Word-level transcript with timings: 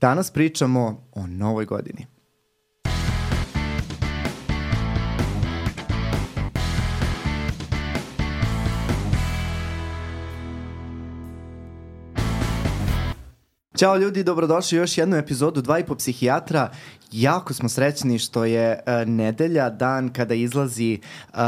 Danas 0.00 0.30
pričamo 0.30 1.08
o 1.12 1.26
novoj 1.26 1.64
godini. 1.64 2.06
Ćao 13.76 13.96
ljudi, 13.96 14.24
dobrodošli 14.24 14.78
u 14.78 14.80
još 14.80 14.98
jednu 14.98 15.16
epizodu 15.16 15.62
Dva 15.62 15.78
i 15.78 15.84
po 15.84 15.94
psihijatra. 15.94 16.70
Jako 17.14 17.54
smo 17.54 17.68
srećni 17.68 18.18
što 18.18 18.44
je 18.44 18.80
uh, 18.86 19.08
nedelja, 19.08 19.70
dan 19.70 20.08
kada 20.12 20.34
izlazi 20.34 20.98
uh, 21.32 21.38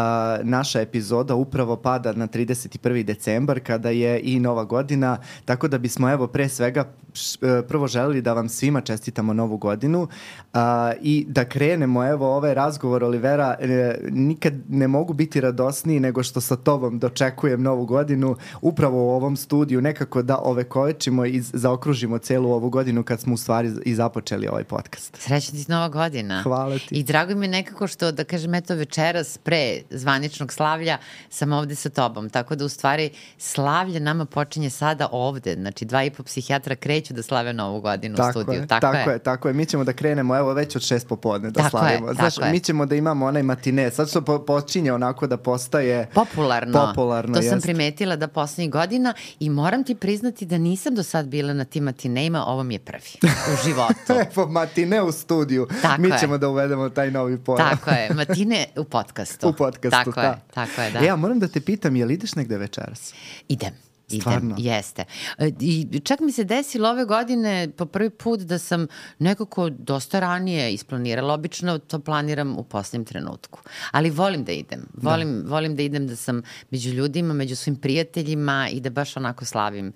naša 0.42 0.80
epizoda 0.80 1.34
upravo 1.34 1.76
pada 1.76 2.12
na 2.12 2.28
31. 2.28 3.02
decembar 3.02 3.60
kada 3.60 3.90
je 3.90 4.20
i 4.22 4.40
nova 4.40 4.64
godina, 4.64 5.18
tako 5.44 5.68
da 5.68 5.78
bismo 5.78 6.10
evo 6.10 6.26
pre 6.26 6.48
svega 6.48 6.84
š, 7.12 7.38
uh, 7.42 7.64
prvo 7.68 7.86
želeli 7.86 8.22
da 8.22 8.32
vam 8.32 8.48
svima 8.48 8.80
čestitamo 8.80 9.32
novu 9.32 9.56
godinu 9.56 10.02
uh, 10.02 10.60
i 11.00 11.26
da 11.28 11.44
krenemo 11.44 12.06
evo 12.06 12.36
ovaj 12.36 12.54
razgovor 12.54 13.04
Olivera, 13.04 13.56
uh, 13.60 13.66
nikad 14.10 14.54
ne 14.68 14.88
mogu 14.88 15.12
biti 15.12 15.40
radosniji 15.40 16.00
nego 16.00 16.22
što 16.22 16.40
sa 16.40 16.56
tobom 16.56 16.98
dočekujem 16.98 17.62
novu 17.62 17.86
godinu 17.86 18.36
upravo 18.60 19.04
u 19.04 19.10
ovom 19.10 19.36
studiju, 19.36 19.80
nekako 19.80 20.22
da 20.22 20.38
ovekovečimo 20.38 21.26
i 21.26 21.40
zaokružimo 21.40 22.18
celu 22.18 22.52
ovu 22.52 22.70
godinu 22.70 23.02
kad 23.02 23.20
smo 23.20 23.34
u 23.34 23.36
stvari 23.36 23.72
i 23.84 23.94
započeli 23.94 24.48
ovaj 24.48 24.64
podcast. 24.64 25.16
Srećan 25.20 25.55
ti 25.64 25.70
nova 25.72 25.88
godina. 25.88 26.42
Hvala 26.42 26.78
ti. 26.78 26.94
I 26.94 27.02
drago 27.02 27.34
mi 27.34 27.46
je 27.46 27.50
nekako 27.50 27.86
što, 27.86 28.12
da 28.12 28.24
kažem, 28.24 28.54
eto 28.54 28.74
večeras 28.74 29.38
pre 29.38 29.80
zvaničnog 29.90 30.52
slavlja 30.52 30.98
sam 31.28 31.52
ovde 31.52 31.74
sa 31.74 31.88
tobom. 31.88 32.30
Tako 32.30 32.56
da 32.56 32.64
u 32.64 32.68
stvari 32.68 33.10
slavlje 33.38 34.00
nama 34.00 34.24
počinje 34.24 34.70
sada 34.70 35.08
ovde. 35.12 35.54
Znači 35.54 35.84
dva 35.84 36.04
i 36.04 36.10
po 36.10 36.22
psihijatra 36.22 36.76
kreću 36.76 37.14
da 37.14 37.22
slave 37.22 37.52
novu 37.52 37.80
godinu 37.80 38.16
tako 38.16 38.38
u 38.38 38.42
studiju. 38.42 38.60
Je, 38.60 38.66
tako, 38.66 38.80
tako 38.80 39.10
je. 39.10 39.14
je. 39.14 39.18
Tako 39.18 39.48
je, 39.48 39.54
mi 39.54 39.66
ćemo 39.66 39.84
da 39.84 39.92
krenemo 39.92 40.36
evo 40.36 40.52
već 40.52 40.76
od 40.76 40.82
šest 40.82 41.08
popodne 41.08 41.50
da 41.50 41.62
tako 41.62 41.70
slavimo. 41.70 42.08
Je, 42.08 42.14
Znaš, 42.14 42.34
tako 42.34 42.48
mi 42.50 42.56
je. 42.56 42.60
ćemo 42.60 42.86
da 42.86 42.94
imamo 42.94 43.26
onaj 43.26 43.42
matine. 43.42 43.90
Sad 43.90 44.10
što 44.10 44.20
po, 44.20 44.38
počinje 44.38 44.92
onako 44.92 45.26
da 45.26 45.36
postaje 45.36 46.08
Popularno. 46.14 46.86
Popularno, 46.86 47.34
To 47.34 47.42
sam 47.42 47.52
jeste. 47.52 47.66
primetila 47.66 48.16
da 48.16 48.28
poslednjih 48.28 48.70
godina 48.70 49.14
i 49.40 49.50
moram 49.50 49.84
ti 49.84 49.94
priznati 49.94 50.46
da 50.46 50.58
nisam 50.58 50.94
do 50.94 51.02
sad 51.02 51.26
bila 51.26 51.52
na 51.52 51.64
tim 51.64 51.84
matinejima, 51.84 52.46
ovo 52.46 52.62
mi 52.62 52.74
je 52.74 52.78
prvi 52.78 53.10
u 53.22 53.64
životu. 53.64 54.12
Evo, 54.36 54.46
matine 54.46 55.02
u 55.02 55.12
studiju. 55.12 55.45
Tako 55.82 56.02
mi 56.02 56.08
je. 56.08 56.18
ćemo 56.18 56.38
da 56.38 56.48
uvedemo 56.48 56.88
taj 56.88 57.10
novi 57.10 57.38
pojam. 57.38 57.70
tako 57.70 57.90
je, 57.90 58.10
matine 58.14 58.66
u 58.76 58.84
podcastu. 58.84 59.48
U 59.48 59.52
podcastu, 59.52 59.90
tako 59.90 60.20
da. 60.20 60.26
je, 60.26 60.40
tako 60.54 60.82
je, 60.82 60.90
da. 60.90 60.98
E, 60.98 61.04
ja 61.04 61.16
moram 61.16 61.38
da 61.38 61.48
te 61.48 61.60
pitam, 61.60 61.96
je 61.96 62.04
li 62.04 62.14
ideš 62.14 62.34
negde 62.34 62.58
večeras? 62.58 63.14
Idem. 63.48 63.72
Idem, 64.08 64.20
Stvarno? 64.20 64.54
jeste. 64.58 65.04
E, 65.38 65.50
I 65.60 66.00
čak 66.04 66.20
mi 66.20 66.32
se 66.32 66.44
desilo 66.44 66.88
ove 66.88 67.04
godine 67.04 67.68
po 67.76 67.86
prvi 67.86 68.10
put 68.10 68.40
da 68.40 68.58
sam 68.58 68.86
nekako 69.18 69.70
dosta 69.70 70.20
ranije 70.20 70.72
isplanirala. 70.72 71.34
Obično 71.34 71.78
to 71.78 71.98
planiram 71.98 72.58
u 72.58 72.62
posljednjem 72.62 73.04
trenutku. 73.04 73.60
Ali 73.90 74.10
volim 74.10 74.44
da 74.44 74.52
idem. 74.52 74.86
Volim 74.94 75.42
da. 75.42 75.50
volim 75.50 75.76
da 75.76 75.82
idem 75.82 76.06
da 76.06 76.16
sam 76.16 76.42
među 76.70 76.90
ljudima, 76.90 77.34
među 77.34 77.56
svim 77.56 77.76
prijateljima 77.76 78.68
i 78.72 78.80
da 78.80 78.90
baš 78.90 79.16
onako 79.16 79.44
slavim 79.44 79.86
E, 79.88 79.92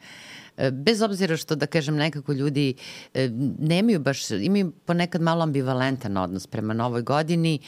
bez 0.73 1.03
obzira 1.03 1.37
što 1.37 1.55
da 1.55 1.67
kažem 1.67 1.97
nekako 1.97 2.33
ljudi 2.33 2.75
e, 3.15 3.29
nemaju 3.59 4.01
baš, 4.01 4.31
imaju 4.31 4.73
ponekad 4.85 5.23
malo 5.23 5.43
ambivalentan 5.43 6.17
odnos 6.17 6.47
prema 6.47 6.75
novoj 6.75 7.03
godini, 7.03 7.59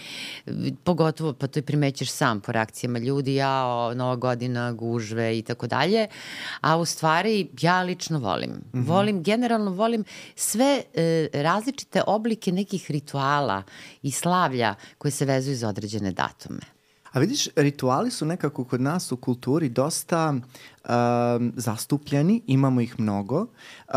e, 0.46 0.52
pogotovo 0.84 1.32
pa 1.32 1.46
to 1.46 1.58
i 1.58 1.62
primećeš 1.62 2.10
sam 2.10 2.40
po 2.40 2.52
reakcijama 2.52 2.98
ljudi, 2.98 3.34
ja, 3.34 3.66
o, 3.66 3.94
nova 3.94 4.16
godina, 4.16 4.72
gužve 4.72 5.38
i 5.38 5.42
tako 5.42 5.66
dalje, 5.66 6.06
a 6.60 6.76
u 6.76 6.84
stvari 6.84 7.48
ja 7.60 7.82
lično 7.82 8.18
volim. 8.18 8.50
Mm 8.50 8.62
-hmm. 8.72 8.86
Volim, 8.86 9.22
generalno 9.22 9.70
volim 9.70 10.04
sve 10.36 10.82
e, 10.94 11.28
različite 11.32 12.02
oblike 12.06 12.52
nekih 12.52 12.90
rituala 12.90 13.62
i 14.02 14.10
slavlja 14.10 14.74
koje 14.98 15.12
se 15.12 15.24
vezuju 15.24 15.56
za 15.56 15.68
određene 15.68 16.12
datume. 16.12 16.81
A 17.12 17.20
vidiš, 17.20 17.48
rituali 17.56 18.10
su 18.10 18.26
nekako 18.26 18.64
kod 18.64 18.80
nas 18.80 19.12
u 19.12 19.16
kulturi 19.16 19.68
dosta 19.68 20.30
um, 20.32 21.52
zastupljeni, 21.56 22.42
imamo 22.46 22.80
ih 22.80 23.00
mnogo. 23.00 23.40
Uh, 23.40 23.94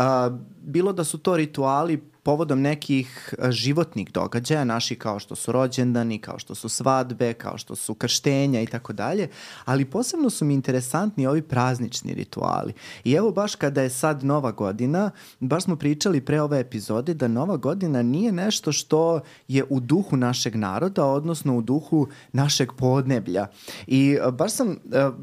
bilo 0.62 0.92
da 0.92 1.04
su 1.04 1.18
to 1.18 1.36
rituali 1.36 2.02
povodom 2.26 2.60
nekih 2.60 3.34
životnih 3.50 4.08
događaja, 4.12 4.64
naši 4.64 4.96
kao 4.98 5.18
što 5.18 5.34
su 5.34 5.52
rođendani, 5.52 6.18
kao 6.18 6.38
što 6.38 6.54
su 6.54 6.68
svadbe, 6.68 7.32
kao 7.32 7.58
što 7.58 7.76
su 7.76 7.94
krštenja 7.94 8.60
i 8.60 8.66
tako 8.66 8.92
dalje, 8.92 9.28
ali 9.64 9.84
posebno 9.84 10.30
su 10.30 10.44
mi 10.44 10.54
interesantni 10.54 11.26
ovi 11.26 11.42
praznični 11.42 12.14
rituali. 12.14 12.72
I 13.04 13.12
evo 13.12 13.30
baš 13.30 13.54
kada 13.54 13.82
je 13.82 13.90
sad 13.90 14.24
nova 14.24 14.52
godina, 14.52 15.10
baš 15.40 15.64
smo 15.64 15.76
pričali 15.76 16.20
pre 16.20 16.40
ove 16.42 16.60
epizode 16.60 17.14
da 17.14 17.28
nova 17.28 17.56
godina 17.56 18.02
nije 18.02 18.32
nešto 18.32 18.72
što 18.72 19.20
je 19.48 19.64
u 19.70 19.80
duhu 19.80 20.16
našeg 20.16 20.56
naroda, 20.56 21.04
odnosno 21.04 21.56
u 21.56 21.62
duhu 21.62 22.08
našeg 22.32 22.72
podneblja. 22.72 23.46
I 23.86 24.18
baš 24.32 24.52
sam 24.52 24.68
uh, 24.68 25.14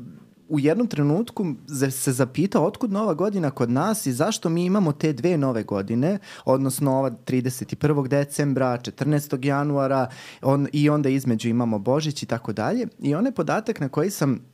u 0.53 0.59
jednom 0.59 0.87
trenutku 0.87 1.45
se 1.91 2.11
zapitao 2.11 2.65
otkud 2.65 2.91
nova 2.91 3.13
godina 3.13 3.51
kod 3.51 3.69
nas 3.69 4.05
i 4.05 4.13
zašto 4.13 4.49
mi 4.49 4.65
imamo 4.65 4.91
te 4.91 5.13
dve 5.13 5.37
nove 5.37 5.63
godine, 5.63 6.19
odnosno 6.45 6.91
ova 6.91 7.11
31. 7.11 8.07
decembra, 8.07 8.77
14. 8.77 9.45
januara 9.45 10.09
on, 10.41 10.67
i 10.73 10.89
onda 10.89 11.09
između 11.09 11.49
imamo 11.49 11.79
Božić 11.79 12.23
i 12.23 12.25
tako 12.25 12.53
dalje. 12.53 12.87
I 12.99 13.15
onaj 13.15 13.31
podatak 13.31 13.79
na 13.79 13.89
koji 13.89 14.09
sam 14.09 14.52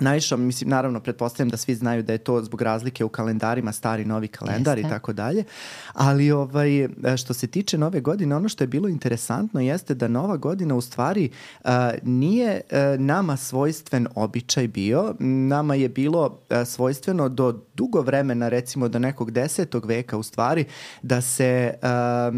naišao, 0.00 0.38
mislim, 0.38 0.70
naravno, 0.70 1.00
pretpostavljam 1.00 1.48
da 1.48 1.56
svi 1.56 1.74
znaju 1.74 2.02
da 2.02 2.12
je 2.12 2.18
to 2.18 2.42
zbog 2.42 2.62
razlike 2.62 3.04
u 3.04 3.08
kalendarima, 3.08 3.72
stari, 3.72 4.04
novi 4.04 4.28
kalendar 4.28 4.78
jeste. 4.78 4.88
i 4.88 4.90
tako 4.90 5.12
dalje, 5.12 5.44
ali 5.92 6.30
ovaj, 6.30 6.88
što 7.16 7.34
se 7.34 7.46
tiče 7.46 7.78
nove 7.78 8.00
godine, 8.00 8.36
ono 8.36 8.48
što 8.48 8.64
je 8.64 8.68
bilo 8.68 8.88
interesantno 8.88 9.60
jeste 9.60 9.94
da 9.94 10.08
nova 10.08 10.36
godina 10.36 10.74
u 10.74 10.80
stvari 10.80 11.30
uh, 11.64 11.70
nije 12.02 12.60
uh, 12.60 13.00
nama 13.00 13.36
svojstven 13.36 14.06
običaj 14.14 14.68
bio, 14.68 15.14
nama 15.18 15.74
je 15.74 15.88
bilo 15.88 16.26
uh, 16.26 16.56
svojstveno 16.66 17.28
do 17.28 17.64
dugo 17.74 18.00
vremena, 18.00 18.48
recimo 18.48 18.88
do 18.88 18.98
nekog 18.98 19.30
desetog 19.30 19.86
veka 19.86 20.16
u 20.16 20.22
stvari, 20.22 20.64
da 21.02 21.20
se, 21.20 21.74
uh, 21.82 22.36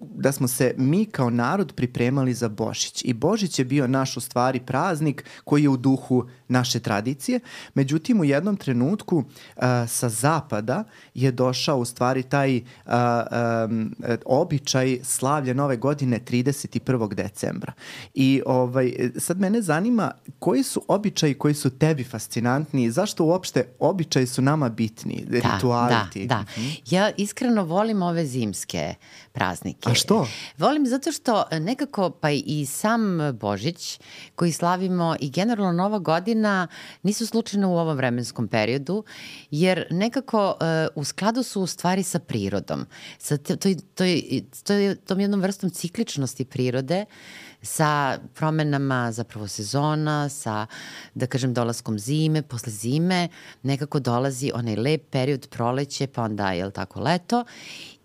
da 0.00 0.32
smo 0.32 0.48
se 0.48 0.74
mi 0.76 1.04
kao 1.04 1.30
narod 1.30 1.72
pripremali 1.72 2.34
za 2.34 2.48
Božić. 2.48 3.02
I 3.04 3.12
Božić 3.12 3.58
je 3.58 3.64
bio 3.64 3.86
naš 3.86 4.16
u 4.16 4.20
stvari 4.20 4.60
praznik 4.60 5.24
koji 5.44 5.62
je 5.62 5.68
u 5.68 5.76
duhu 5.76 6.26
naše 6.58 6.80
tradicije. 6.80 7.40
Međutim, 7.74 8.20
u 8.20 8.24
jednom 8.24 8.56
trenutku 8.56 9.16
uh, 9.16 9.62
sa 9.88 10.08
zapada 10.08 10.84
je 11.14 11.30
došao 11.32 11.78
u 11.78 11.84
stvari 11.84 12.22
taj 12.22 12.56
uh, 12.56 12.62
um, 13.68 13.94
običaj 14.26 14.98
slavlja 15.02 15.54
nove 15.54 15.76
godine 15.76 16.20
31. 16.20 17.14
decembra. 17.14 17.72
I 18.14 18.42
ovaj, 18.46 19.10
sad 19.16 19.40
mene 19.40 19.62
zanima 19.62 20.10
koji 20.38 20.62
su 20.62 20.82
običaji 20.88 21.34
koji 21.34 21.54
su 21.54 21.70
tebi 21.70 22.04
fascinantni 22.04 22.84
i 22.84 22.90
zašto 22.90 23.24
uopšte 23.24 23.64
običaji 23.78 24.26
su 24.26 24.42
nama 24.42 24.68
bitni, 24.68 25.24
da, 25.28 25.36
rituali 25.36 25.94
da, 25.94 26.08
ti? 26.12 26.26
Da, 26.26 26.44
ja 26.90 27.10
iskreno 27.16 27.64
volim 27.64 28.02
ove 28.02 28.26
zimske 28.26 28.94
praznike. 29.38 29.90
A 29.90 29.94
što? 29.94 30.26
Volim 30.58 30.86
zato 30.86 31.12
što 31.12 31.44
nekako 31.52 32.10
pa 32.10 32.30
i 32.30 32.66
sam 32.66 33.18
Božić 33.32 34.00
koji 34.34 34.52
slavimo 34.52 35.16
i 35.20 35.30
generalno 35.30 35.72
Nova 35.72 35.98
godina 35.98 36.68
nisu 37.02 37.26
slučajno 37.26 37.70
u 37.70 37.78
ovom 37.78 37.96
vremenskom 37.96 38.48
periodu, 38.48 39.04
jer 39.50 39.86
nekako 39.90 40.48
uh, 40.48 40.56
u 40.94 41.04
skladu 41.04 41.42
su 41.42 41.62
u 41.62 41.66
stvari 41.66 42.02
sa 42.02 42.18
prirodom, 42.18 42.86
sa 43.18 43.36
toj, 43.36 43.56
toj, 43.56 43.76
toj, 43.94 44.22
toj, 44.64 44.96
tom 45.06 45.20
jednom 45.20 45.40
vrstom 45.40 45.70
cikličnosti 45.70 46.44
prirode, 46.44 47.04
sa 47.62 48.18
promenama 48.34 49.12
zapravo 49.12 49.48
sezona, 49.48 50.28
sa, 50.28 50.66
da 51.14 51.26
kažem, 51.26 51.54
dolaskom 51.54 51.98
zime, 51.98 52.42
posle 52.42 52.72
zime 52.72 53.28
nekako 53.62 53.98
dolazi 54.00 54.50
onaj 54.54 54.76
lep 54.76 55.10
period 55.10 55.48
proleće, 55.50 56.06
pa 56.06 56.22
onda, 56.22 56.52
je 56.52 56.70
tako, 56.70 57.00
leto 57.00 57.44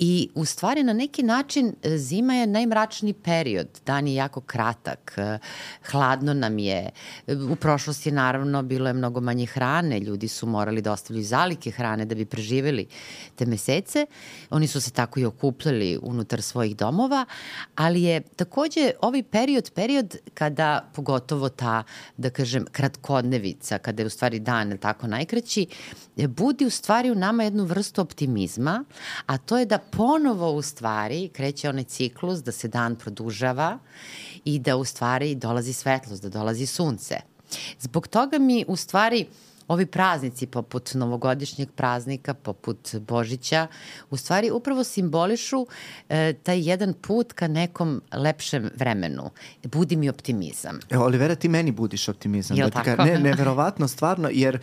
I 0.06 0.30
u 0.36 0.46
stvari 0.46 0.84
na 0.84 0.94
neki 0.94 1.24
način 1.24 1.76
zima 1.98 2.34
je 2.34 2.48
najmračniji 2.48 3.14
period, 3.14 3.68
dan 3.86 4.08
je 4.08 4.16
jako 4.16 4.42
kratak, 4.42 5.16
hladno 5.92 6.34
nam 6.34 6.60
je, 6.60 6.90
u 7.52 7.56
prošlosti 7.56 8.12
naravno 8.12 8.64
bilo 8.64 8.88
je 8.88 8.94
mnogo 8.94 9.22
manje 9.22 9.46
hrane, 9.46 10.00
ljudi 10.00 10.28
su 10.28 10.48
morali 10.48 10.82
da 10.82 10.92
ostavljaju 10.92 11.26
zalike 11.26 11.72
hrane 11.72 12.06
da 12.06 12.16
bi 12.16 12.26
preživeli 12.26 12.88
te 13.36 13.46
mesece, 13.46 14.06
oni 14.50 14.68
su 14.68 14.82
se 14.82 14.92
tako 14.92 15.20
i 15.20 15.26
okupljali 15.26 16.00
unutar 16.02 16.42
svojih 16.42 16.76
domova, 16.76 17.26
ali 17.76 18.04
je 18.04 18.22
takođe 18.22 18.92
ovaj 19.02 19.24
period, 19.24 19.72
period 19.76 20.16
kada 20.34 20.90
pogotovo 20.96 21.50
ta, 21.50 21.84
da 22.18 22.30
kažem, 22.30 22.66
kratkodnevica, 22.72 23.78
kada 23.78 24.02
je 24.02 24.08
u 24.08 24.10
stvari 24.10 24.40
dan 24.40 24.78
tako 24.78 25.08
najkraći, 25.08 25.68
budi 26.16 26.66
u 26.66 26.70
stvari 26.70 27.12
u 27.12 27.16
nama 27.16 27.44
jednu 27.44 27.64
vrstu 27.64 28.02
optimizma, 28.02 28.84
a 29.26 29.38
to 29.38 29.58
je 29.58 29.66
da 29.66 29.80
ponovo 29.98 30.52
u 30.52 30.62
stvari 30.62 31.30
kreće 31.34 31.70
onaj 31.70 31.84
ciklus 31.84 32.44
da 32.44 32.52
se 32.52 32.68
dan 32.68 32.96
produžava 32.96 33.80
i 34.46 34.60
da 34.60 34.78
u 34.78 34.86
stvari 34.86 35.36
dolazi 35.36 35.74
svetlost, 35.74 36.24
da 36.24 36.30
dolazi 36.30 36.66
sunce. 36.66 37.16
Zbog 37.80 38.08
toga 38.08 38.40
mi 38.40 38.66
u 38.68 38.76
stvari 38.76 39.26
ovi 39.68 39.86
praznici 39.86 40.48
poput 40.48 40.94
novogodišnjeg 40.94 41.70
praznika, 41.72 42.34
poput 42.34 42.96
Božića, 42.96 43.68
u 44.10 44.18
stvari 44.18 44.52
upravo 44.52 44.84
simbolišu 44.84 45.68
e, 46.10 46.34
taj 46.34 46.70
jedan 46.70 46.94
put 46.94 47.34
ka 47.34 47.48
nekom 47.48 48.02
lepšem 48.12 48.70
vremenu. 48.76 49.30
Budi 49.64 49.96
mi 49.96 50.10
optimizam. 50.10 50.80
Evo, 50.90 51.06
Olivera, 51.06 51.36
ti 51.36 51.50
meni 51.50 51.72
budiš 51.72 52.10
optimizam. 52.10 52.58
Jel 52.58 52.70
da 52.70 52.84
tako? 52.84 53.04
ne, 53.04 53.20
neverovatno, 53.20 53.88
stvarno, 53.88 54.30
jer 54.32 54.60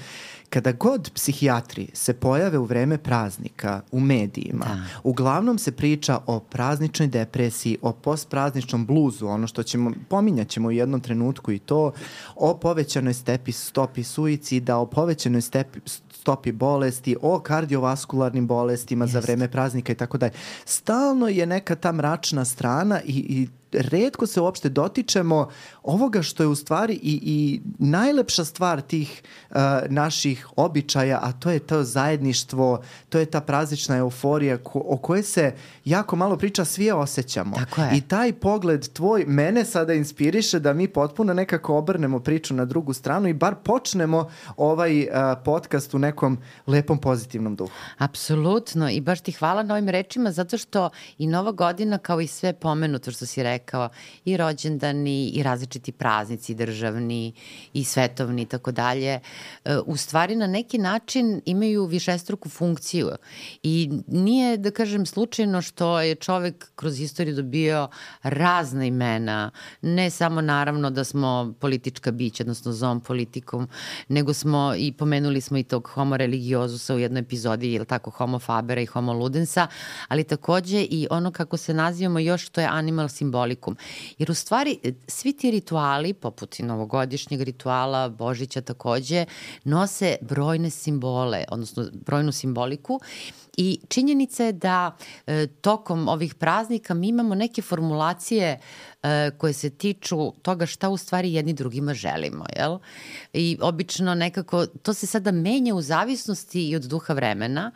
kada 0.50 0.72
god 0.72 1.10
psihijatri 1.14 1.88
se 1.92 2.14
pojave 2.14 2.58
u 2.58 2.64
vreme 2.64 2.98
praznika 2.98 3.80
u 3.92 4.00
medijima, 4.00 4.64
da. 4.64 4.84
uglavnom 5.02 5.58
se 5.58 5.72
priča 5.72 6.18
o 6.26 6.40
prazničnoj 6.40 7.08
depresiji, 7.08 7.78
o 7.82 7.92
postprazničnom 7.92 8.86
bluzu, 8.86 9.26
ono 9.26 9.46
što 9.46 9.62
ćemo, 9.62 9.92
pominjat 10.08 10.48
ćemo 10.48 10.68
u 10.68 10.72
jednom 10.72 11.00
trenutku 11.00 11.52
i 11.52 11.58
to, 11.58 11.92
o 12.36 12.54
povećanoj 12.54 13.14
stepi 13.14 13.52
stopi 13.52 14.04
suicida, 14.04 14.76
o 14.76 14.86
povećanoj 14.86 15.40
stepi, 15.40 15.80
stopi 16.10 16.52
bolesti, 16.52 17.16
o 17.22 17.40
kardiovaskularnim 17.40 18.46
bolestima 18.46 19.04
Jest. 19.04 19.12
za 19.12 19.20
vreme 19.20 19.48
praznika 19.48 19.92
i 19.92 19.96
tako 19.96 20.18
dalje. 20.18 20.32
Stalno 20.64 21.28
je 21.28 21.46
neka 21.46 21.74
ta 21.74 21.92
mračna 21.92 22.44
strana 22.44 23.00
i, 23.04 23.12
i 23.12 23.48
redko 23.72 24.26
se 24.26 24.40
uopšte 24.40 24.68
dotičemo 24.68 25.48
ovoga 25.82 26.22
što 26.22 26.42
je 26.42 26.46
u 26.46 26.54
stvari 26.54 26.94
i, 26.94 27.20
i 27.22 27.60
najlepša 27.78 28.44
stvar 28.44 28.80
tih 28.80 29.22
uh, 29.50 29.56
naših 29.88 30.46
običaja, 30.56 31.18
a 31.22 31.32
to 31.32 31.50
je 31.50 31.58
to 31.58 31.84
zajedništvo, 31.84 32.82
to 33.08 33.18
je 33.18 33.26
ta 33.26 33.40
praznična 33.40 33.96
euforija 33.96 34.58
ko, 34.58 34.82
o 34.84 34.96
kojoj 34.96 35.22
se 35.22 35.54
jako 35.84 36.16
malo 36.16 36.36
priča, 36.36 36.64
svi 36.64 36.84
je 36.84 36.94
osjećamo. 36.94 37.56
Tako 37.56 37.80
je. 37.80 37.96
I 37.96 38.00
taj 38.00 38.32
pogled 38.32 38.88
tvoj 38.88 39.24
mene 39.26 39.64
sada 39.64 39.94
inspiriše 39.94 40.60
da 40.60 40.72
mi 40.72 40.88
potpuno 40.88 41.34
nekako 41.34 41.76
obrnemo 41.76 42.20
priču 42.20 42.54
na 42.54 42.64
drugu 42.64 42.92
stranu 42.92 43.28
i 43.28 43.34
bar 43.34 43.54
počnemo 43.54 44.30
ovaj 44.56 45.00
uh, 45.00 45.08
podcast 45.44 45.94
u 45.94 45.98
nekom 45.98 46.38
lepom 46.66 46.98
pozitivnom 46.98 47.56
duhu. 47.56 47.72
Apsolutno 47.98 48.90
i 48.90 49.00
baš 49.00 49.20
ti 49.20 49.32
hvala 49.32 49.62
na 49.62 49.74
ovim 49.74 49.88
rečima 49.88 50.32
zato 50.32 50.58
što 50.58 50.90
i 51.18 51.26
Nova 51.26 51.52
godina 51.52 51.98
kao 51.98 52.20
i 52.20 52.26
sve 52.26 52.52
pomenuto 52.52 53.10
što 53.10 53.26
si 53.26 53.42
rekao 53.42 53.59
i 54.24 54.36
rođendani 54.36 55.28
i 55.28 55.42
različiti 55.42 55.92
praznici 55.92 56.54
državni 56.54 57.32
i 57.72 57.84
svetovni 57.84 58.42
i 58.42 58.46
tako 58.46 58.72
dalje 58.72 59.20
e, 59.64 59.78
u 59.86 59.96
stvari 59.96 60.36
na 60.36 60.46
neki 60.46 60.78
način 60.78 61.40
imaju 61.44 61.84
višestruku 61.84 62.48
funkciju. 62.48 63.10
I 63.62 63.90
nije 64.06 64.56
da 64.56 64.70
kažem 64.70 65.06
slučajno 65.06 65.62
što 65.62 66.00
je 66.00 66.14
čovek 66.14 66.70
kroz 66.74 67.00
istoriju 67.00 67.34
dobio 67.34 67.88
razne 68.22 68.86
imena. 68.86 69.50
Ne 69.82 70.10
samo 70.10 70.40
naravno 70.40 70.90
da 70.90 71.04
smo 71.04 71.54
politička 71.60 72.10
bića 72.10 72.42
odnosno 72.42 72.72
zom 72.72 73.00
politikom 73.00 73.68
nego 74.08 74.34
smo 74.34 74.74
i 74.76 74.92
pomenuli 74.92 75.40
smo 75.40 75.58
i 75.58 75.62
tog 75.62 75.88
homo 75.88 76.16
religiozusa 76.16 76.94
u 76.94 76.98
jednoj 76.98 77.20
epizodi 77.20 77.72
ili 77.72 77.86
tako 77.86 78.10
homo 78.10 78.38
fabera 78.38 78.80
i 78.80 78.86
homo 78.86 79.12
ludensa 79.12 79.66
ali 80.08 80.24
takođe 80.24 80.82
i 80.82 81.06
ono 81.10 81.30
kako 81.30 81.56
se 81.56 81.74
nazivamo 81.74 82.18
još 82.18 82.48
to 82.48 82.60
je 82.60 82.66
animal 82.66 83.08
symbolikum 83.50 83.76
jer 84.18 84.30
u 84.30 84.34
stvari 84.34 84.78
svi 85.08 85.32
ti 85.32 85.50
rituali 85.50 86.14
poput 86.14 86.60
i 86.60 86.62
novogodišnjeg 86.62 87.40
rituala 87.40 88.08
Božića 88.08 88.60
takođe 88.60 89.24
nose 89.64 90.16
brojne 90.20 90.70
simbole 90.70 91.44
odnosno 91.48 91.86
brojnu 92.06 92.32
simboliku 92.32 93.00
I 93.56 93.80
činjenica 93.88 94.44
je 94.44 94.52
da 94.52 94.96
e, 95.26 95.46
tokom 95.60 96.08
ovih 96.08 96.34
praznika 96.34 96.94
mi 96.94 97.08
imamo 97.08 97.34
neke 97.34 97.62
formulacije 97.62 98.60
e, 99.02 99.30
koje 99.38 99.52
se 99.52 99.70
tiču 99.70 100.32
toga 100.42 100.66
šta 100.66 100.88
u 100.88 100.96
stvari 100.96 101.32
jedni 101.34 101.52
drugima 101.52 101.94
želimo, 101.94 102.44
jel? 102.56 102.78
I 103.32 103.58
obično 103.60 104.14
nekako, 104.14 104.66
to 104.66 104.94
se 104.94 105.06
sada 105.06 105.32
menja 105.32 105.74
u 105.74 105.82
zavisnosti 105.82 106.68
i 106.68 106.76
od 106.76 106.82
duha 106.82 107.14
vremena, 107.14 107.72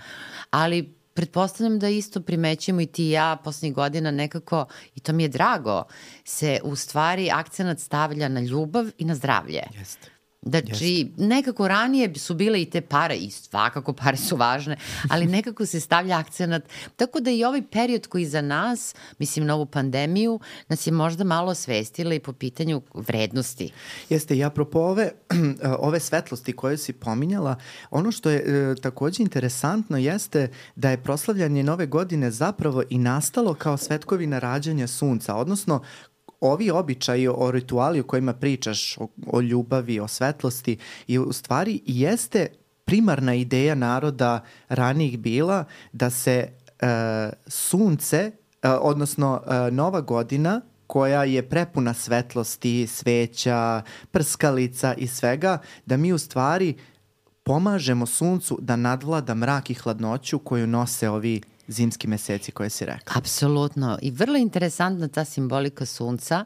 ali 0.50 0.94
pretpostavljam 1.14 1.78
da 1.78 1.88
isto 1.88 2.20
primećujemo 2.20 2.80
i 2.80 2.86
ti 2.86 3.06
i 3.06 3.10
ja 3.10 3.36
poslednjih 3.44 3.74
godina 3.74 4.10
nekako, 4.10 4.66
i 4.94 5.00
to 5.00 5.12
mi 5.12 5.22
je 5.22 5.28
drago, 5.28 5.84
se 6.24 6.60
u 6.64 6.76
stvari 6.76 7.30
akcenat 7.32 7.78
stavlja 7.78 8.28
na 8.28 8.40
ljubav 8.40 8.86
i 8.98 9.04
na 9.04 9.14
zdravlje. 9.14 9.62
Jeste. 9.78 10.13
Znači, 10.46 10.84
Jeste. 10.84 11.12
nekako 11.16 11.68
ranije 11.68 12.14
su 12.14 12.34
bile 12.34 12.62
i 12.62 12.70
te 12.70 12.80
pare, 12.80 13.16
i 13.16 13.30
svakako 13.30 13.92
pare 13.92 14.16
su 14.16 14.36
važne, 14.36 14.76
ali 15.10 15.26
nekako 15.26 15.66
se 15.66 15.80
stavlja 15.80 16.18
akcenat. 16.18 16.62
Tako 16.96 17.20
da 17.20 17.30
i 17.30 17.44
ovaj 17.44 17.62
period 17.62 18.06
koji 18.06 18.26
za 18.26 18.40
nas, 18.40 18.94
mislim 19.18 19.46
na 19.46 19.54
ovu 19.54 19.66
pandemiju, 19.66 20.40
nas 20.68 20.86
je 20.86 20.92
možda 20.92 21.24
malo 21.24 21.50
osvestila 21.50 22.14
i 22.14 22.20
po 22.20 22.32
pitanju 22.32 22.82
vrednosti. 22.94 23.72
Jeste, 24.08 24.36
i 24.36 24.44
apropo 24.44 24.78
ove, 24.78 25.10
ove 25.78 26.00
svetlosti 26.00 26.52
koje 26.52 26.78
si 26.78 26.92
pominjala, 26.92 27.56
ono 27.90 28.12
što 28.12 28.30
je 28.30 28.38
e, 28.38 28.74
takođe 28.80 29.22
interesantno 29.22 29.96
jeste 29.96 30.50
da 30.76 30.90
je 30.90 31.02
proslavljanje 31.02 31.62
nove 31.62 31.86
godine 31.86 32.30
zapravo 32.30 32.82
i 32.90 32.98
nastalo 32.98 33.54
kao 33.54 33.76
svetkovina 33.76 34.38
rađanja 34.38 34.86
sunca, 34.86 35.34
odnosno 35.34 35.82
ovi 36.44 36.70
običaji 36.70 37.28
o 37.28 37.50
rituali 37.50 38.00
o 38.00 38.04
kojima 38.04 38.32
pričaš, 38.32 38.98
o, 38.98 39.08
o 39.26 39.40
ljubavi, 39.40 40.00
o 40.00 40.08
svetlosti, 40.08 40.76
i 41.06 41.18
u 41.18 41.32
stvari 41.32 41.80
jeste 41.86 42.46
primarna 42.84 43.34
ideja 43.34 43.74
naroda 43.74 44.44
ranijih 44.68 45.18
bila 45.18 45.64
da 45.92 46.10
se 46.10 46.48
uh, 46.48 46.88
sunce, 47.46 48.30
uh, 48.30 48.70
odnosno 48.80 49.42
uh, 49.46 49.74
nova 49.74 50.00
godina, 50.00 50.60
koja 50.86 51.24
je 51.24 51.48
prepuna 51.48 51.94
svetlosti, 51.94 52.86
sveća, 52.86 53.82
prskalica 54.10 54.94
i 54.94 55.06
svega, 55.06 55.58
da 55.86 55.96
mi 55.96 56.12
u 56.12 56.18
stvari 56.18 56.74
pomažemo 57.42 58.06
suncu 58.06 58.58
da 58.60 58.76
nadvlada 58.76 59.34
mrak 59.34 59.70
i 59.70 59.74
hladnoću 59.74 60.38
koju 60.38 60.66
nose 60.66 61.08
ovi 61.08 61.40
zimski 61.68 62.08
meseci 62.08 62.52
koje 62.52 62.70
si 62.70 62.84
rekao. 62.84 63.18
Apsolutno. 63.18 63.98
I 64.02 64.10
vrlo 64.10 64.36
interesantna 64.36 65.08
ta 65.08 65.24
simbolika 65.24 65.86
sunca, 65.86 66.44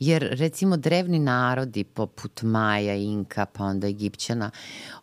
jer 0.00 0.28
recimo 0.30 0.76
drevni 0.76 1.18
narodi 1.18 1.84
poput 1.84 2.42
Maja, 2.42 2.94
Inka, 2.94 3.46
pa 3.46 3.64
onda 3.64 3.86
Egipćana, 3.86 4.50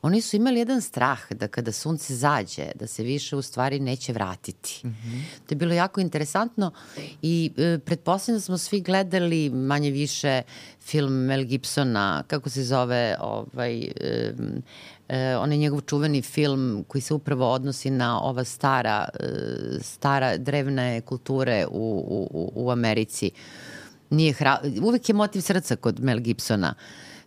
oni 0.01 0.21
su 0.21 0.35
imali 0.35 0.59
jedan 0.59 0.81
strah 0.81 1.19
da 1.31 1.47
kada 1.47 1.71
sunce 1.71 2.15
zađe, 2.15 2.71
da 2.75 2.87
se 2.87 3.03
više 3.03 3.35
u 3.35 3.41
stvari 3.41 3.79
neće 3.79 4.13
vratiti. 4.13 4.81
Mm 4.83 4.87
-hmm. 4.89 5.21
To 5.45 5.53
je 5.53 5.55
bilo 5.55 5.73
jako 5.73 6.01
interesantno 6.01 6.71
i 7.21 7.51
e, 7.57 7.79
pretpostavljam 7.85 8.37
da 8.37 8.41
smo 8.41 8.57
svi 8.57 8.81
gledali 8.81 9.49
manje 9.49 9.91
više 9.91 10.41
film 10.81 11.13
Mel 11.13 11.43
Gibsona, 11.43 12.23
kako 12.27 12.49
se 12.49 12.63
zove, 12.63 13.15
ovaj, 13.19 13.79
e, 13.81 14.33
e, 15.09 15.37
onaj 15.37 15.57
njegov 15.57 15.81
čuveni 15.81 16.21
film 16.21 16.85
koji 16.87 17.01
se 17.01 17.13
upravo 17.13 17.51
odnosi 17.51 17.89
na 17.89 18.21
ova 18.21 18.43
stara, 18.43 19.09
e, 19.19 19.25
stara 19.81 20.37
drevne 20.37 21.01
kulture 21.01 21.65
u, 21.71 22.27
u, 22.31 22.51
u 22.55 22.71
Americi. 22.71 23.31
Nije 24.09 24.33
hra... 24.33 24.59
Uvek 24.81 25.09
je 25.09 25.15
motiv 25.15 25.41
srca 25.41 25.75
kod 25.75 25.99
Mel 25.99 26.19
Gibsona. 26.19 26.73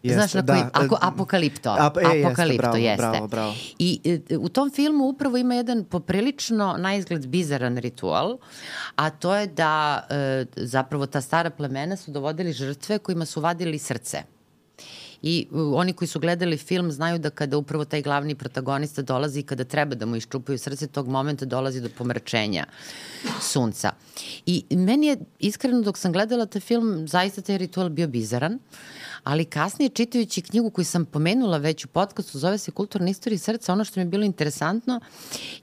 Jeste, 0.02 0.18
Znaš 0.18 0.34
na 0.34 0.46
koji, 0.46 0.62
da, 0.62 0.70
ako, 0.72 0.98
apokalipto. 1.00 1.76
Ap, 1.78 1.96
e, 1.96 2.00
apokalipto, 2.00 2.46
jeste, 2.46 2.56
bravo, 2.56 2.76
jeste. 2.76 3.02
Bravo, 3.02 3.26
bravo. 3.26 3.54
I 3.78 4.20
e, 4.30 4.36
u 4.36 4.48
tom 4.48 4.70
filmu 4.70 5.04
upravo 5.04 5.36
ima 5.36 5.54
jedan 5.54 5.84
poprilično 5.84 6.76
na 6.78 6.94
izgled 6.94 7.26
bizaran 7.26 7.76
ritual, 7.76 8.38
a 8.96 9.10
to 9.10 9.34
je 9.34 9.46
da 9.46 10.06
e, 10.10 10.44
zapravo 10.56 11.06
ta 11.06 11.20
stara 11.20 11.50
plemena 11.50 11.96
su 11.96 12.10
dovodili 12.10 12.52
žrtve 12.52 12.98
kojima 12.98 13.24
su 13.24 13.40
vadili 13.40 13.78
srce. 13.78 14.22
I 15.22 15.46
oni 15.52 15.92
koji 15.92 16.08
su 16.08 16.20
gledali 16.20 16.56
film 16.56 16.92
znaju 16.92 17.18
da 17.18 17.30
kada 17.30 17.56
upravo 17.58 17.84
taj 17.84 18.02
glavni 18.02 18.34
protagonista 18.34 19.02
dolazi 19.02 19.40
i 19.40 19.42
kada 19.42 19.64
treba 19.64 19.94
da 19.94 20.06
mu 20.06 20.16
iščupaju 20.16 20.58
srce, 20.58 20.86
tog 20.86 21.08
momenta 21.08 21.44
dolazi 21.44 21.80
do 21.80 21.88
pomračenja 21.98 22.64
sunca. 23.40 23.92
I 24.46 24.64
meni 24.70 25.06
je, 25.06 25.16
iskreno, 25.38 25.82
dok 25.82 25.98
sam 25.98 26.12
gledala 26.12 26.46
taj 26.46 26.60
film, 26.60 27.08
zaista 27.08 27.42
taj 27.42 27.58
ritual 27.58 27.88
bio 27.88 28.08
bizaran, 28.08 28.58
ali 29.24 29.44
kasnije 29.44 29.88
čitajući 29.88 30.42
knjigu 30.42 30.70
koju 30.70 30.84
sam 30.84 31.04
pomenula 31.04 31.58
već 31.58 31.84
u 31.84 31.88
podcastu, 31.88 32.38
zove 32.38 32.58
se 32.58 32.70
Kulturna 32.70 33.10
istorija 33.10 33.38
srca, 33.38 33.72
ono 33.72 33.84
što 33.84 34.00
mi 34.00 34.06
je 34.06 34.10
bilo 34.10 34.24
interesantno 34.24 35.00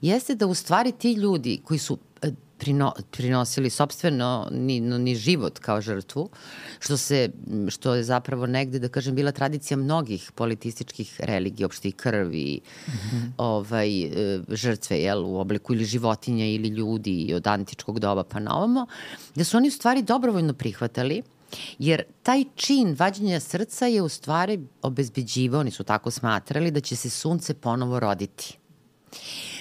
jeste 0.00 0.34
da 0.34 0.46
u 0.46 0.54
stvari 0.54 0.92
ti 0.92 1.12
ljudi 1.12 1.60
koji 1.64 1.78
su 1.78 1.98
prino, 2.58 2.92
prinosili 3.10 3.70
sobstveno 3.70 4.48
ni, 4.50 4.80
no, 4.80 4.98
ni 4.98 5.14
život 5.16 5.58
kao 5.58 5.80
žrtvu, 5.80 6.28
što, 6.78 6.96
se, 6.96 7.30
što 7.68 7.94
je 7.94 8.04
zapravo 8.04 8.46
negde, 8.46 8.78
da 8.78 8.88
kažem, 8.88 9.14
bila 9.14 9.32
tradicija 9.32 9.76
mnogih 9.76 10.32
politističkih 10.34 11.20
religija, 11.20 11.66
opšte 11.66 11.88
i 11.88 11.92
krvi, 11.92 12.60
mm 12.60 12.90
-hmm. 12.90 13.30
ovaj, 13.36 14.02
e, 14.02 14.40
žrtve 14.48 15.00
jel, 15.00 15.24
u 15.26 15.38
obliku 15.38 15.74
ili 15.74 15.84
životinja 15.84 16.46
ili 16.46 16.68
ljudi 16.68 17.32
od 17.34 17.46
antičkog 17.46 17.98
doba 17.98 18.24
pa 18.24 18.40
na 18.40 18.56
ovamo, 18.56 18.86
da 19.34 19.44
su 19.44 19.56
oni 19.56 19.68
u 19.68 19.72
stvari 19.72 20.02
dobrovoljno 20.02 20.52
prihvatali 20.54 21.22
Jer 21.78 22.02
taj 22.22 22.44
čin 22.54 22.96
vađenja 22.98 23.40
srca 23.40 23.86
je 23.86 24.02
u 24.02 24.08
stvari 24.08 24.60
obezbeđivao, 24.82 25.60
oni 25.60 25.70
su 25.70 25.84
tako 25.84 26.10
smatrali, 26.10 26.70
da 26.70 26.80
će 26.80 26.96
se 26.96 27.10
sunce 27.10 27.54
ponovo 27.54 28.00
roditi. 28.00 28.58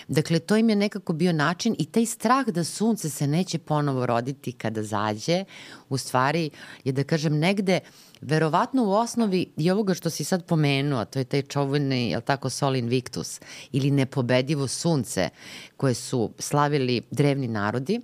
Dakle, 0.08 0.40
to 0.40 0.58
im 0.58 0.70
je 0.70 0.76
nekako 0.76 1.14
bio 1.14 1.34
način 1.34 1.76
i 1.80 1.86
taj 1.86 2.06
strah 2.06 2.48
da 2.48 2.64
sunce 2.64 3.10
se 3.10 3.28
neće 3.28 3.58
ponovo 3.60 4.06
roditi 4.06 4.52
kada 4.52 4.84
zađe, 4.84 5.46
u 5.90 5.98
stvari 5.98 6.50
je 6.84 6.92
da 6.92 7.04
kažem 7.04 7.40
negde 7.40 7.80
verovatno 8.22 8.84
u 8.84 8.92
osnovi 8.92 9.46
i 9.58 9.72
ovoga 9.72 9.94
što 9.94 10.10
si 10.10 10.24
sad 10.24 10.46
pomenuo, 10.46 11.06
to 11.06 11.20
je 11.20 11.26
taj 11.26 11.42
čovani, 11.42 12.10
je 12.10 12.22
tako, 12.22 12.50
Sol 12.50 12.76
Invictus 12.76 13.40
ili 13.72 13.92
nepobedivo 13.92 14.68
sunce 14.68 15.30
koje 15.78 15.94
su 15.94 16.32
slavili 16.40 17.02
drevni 17.12 17.48
narodi, 17.48 18.02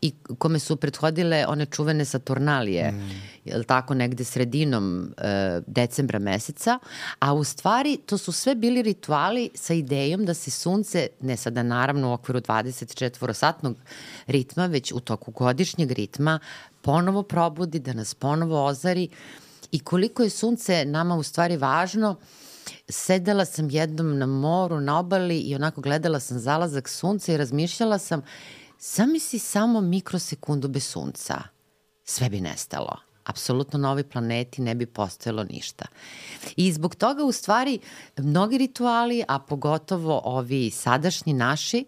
i 0.00 0.12
kome 0.38 0.58
su 0.58 0.76
prethodile 0.76 1.44
one 1.48 1.66
čuvene 1.66 2.04
Saturnalije, 2.04 2.92
mm. 2.92 3.10
je 3.44 3.62
tako, 3.62 3.94
negde 3.94 4.24
sredinom 4.24 5.14
e, 5.18 5.60
decembra 5.66 6.18
meseca, 6.18 6.78
a 7.18 7.32
u 7.32 7.44
stvari 7.44 7.98
to 8.06 8.18
su 8.18 8.32
sve 8.32 8.54
bili 8.54 8.82
rituali 8.82 9.50
sa 9.54 9.74
idejom 9.74 10.24
da 10.24 10.34
se 10.34 10.50
sunce, 10.50 11.06
ne 11.20 11.36
sada 11.36 11.62
naravno 11.62 12.10
u 12.10 12.12
okviru 12.12 12.40
24-satnog 12.40 13.74
ritma, 14.26 14.66
već 14.66 14.92
u 14.92 15.00
toku 15.00 15.30
godišnjeg 15.30 15.90
ritma, 15.90 16.38
ponovo 16.82 17.22
probudi, 17.22 17.78
da 17.78 17.92
nas 17.92 18.14
ponovo 18.14 18.64
ozari 18.64 19.08
i 19.70 19.78
koliko 19.78 20.22
je 20.22 20.30
sunce 20.30 20.84
nama 20.84 21.16
u 21.16 21.22
stvari 21.22 21.56
važno, 21.56 22.16
sedela 22.88 23.44
sam 23.44 23.70
jednom 23.70 24.18
na 24.18 24.26
moru, 24.26 24.80
na 24.80 24.98
obali 24.98 25.38
i 25.38 25.54
onako 25.54 25.80
gledala 25.80 26.20
sam 26.20 26.38
zalazak 26.38 26.88
sunca 26.88 27.32
i 27.32 27.36
razmišljala 27.36 27.98
sam 27.98 28.22
Zamisli 28.82 29.38
samo 29.38 29.80
mikrosekundu 29.80 30.68
bez 30.68 30.84
sunca. 30.84 31.42
Sve 32.04 32.28
bi 32.28 32.40
nestalo. 32.40 33.11
Apsolutno 33.24 33.78
na 33.78 33.90
ovoj 33.90 34.04
planeti 34.08 34.62
ne 34.62 34.74
bi 34.74 34.86
postojalo 34.86 35.44
ništa. 35.44 35.84
I 36.56 36.72
zbog 36.72 36.94
toga 36.94 37.24
u 37.24 37.32
stvari 37.32 37.78
mnogi 38.18 38.58
rituali, 38.58 39.24
a 39.28 39.38
pogotovo 39.38 40.20
ovi 40.24 40.70
sadašnji 40.70 41.32
naši, 41.32 41.84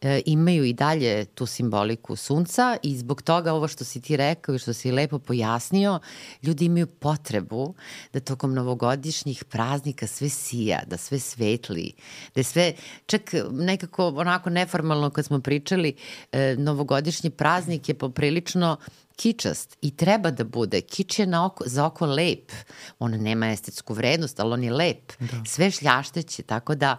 e, 0.00 0.20
imaju 0.26 0.64
i 0.64 0.72
dalje 0.72 1.24
tu 1.24 1.46
simboliku 1.46 2.16
sunca 2.16 2.76
i 2.82 2.96
zbog 2.96 3.22
toga 3.22 3.52
ovo 3.52 3.68
što 3.68 3.84
si 3.84 4.00
ti 4.00 4.16
rekao 4.16 4.54
i 4.54 4.58
što 4.58 4.72
si 4.72 4.92
lepo 4.92 5.18
pojasnio, 5.18 6.00
ljudi 6.42 6.64
imaju 6.64 6.86
potrebu 6.86 7.74
da 8.12 8.20
tokom 8.20 8.54
novogodišnjih 8.54 9.44
praznika 9.44 10.06
sve 10.06 10.28
sija, 10.28 10.80
da 10.86 10.96
sve 10.96 11.18
svetli, 11.18 11.92
da 12.34 12.42
sve, 12.42 12.72
čak 13.06 13.34
nekako 13.50 14.06
onako 14.08 14.50
neformalno 14.50 15.10
kad 15.10 15.24
smo 15.24 15.40
pričali, 15.40 15.94
e, 16.32 16.56
novogodišnji 16.58 17.30
praznik 17.30 17.88
je 17.88 17.94
poprilično 17.94 18.76
kičast 19.20 19.76
i 19.82 19.90
treba 19.96 20.30
da 20.30 20.44
bude. 20.44 20.80
Kič 20.80 21.18
je 21.18 21.26
na 21.26 21.46
oko, 21.46 21.64
za 21.66 21.86
oko 21.86 22.06
lep. 22.06 22.52
On 22.98 23.10
nema 23.10 23.50
estetsku 23.50 23.94
vrednost, 23.94 24.40
ali 24.40 24.52
on 24.52 24.64
je 24.64 24.72
lep. 24.72 25.12
Da. 25.18 25.44
Sve 25.46 25.70
šljašteće, 25.70 26.42
tako 26.42 26.74
da 26.74 26.96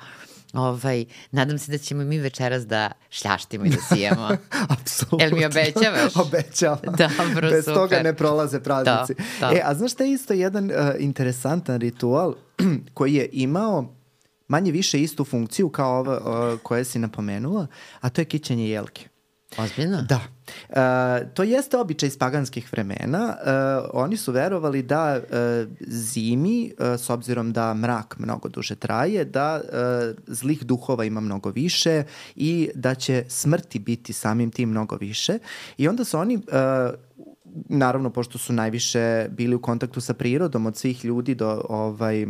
Ovaj, 0.53 1.05
nadam 1.31 1.57
se 1.57 1.71
da 1.71 1.77
ćemo 1.77 2.03
mi 2.03 2.17
večeras 2.19 2.67
da 2.67 2.91
šljaštimo 3.09 3.65
i 3.65 3.69
da 3.69 3.77
sijemo. 3.81 4.29
Apsolutno. 4.79 5.17
Jel 5.19 5.37
mi 5.37 5.45
obećavaš? 5.45 6.15
Obećavam. 6.15 6.95
Dobro, 7.03 7.49
Bez 7.49 7.65
super. 7.65 7.73
toga 7.73 8.01
ne 8.03 8.13
prolaze 8.15 8.59
praznici. 8.59 9.15
To, 9.15 9.23
to. 9.39 9.55
E, 9.55 9.61
a 9.63 9.73
znaš 9.73 9.91
šta 9.91 10.03
je 10.03 10.11
isto 10.11 10.33
jedan 10.33 10.65
uh, 10.65 10.75
interesantan 10.99 11.79
ritual 11.79 12.35
koji 12.93 13.13
je 13.13 13.29
imao 13.31 13.95
manje 14.47 14.71
više 14.71 15.01
istu 15.01 15.25
funkciju 15.25 15.69
kao 15.69 15.99
ova 15.99 16.17
uh, 16.53 16.59
koja 16.59 16.83
si 16.83 16.99
napomenula, 16.99 17.67
a 18.01 18.09
to 18.09 18.21
je 18.21 18.25
kićenje 18.25 18.69
jelke. 18.69 19.10
Ozbiljno? 19.57 20.01
Da. 20.01 20.19
E, 20.69 21.33
to 21.33 21.43
jeste 21.43 21.77
običaj 21.77 22.07
iz 22.07 22.17
paganskih 22.17 22.71
vremena. 22.71 23.35
E, 23.35 23.51
oni 23.93 24.17
su 24.17 24.31
verovali 24.31 24.83
da 24.83 25.15
e, 25.15 25.65
zimi, 25.87 26.73
e, 26.79 26.97
s 26.97 27.09
obzirom 27.09 27.53
da 27.53 27.73
mrak 27.73 28.15
mnogo 28.19 28.49
duže 28.49 28.75
traje, 28.75 29.25
da 29.25 29.61
e, 29.63 30.13
zlih 30.27 30.63
duhova 30.63 31.05
ima 31.05 31.19
mnogo 31.19 31.49
više 31.49 32.03
i 32.35 32.69
da 32.75 32.95
će 32.95 33.25
smrti 33.27 33.79
biti 33.79 34.13
samim 34.13 34.51
tim 34.51 34.69
mnogo 34.69 34.95
više. 34.95 35.37
I 35.77 35.87
onda 35.87 36.03
su 36.03 36.17
oni 36.17 36.35
e, 36.35 36.39
naravno 37.69 38.09
pošto 38.09 38.37
su 38.37 38.53
najviše 38.53 39.27
bili 39.29 39.55
u 39.55 39.61
kontaktu 39.61 40.01
sa 40.01 40.13
prirodom 40.13 40.65
od 40.65 40.77
svih 40.77 41.05
ljudi 41.05 41.35
do 41.35 41.65
ovaj 41.69 42.27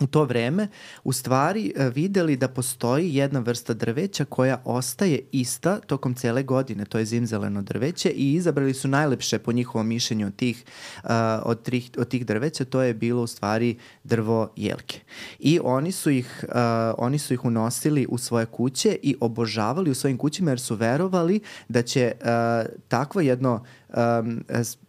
u 0.00 0.06
to 0.06 0.24
vreme 0.24 0.68
u 1.04 1.12
stvari 1.12 1.72
e, 1.76 1.90
videli 1.90 2.36
da 2.36 2.48
postoji 2.48 3.14
jedna 3.14 3.40
vrsta 3.40 3.74
drveća 3.74 4.24
koja 4.24 4.62
ostaje 4.64 5.20
ista 5.32 5.80
tokom 5.80 6.14
cele 6.14 6.42
godine, 6.42 6.84
to 6.84 6.98
je 6.98 7.04
zimzeleno 7.04 7.62
drveće 7.62 8.10
i 8.10 8.32
izabrali 8.32 8.74
su 8.74 8.88
najlepše 8.88 9.38
po 9.38 9.52
njihovom 9.52 9.86
mišljenju 9.86 10.26
od 10.26 10.36
tih, 10.36 10.64
uh, 11.04 11.10
od, 11.44 11.62
tih, 11.62 11.90
od 11.98 12.08
tih 12.08 12.26
drveća, 12.26 12.64
to 12.64 12.82
je 12.82 12.94
bilo 12.94 13.22
u 13.22 13.26
stvari 13.26 13.76
drvo 14.04 14.52
jelke. 14.56 15.00
I 15.38 15.60
oni 15.62 15.92
su 15.92 16.10
ih, 16.10 16.44
uh, 16.48 16.54
oni 16.98 17.18
su 17.18 17.34
ih 17.34 17.44
unosili 17.44 18.06
u 18.08 18.18
svoje 18.18 18.46
kuće 18.46 18.96
i 19.02 19.16
obožavali 19.20 19.90
u 19.90 19.94
svojim 19.94 20.18
kućima 20.18 20.50
jer 20.50 20.60
su 20.60 20.74
verovali 20.74 21.40
da 21.68 21.82
će 21.82 22.12
uh, 22.20 22.26
takvo 22.88 23.20
jedno 23.20 23.64
um, 23.96 24.44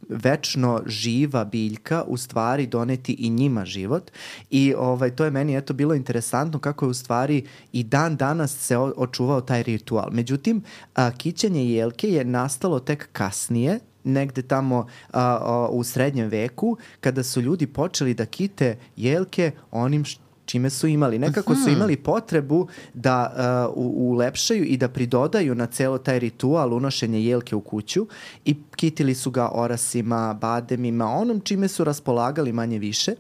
večno 0.10 0.82
živa 0.86 1.46
biljka 1.46 2.04
u 2.08 2.18
stvari 2.18 2.68
doneti 2.68 3.14
i 3.14 3.30
njima 3.30 3.66
život 3.66 4.12
i 4.50 4.74
ovaj, 4.78 5.16
to 5.16 5.26
je 5.26 5.32
meni 5.32 5.58
eto 5.58 5.74
bilo 5.74 5.94
interesantno 5.94 6.60
kako 6.60 6.86
je 6.86 6.90
u 6.90 6.94
stvari 6.94 7.44
i 7.72 7.84
dan 7.84 8.18
danas 8.18 8.58
se 8.58 8.78
očuvao 8.78 9.42
taj 9.42 9.64
ritual. 9.64 10.10
Međutim, 10.12 10.64
a, 10.96 11.12
kićenje 11.12 11.74
jelke 11.74 12.08
je 12.08 12.26
nastalo 12.26 12.80
tek 12.80 13.10
kasnije, 13.12 13.80
negde 14.04 14.42
tamo 14.42 14.88
a, 15.14 15.40
a, 15.42 15.68
u 15.72 15.84
srednjem 15.84 16.30
veku, 16.30 16.78
kada 17.00 17.24
su 17.24 17.42
ljudi 17.42 17.68
počeli 17.68 18.14
da 18.14 18.26
kite 18.26 18.78
jelke 18.96 19.52
onim 19.72 20.06
što 20.06 20.29
čime 20.50 20.70
su 20.70 20.88
imali. 20.88 21.20
Nekako 21.20 21.56
su 21.56 21.70
imali 21.70 21.98
potrebu 21.98 22.68
da 22.94 23.34
uh, 23.76 23.84
ulepšaju 23.96 24.64
i 24.64 24.78
da 24.78 24.90
pridodaju 24.90 25.56
na 25.56 25.66
celo 25.66 25.98
taj 25.98 26.20
ritual 26.20 26.74
unošenje 26.74 27.24
jelke 27.24 27.56
u 27.56 27.62
kuću 27.62 28.08
i 28.46 28.58
kitili 28.76 29.16
su 29.16 29.32
ga 29.32 29.50
orasima, 29.54 30.34
bademima, 30.34 31.06
onom 31.06 31.40
čime 31.40 31.68
su 31.68 31.84
raspolagali 31.84 32.54
manje 32.54 32.80
više. 32.80 33.16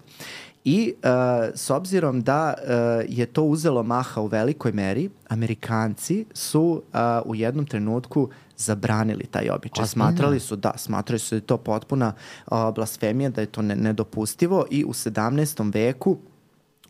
I 0.64 0.94
uh, 0.98 1.10
s 1.56 1.70
obzirom 1.70 2.22
da 2.22 2.54
uh, 2.58 2.70
je 3.18 3.26
to 3.26 3.44
uzelo 3.44 3.84
maha 3.84 4.22
u 4.22 4.28
velikoj 4.28 4.72
meri, 4.72 5.10
Amerikanci 5.28 6.26
su 6.34 6.62
uh, 6.94 7.00
u 7.26 7.36
jednom 7.36 7.66
trenutku 7.66 8.30
zabranili 8.58 9.26
taj 9.26 9.50
običaj. 9.50 9.88
Smatrali 9.88 10.40
su, 10.40 10.56
da, 10.56 10.74
smatrali 10.76 11.20
su 11.20 11.36
da 11.36 11.38
je 11.38 11.42
to 11.42 11.58
potpuna 11.58 12.14
uh, 12.52 12.58
blasfemija, 12.76 13.30
da 13.30 13.42
je 13.42 13.48
to 13.48 13.62
ne, 13.62 13.76
nedopustivo 13.76 14.66
i 14.72 14.86
u 14.86 14.94
17. 14.94 15.74
veku 15.74 16.18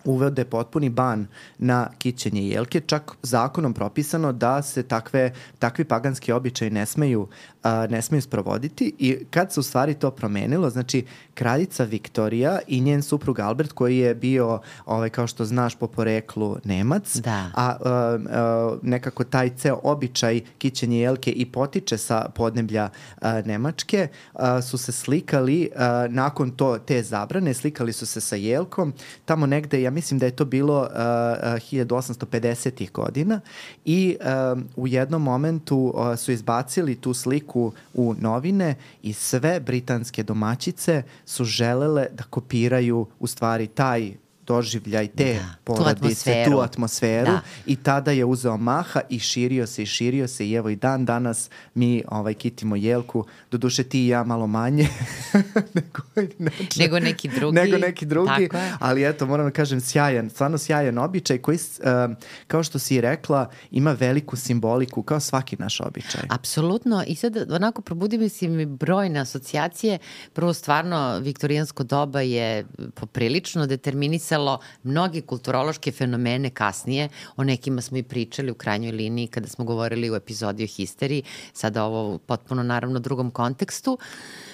uvede 0.06 0.46
potpuni 0.46 0.90
ban 0.90 1.28
na 1.58 1.90
kićenje 1.98 2.48
jelke, 2.48 2.80
čak 2.80 3.12
zakonom 3.24 3.74
propisano 3.74 4.32
da 4.32 4.62
se 4.62 4.84
takve, 4.84 5.34
takvi 5.60 5.86
paganski 5.86 6.32
običaji 6.32 6.72
ne 6.72 6.86
smeju, 6.86 7.28
a, 7.64 7.88
ne 7.90 8.02
smeju 8.02 8.22
sprovoditi 8.22 8.94
i 9.00 9.18
kad 9.30 9.54
se 9.54 9.60
u 9.60 9.64
stvari 9.64 9.94
to 9.94 10.12
promenilo, 10.12 10.70
znači 10.70 11.06
kraljica 11.34 11.84
Viktorija 11.84 12.60
i 12.68 12.82
njen 12.82 13.04
suprug 13.04 13.40
Albert 13.40 13.72
koji 13.72 13.98
je 13.98 14.16
bio, 14.16 14.62
ovaj, 14.86 15.10
kao 15.10 15.28
što 15.28 15.46
znaš, 15.46 15.76
po 15.76 15.88
poreklu 15.88 16.58
Nemac, 16.64 17.16
da. 17.16 17.52
a, 17.56 17.76
a, 17.86 18.18
a 18.30 18.78
nekako 18.82 19.24
taj 19.24 19.50
ceo 19.50 19.80
običaj 19.84 20.42
kićenje 20.58 21.00
jelke 21.00 21.32
i 21.32 21.46
potiče 21.46 21.98
sa 21.98 22.30
podneblja 22.36 22.90
a, 23.22 23.42
Nemačke, 23.42 24.08
a, 24.34 24.62
su 24.62 24.78
se 24.78 24.92
slikali 24.92 25.70
a, 25.76 26.08
nakon 26.10 26.52
to, 26.52 26.78
te 26.78 27.04
zabrane, 27.04 27.54
slikali 27.54 27.94
su 27.94 28.06
se 28.06 28.22
sa 28.22 28.36
jelkom, 28.36 28.94
tamo 29.26 29.46
negde, 29.46 29.82
ja 29.82 29.92
mislim 29.92 30.20
da 30.20 30.26
je 30.26 30.36
to 30.36 30.46
bilo 30.46 30.80
uh, 30.82 30.90
uh, 30.90 31.60
1850. 31.72 32.92
godina 32.92 33.42
i 33.86 34.18
uh, 34.54 34.62
u 34.76 34.88
jednom 34.88 35.24
momentu 35.24 35.94
uh, 35.96 36.16
su 36.16 36.32
izbacili 36.32 36.96
tu 36.96 37.14
sliku 37.14 37.49
u 37.94 38.14
novine 38.20 38.76
i 39.02 39.14
sve 39.14 39.60
britanske 39.60 40.24
domaćice 40.24 41.04
su 41.26 41.44
želele 41.44 42.08
da 42.12 42.24
kopiraju 42.24 43.08
u 43.20 43.28
stvari 43.28 43.68
taj 43.68 44.14
doživljaj 44.50 45.08
te 45.08 45.34
da, 45.34 45.56
porodice, 45.64 45.94
tu 45.94 46.06
atmosferu, 46.06 46.52
tu 46.52 46.60
atmosferu. 46.60 47.32
Da. 47.32 47.42
i 47.66 47.76
tada 47.76 48.12
je 48.12 48.26
uzeo 48.26 48.58
maha 48.58 49.02
i 49.10 49.20
širio 49.20 49.68
se 49.68 49.84
i 49.84 49.86
širio 49.86 50.28
se 50.28 50.48
i 50.50 50.54
evo 50.54 50.70
i 50.70 50.76
dan 50.76 51.06
danas 51.06 51.50
mi 51.74 52.04
ovaj 52.08 52.34
kitimo 52.34 52.76
jelku, 52.76 53.26
doduše 53.52 53.84
ti 53.84 54.06
i 54.06 54.08
ja 54.08 54.24
malo 54.24 54.48
manje 54.48 54.88
nego, 55.76 56.02
neče, 56.38 56.80
nego 56.80 57.00
neki 57.00 57.28
drugi. 57.28 57.56
Nego 57.56 57.78
neki 57.78 58.06
drugi, 58.06 58.50
ali 58.80 59.06
eto 59.10 59.26
moram 59.26 59.46
da 59.46 59.52
kažem 59.52 59.82
sjajan, 59.82 60.30
stvarno 60.30 60.58
sjajan 60.58 60.98
običaj 60.98 61.38
koji 61.38 61.56
uh, 61.58 62.16
kao 62.48 62.64
što 62.64 62.80
si 62.80 63.02
rekla 63.02 63.50
ima 63.72 63.92
veliku 63.92 64.36
simboliku 64.36 65.04
kao 65.04 65.20
svaki 65.20 65.56
naš 65.60 65.80
običaj. 65.82 66.22
Apsolutno. 66.30 67.04
I 67.08 67.16
sad 67.16 67.52
onako 67.52 67.82
probudi 67.82 68.18
mi 68.18 68.30
si 68.30 68.48
mi 68.48 68.66
brojne 68.66 69.20
asocijacije, 69.20 70.00
prvo 70.34 70.54
stvarno 70.54 71.20
viktorijansko 71.20 71.84
doba 71.84 72.22
je 72.22 72.66
poprilično 72.96 73.66
determinisalo 73.68 74.39
podsticalo 74.40 74.60
mnoge 74.84 75.22
kulturološke 75.22 75.92
fenomene 75.92 76.50
kasnije, 76.50 77.10
o 77.38 77.44
nekima 77.44 77.82
smo 77.82 77.98
i 77.98 78.04
pričali 78.04 78.52
u 78.52 78.56
krajnjoj 78.56 78.92
liniji 78.92 79.28
kada 79.28 79.48
smo 79.48 79.66
govorili 79.66 80.12
u 80.12 80.16
epizodi 80.16 80.64
o 80.64 80.68
histeriji, 80.68 81.24
sada 81.54 81.84
ovo 81.84 82.18
potpuno 82.18 82.64
naravno 82.64 83.00
drugom 83.00 83.32
kontekstu. 83.32 83.98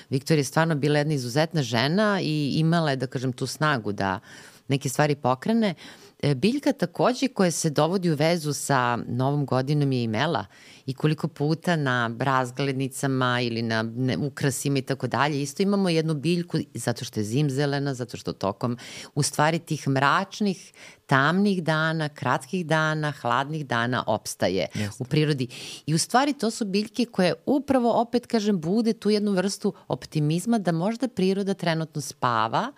Viktorija 0.09 0.41
je 0.41 0.43
stvarno 0.43 0.75
bila 0.75 0.99
jedna 0.99 1.13
izuzetna 1.13 1.63
žena 1.63 2.19
i 2.21 2.59
imala 2.59 2.91
je, 2.91 2.95
da 2.95 3.07
kažem, 3.07 3.33
tu 3.33 3.47
snagu 3.47 3.91
da 3.91 4.19
neke 4.67 4.89
stvari 4.89 5.15
pokrene. 5.15 5.75
E, 6.21 6.35
biljka 6.35 6.73
takođe 6.73 7.27
koja 7.27 7.51
se 7.51 7.69
dovodi 7.69 8.11
u 8.11 8.15
vezu 8.15 8.53
sa 8.53 8.97
Novom 9.07 9.45
godinom 9.45 9.91
je 9.91 10.03
imela 10.03 10.45
i 10.85 10.93
koliko 10.93 11.27
puta 11.27 11.75
na 11.75 12.11
razglednicama 12.19 13.41
ili 13.41 13.61
na 13.61 13.85
ukrasima 14.19 14.77
i 14.77 14.81
tako 14.81 15.07
dalje. 15.07 15.41
Isto 15.41 15.63
imamo 15.63 15.89
jednu 15.89 16.13
biljku 16.13 16.57
zato 16.73 17.05
što 17.05 17.19
je 17.19 17.23
zimzelena, 17.23 17.93
zato 17.93 18.17
što 18.17 18.33
tokom 18.33 18.77
u 19.15 19.23
stvari 19.23 19.59
tih 19.59 19.87
mračnih 19.87 20.73
tamnih 21.05 21.63
dana, 21.63 22.09
kratkih 22.09 22.65
dana, 22.65 23.11
hladnih 23.11 23.65
dana 23.65 24.03
opstaje 24.07 24.67
Jeste. 24.73 25.03
u 25.03 25.05
prirodi. 25.05 25.47
I 25.85 25.93
u 25.93 25.97
stvari 25.97 26.33
to 26.33 26.51
su 26.51 26.65
biljke 26.65 27.05
koje 27.05 27.33
upravo, 27.45 28.01
opet 28.01 28.25
kažem, 28.25 28.61
bude 28.61 28.93
tu 28.93 29.09
jednu 29.09 29.31
vrstu 29.31 29.73
optimizma 29.87 30.57
da 30.57 30.71
možda 30.71 31.07
priroda 31.07 31.53
trenutno 31.53 32.01
spava, 32.01 32.71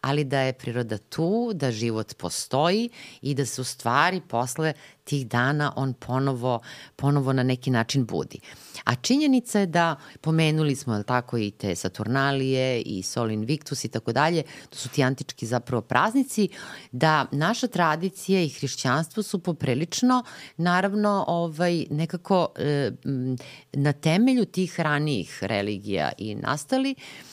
ali 0.00 0.24
da 0.24 0.40
je 0.40 0.52
priroda 0.52 0.98
tu, 0.98 1.50
da 1.54 1.70
život 1.70 2.14
postoji 2.16 2.90
i 3.22 3.34
da 3.34 3.46
se 3.46 3.60
u 3.60 3.64
stvari 3.64 4.20
posle 4.28 4.72
tih 5.10 5.26
dana 5.26 5.72
on 5.76 5.92
ponovo, 5.92 6.60
ponovo 6.96 7.32
na 7.32 7.42
neki 7.42 7.70
način 7.70 8.06
budi. 8.06 8.38
A 8.84 8.94
činjenica 8.94 9.60
je 9.60 9.66
da, 9.66 9.96
pomenuli 10.20 10.76
smo 10.76 10.94
je 10.94 11.02
tako 11.04 11.38
i 11.38 11.50
te 11.50 11.74
Saturnalije 11.76 12.80
i 12.80 13.02
Sol 13.02 13.30
Invictus 13.30 13.84
i 13.84 13.88
tako 13.88 14.12
dalje, 14.12 14.42
to 14.70 14.76
su 14.76 14.88
ti 14.88 15.02
antički 15.02 15.46
zapravo 15.46 15.82
praznici, 15.82 16.48
da 16.92 17.26
naša 17.32 17.66
tradicija 17.66 18.42
i 18.42 18.48
hrišćanstvo 18.48 19.22
su 19.22 19.38
poprilično, 19.38 20.24
naravno, 20.56 21.24
ovaj, 21.28 21.86
nekako 21.90 22.48
e, 22.56 22.90
na 23.72 23.92
temelju 23.92 24.44
tih 24.44 24.80
ranijih 24.80 25.38
religija 25.42 26.12
i 26.18 26.34
nastali, 26.34 26.94
E, 26.94 27.29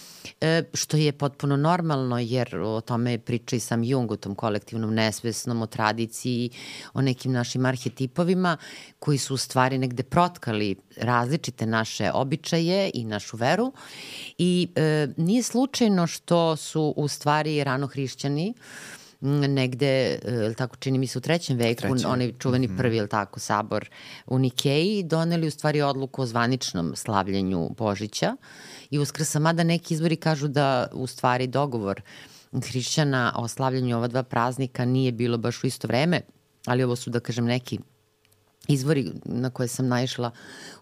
što 0.73 0.97
je 0.97 1.11
potpuno 1.11 1.57
normalno 1.57 2.19
jer 2.19 2.55
o 2.55 2.81
tome 2.81 3.17
priča 3.17 3.55
i 3.55 3.59
sam 3.59 3.83
Jung, 3.83 4.11
o 4.11 4.15
tom 4.15 4.35
kolektivnom 4.35 4.93
nesvesnom, 4.93 5.61
o 5.61 5.67
tradiciji, 5.67 6.49
o 6.93 7.01
nekim 7.01 7.31
našim 7.31 7.65
arhetipovima 7.65 8.57
koji 8.99 9.17
su 9.17 9.33
u 9.33 9.37
stvari 9.37 9.77
negde 9.77 10.03
protkali 10.03 10.75
različite 10.97 11.65
naše 11.65 12.11
običaje 12.13 12.91
i 12.93 13.03
našu 13.05 13.37
veru. 13.37 13.73
I 14.37 14.67
e, 14.75 15.07
nije 15.17 15.43
slučajno 15.43 16.07
što 16.07 16.55
su 16.55 16.93
u 16.97 17.07
stvari 17.07 17.63
rano 17.63 17.87
hrišćani 17.87 18.53
negde, 19.21 20.19
e, 20.25 20.53
tako 20.57 20.75
čini 20.75 20.97
mi 20.97 21.07
se 21.07 21.17
u 21.17 21.21
trećem 21.21 21.57
veku, 21.57 21.81
Treće. 21.81 22.07
onaj 22.07 22.33
čuveni 22.39 22.67
mm 22.67 22.71
-hmm. 22.71 22.77
prvi, 22.77 22.97
ili 22.97 23.09
tako, 23.09 23.39
sabor 23.39 23.89
u 24.27 24.39
Nikeji, 24.39 25.03
doneli 25.03 25.47
u 25.47 25.51
stvari 25.51 25.81
odluku 25.81 26.21
o 26.21 26.25
zvaničnom 26.25 26.93
slavljenju 26.95 27.69
Božića 27.77 28.35
i 28.89 28.99
Uskrsa, 28.99 29.39
mada 29.39 29.63
neki 29.63 29.93
izvori 29.93 30.15
kažu 30.15 30.47
da 30.47 30.87
u 30.93 31.07
stvari 31.07 31.47
dogovor 31.47 32.01
hrišćana 32.53 33.33
o 33.35 33.47
slavljanju 33.47 33.97
ova 33.97 34.07
dva 34.07 34.23
praznika 34.23 34.85
nije 34.85 35.11
bilo 35.11 35.37
baš 35.37 35.63
u 35.63 35.67
isto 35.67 35.87
vreme, 35.87 36.21
ali 36.65 36.83
ovo 36.83 36.95
su, 36.95 37.09
da 37.09 37.19
kažem, 37.19 37.45
neki 37.45 37.79
izvori 38.67 39.11
na 39.25 39.49
koje 39.49 39.67
sam 39.67 39.87
naišla 39.87 40.31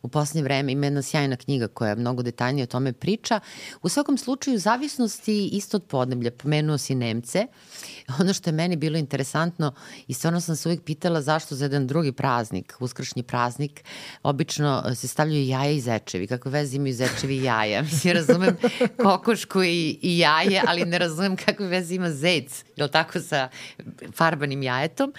u 0.02 0.08
poslednje 0.08 0.44
vreme. 0.44 0.72
Ima 0.72 0.86
jedna 0.86 1.02
sjajna 1.02 1.36
knjiga 1.36 1.68
koja 1.68 1.96
mnogo 1.96 2.24
detaljnije 2.24 2.64
o 2.64 2.68
tome 2.68 2.94
priča. 2.94 3.40
U 3.82 3.90
svakom 3.90 4.18
slučaju, 4.18 4.60
zavisnosti 4.60 5.48
isto 5.48 5.78
od 5.78 5.84
podneblja. 5.84 6.32
Pomenuo 6.32 6.78
si 6.78 6.96
Nemce. 6.96 7.48
Ono 8.20 8.34
što 8.34 8.50
je 8.50 8.54
meni 8.54 8.76
bilo 8.76 8.98
interesantno 8.98 9.74
i 10.08 10.14
stvarno 10.14 10.42
sam 10.42 10.56
se 10.56 10.70
uvijek 10.70 10.84
pitala 10.84 11.22
zašto 11.22 11.56
za 11.56 11.66
jedan 11.66 11.88
drugi 11.88 12.12
praznik, 12.12 12.74
uskršnji 12.80 13.24
praznik, 13.24 13.84
obično 14.24 14.96
se 14.96 15.08
stavljaju 15.08 15.48
jaja 15.48 15.72
i 15.72 15.82
zečevi. 15.82 16.28
Kakve 16.28 16.52
veze 16.52 16.76
imaju 16.76 16.94
zečevi 16.94 17.38
i 17.38 17.44
jaja? 17.44 17.82
Mislim, 17.92 18.14
razumem 18.14 18.58
kokošku 19.04 19.64
i, 19.64 20.00
i 20.02 20.20
jaje, 20.20 20.62
ali 20.68 20.86
ne 20.86 21.00
razumem 21.00 21.36
kakve 21.36 21.68
veze 21.68 21.96
ima 21.96 22.12
zec, 22.12 22.64
je 22.76 22.92
tako, 22.92 23.20
sa 23.20 23.50
farbanim 24.14 24.64
jajetom. 24.64 25.14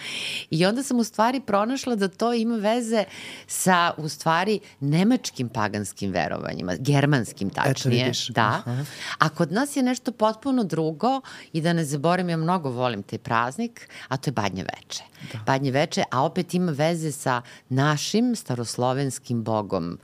I 0.50 0.66
onda 0.66 0.82
sam 0.82 0.98
u 0.98 1.04
stvari 1.04 1.40
pronašla 1.40 1.94
da 1.94 2.08
to 2.08 2.32
ima 2.32 2.55
veze 2.60 3.04
sa, 3.46 3.92
u 3.96 4.08
stvari, 4.08 4.60
nemačkim 4.80 5.48
paganskim 5.48 6.12
verovanjima, 6.12 6.74
germanskim 6.78 7.50
tačnije. 7.50 8.08
Eto 8.08 8.32
da. 8.32 8.62
Aha. 8.66 8.84
A 9.18 9.28
kod 9.28 9.52
nas 9.52 9.76
je 9.76 9.82
nešto 9.82 10.12
potpuno 10.12 10.64
drugo 10.64 11.20
i 11.52 11.60
da 11.60 11.72
ne 11.72 11.84
zaborim, 11.84 12.28
ja 12.28 12.36
mnogo 12.36 12.70
volim 12.70 13.02
taj 13.02 13.18
praznik, 13.18 13.88
a 14.08 14.16
to 14.16 14.30
je 14.30 14.32
Badnje 14.32 14.64
veče. 14.64 15.02
Da. 15.32 15.38
Badnje 15.46 15.70
veče, 15.70 16.02
a 16.10 16.22
opet 16.22 16.54
ima 16.54 16.72
veze 16.72 17.12
sa 17.12 17.42
našim 17.68 18.36
staroslovenskim 18.36 19.44
bogom 19.44 19.98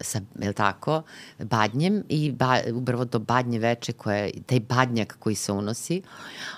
sa, 0.00 0.20
je 0.38 0.52
tako, 0.52 1.02
badnjem 1.38 2.02
i 2.08 2.32
ba, 2.32 2.60
upravo 2.74 3.04
do 3.04 3.18
badnje 3.18 3.58
veče 3.58 3.92
koje, 3.92 4.30
taj 4.46 4.60
badnjak 4.60 5.16
koji 5.18 5.34
se 5.34 5.52
unosi, 5.52 6.02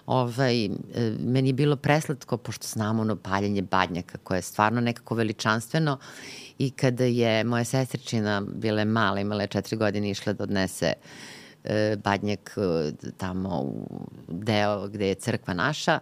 ovaj, 0.07 0.65
e, 0.65 0.71
meni 1.21 1.49
je 1.49 1.53
bilo 1.53 1.77
preslatko, 1.77 2.37
pošto 2.37 2.67
znamo 2.67 3.03
ono 3.03 3.17
paljenje 3.17 3.63
badnjaka 3.63 4.19
koje 4.19 4.39
je 4.39 4.43
stvarno 4.43 4.81
nekako 4.81 5.15
veličanstveno 5.15 5.99
i 6.59 6.71
kada 6.71 7.05
je 7.05 7.45
moja 7.45 7.65
sestričina 7.65 8.41
bile 8.41 8.85
mala, 8.85 9.21
imala 9.21 9.43
je 9.43 9.49
četiri 9.49 9.77
godine, 9.77 10.11
išla 10.11 10.33
da 10.33 10.45
odnese 10.45 10.87
e, 10.87 11.38
badnjak 12.05 12.55
e, 12.57 12.93
tamo 13.17 13.61
u 13.61 13.87
deo 14.29 14.89
gde 14.89 15.09
je 15.09 15.15
crkva 15.15 15.55
naša, 15.55 15.99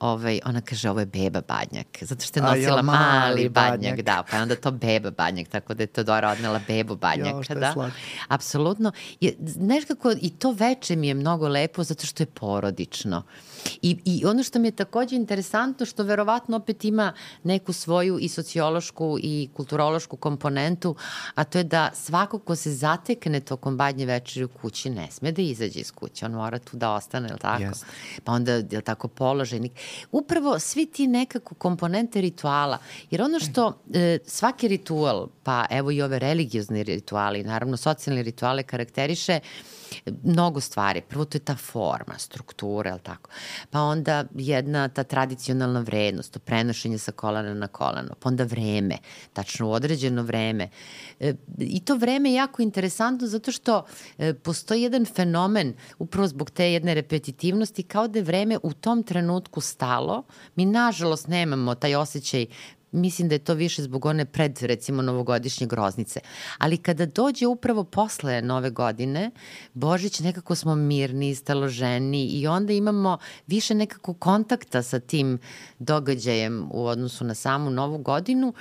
ovaj, 0.00 0.40
ona 0.44 0.60
kaže 0.60 0.90
ovo 0.90 1.00
je 1.00 1.06
beba 1.06 1.40
badnjak, 1.48 1.86
zato 2.00 2.24
što 2.24 2.38
je 2.38 2.42
nosila 2.42 2.76
ja, 2.76 2.82
mali, 2.82 2.96
mali 2.98 3.48
badnjak, 3.48 3.70
badnjak, 3.70 4.00
da, 4.00 4.24
pa 4.30 4.36
je 4.36 4.42
onda 4.42 4.56
to 4.56 4.70
beba 4.70 5.10
badnjak, 5.10 5.48
tako 5.48 5.74
da 5.74 5.82
je 5.82 5.86
Teodora 5.86 6.30
odnela 6.30 6.60
bebu 6.68 6.96
badnjaka, 7.06 7.54
jo, 7.54 7.60
da. 7.60 7.72
Slatko. 7.72 7.98
Apsolutno. 8.28 8.92
Je, 9.20 9.34
znaš 9.40 9.84
kako, 9.84 10.12
i 10.20 10.30
to 10.30 10.52
veče 10.52 10.96
mi 10.96 11.08
je 11.08 11.14
mnogo 11.14 11.48
lepo 11.48 11.84
zato 11.84 12.06
što 12.06 12.22
je 12.22 12.26
porodično. 12.26 13.22
I, 13.82 13.98
I 14.04 14.24
ono 14.26 14.42
što 14.42 14.58
mi 14.58 14.68
je 14.68 14.72
takođe 14.72 15.16
interesantno, 15.16 15.86
što 15.86 16.02
verovatno 16.02 16.56
opet 16.56 16.84
ima 16.84 17.12
neku 17.42 17.72
svoju 17.72 18.18
i 18.18 18.28
sociološku 18.28 19.18
i 19.22 19.48
kulturološku 19.56 20.16
komponentu, 20.16 20.94
a 21.34 21.44
to 21.44 21.58
je 21.58 21.64
da 21.64 21.90
svako 21.94 22.38
ko 22.38 22.56
se 22.56 22.72
zatekne 22.72 23.40
tokom 23.40 23.76
badnje 23.76 24.06
večeri 24.06 24.44
u 24.44 24.48
kući 24.48 24.90
ne 24.90 25.10
sme 25.10 25.32
da 25.32 25.42
izađe 25.42 25.80
iz 25.80 25.92
kuće, 25.92 26.26
on 26.26 26.32
mora 26.32 26.58
tu 26.58 26.76
da 26.76 26.90
ostane, 26.90 27.28
je 27.28 27.32
li 27.32 27.38
tako? 27.38 27.62
Yes. 27.62 27.84
Pa 28.24 28.32
onda, 28.32 28.52
je 28.52 28.76
li 28.76 28.82
tako, 28.82 29.08
položajnik. 29.08 29.72
Upravo 30.12 30.58
svi 30.58 30.86
ti 30.86 31.06
nekako 31.06 31.54
komponente 31.54 32.20
rituala, 32.20 32.78
jer 33.10 33.22
ono 33.22 33.40
što 33.40 33.82
e, 33.94 34.18
svaki 34.26 34.68
ritual, 34.68 35.28
pa 35.42 35.66
evo 35.70 35.90
i 35.90 36.02
ove 36.02 36.18
religiozne 36.18 36.82
rituali, 36.82 37.44
naravno 37.44 37.76
socijalne 37.76 38.22
rituale 38.22 38.62
karakteriše, 38.62 39.40
mnogo 40.22 40.60
stvari. 40.60 41.02
Prvo 41.08 41.24
to 41.24 41.38
je 41.38 41.44
ta 41.44 41.56
forma, 41.56 42.18
struktura, 42.18 42.90
ali 42.90 43.00
tako. 43.00 43.30
Pa 43.70 43.80
onda 43.80 44.24
jedna 44.34 44.88
ta 44.88 45.04
tradicionalna 45.04 45.80
vrednost, 45.80 46.32
to 46.32 46.38
prenošenje 46.38 46.98
sa 46.98 47.12
kolana 47.12 47.54
na 47.54 47.66
kolano. 47.66 48.14
Pa 48.20 48.28
onda 48.28 48.44
vreme, 48.44 48.98
tačno 49.32 49.68
u 49.68 49.72
određeno 49.72 50.22
vreme. 50.22 50.68
E, 51.20 51.34
I 51.58 51.80
to 51.80 51.94
vreme 51.94 52.30
je 52.30 52.34
jako 52.34 52.62
interesantno 52.62 53.26
zato 53.26 53.52
što 53.52 53.84
e, 54.18 54.34
postoji 54.34 54.82
jedan 54.82 55.04
fenomen 55.04 55.74
upravo 55.98 56.28
zbog 56.28 56.50
te 56.50 56.72
jedne 56.72 56.94
repetitivnosti 56.94 57.82
kao 57.82 58.08
da 58.08 58.18
je 58.18 58.22
vreme 58.22 58.58
u 58.62 58.72
tom 58.72 59.02
trenutku 59.02 59.60
stalo. 59.60 60.22
Mi 60.56 60.66
nažalost 60.66 61.28
nemamo 61.28 61.74
taj 61.74 61.94
osjećaj 61.94 62.46
mislim 62.92 63.28
da 63.28 63.34
je 63.34 63.38
to 63.38 63.54
više 63.54 63.82
zbog 63.82 64.06
one 64.06 64.24
pred, 64.24 64.62
recimo, 64.62 65.02
novogodišnje 65.02 65.66
groznice. 65.66 66.20
Ali 66.58 66.76
kada 66.76 67.06
dođe 67.06 67.46
upravo 67.46 67.84
posle 67.84 68.42
nove 68.42 68.70
godine, 68.70 69.30
Božić 69.74 70.20
nekako 70.20 70.54
smo 70.54 70.74
mirni, 70.74 71.34
staloženi 71.34 72.26
i 72.26 72.46
onda 72.46 72.72
imamo 72.72 73.18
više 73.46 73.74
nekako 73.74 74.14
kontakta 74.14 74.82
sa 74.82 75.00
tim 75.00 75.38
događajem 75.78 76.68
u 76.72 76.86
odnosu 76.86 77.24
na 77.24 77.34
samu 77.34 77.70
novu 77.70 77.98
godinu 77.98 78.54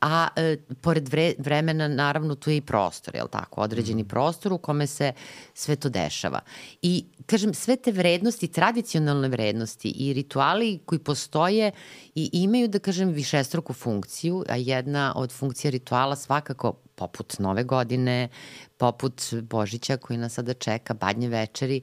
a 0.00 0.28
e, 0.36 0.56
pored 0.80 1.08
vre, 1.08 1.32
vremena 1.38 1.88
naravno 1.88 2.34
tu 2.34 2.50
je 2.50 2.56
i 2.56 2.60
prostor, 2.60 3.14
je 3.14 3.22
li 3.22 3.28
tako? 3.30 3.60
Određeni 3.60 4.02
mm. 4.02 4.08
prostor 4.08 4.52
u 4.52 4.58
kome 4.58 4.86
se 4.86 5.12
sve 5.54 5.76
to 5.76 5.88
dešava. 5.88 6.40
I 6.82 7.04
kažem, 7.26 7.54
sve 7.54 7.76
te 7.76 7.92
vrednosti, 7.92 8.48
tradicionalne 8.48 9.28
vrednosti 9.28 9.88
i 9.90 10.12
rituali 10.12 10.78
koji 10.86 10.98
postoje 10.98 11.70
i 12.14 12.30
imaju, 12.32 12.68
da 12.68 12.78
kažem, 12.78 13.08
višestruku 13.08 13.72
funkciju, 13.72 14.44
a 14.48 14.56
jedna 14.56 15.12
od 15.16 15.32
funkcija 15.32 15.70
rituala 15.70 16.16
svakako 16.16 16.72
poput 16.94 17.38
Nove 17.38 17.64
godine, 17.64 18.28
poput 18.76 19.22
Božića 19.42 19.96
koji 19.96 20.18
nas 20.18 20.32
sada 20.32 20.54
čeka, 20.54 20.94
Badnje 20.94 21.28
večeri, 21.28 21.80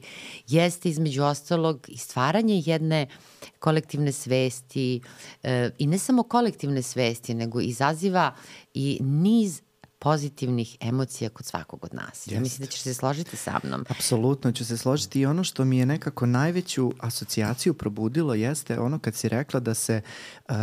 jeste 0.48 0.88
između 0.88 1.22
ostalog 1.22 1.86
i 1.88 1.96
stvaranje 1.96 2.62
jedne 2.66 3.06
kolektivne 3.58 4.12
svesti 4.12 5.00
e, 5.42 5.70
i 5.78 5.86
ne 5.86 5.98
samo 5.98 6.22
kolektivne 6.22 6.82
svesti, 6.82 7.34
nego 7.34 7.60
izaziva 7.60 8.34
i 8.74 8.98
niz 9.00 9.62
pozitivnih 10.02 10.76
emocija 10.80 11.30
kod 11.30 11.46
svakog 11.46 11.84
od 11.84 11.94
nas. 11.94 12.26
Yes. 12.26 12.32
Ja 12.32 12.40
mislim 12.40 12.66
da 12.66 12.70
ćeš 12.70 12.80
se 12.80 12.94
složiti 12.94 13.36
sa 13.36 13.60
mnom. 13.64 13.84
Apsolutno 13.88 14.52
ću 14.52 14.64
se 14.64 14.76
složiti 14.78 15.20
i 15.20 15.26
ono 15.26 15.44
što 15.44 15.64
mi 15.64 15.78
je 15.78 15.86
nekako 15.86 16.26
najveću 16.26 16.92
asocijaciju 16.98 17.74
probudilo 17.74 18.34
jeste 18.34 18.80
ono 18.80 18.98
kad 18.98 19.14
si 19.14 19.28
rekla 19.28 19.60
da 19.60 19.74
se 19.74 20.00
uh, 20.48 20.54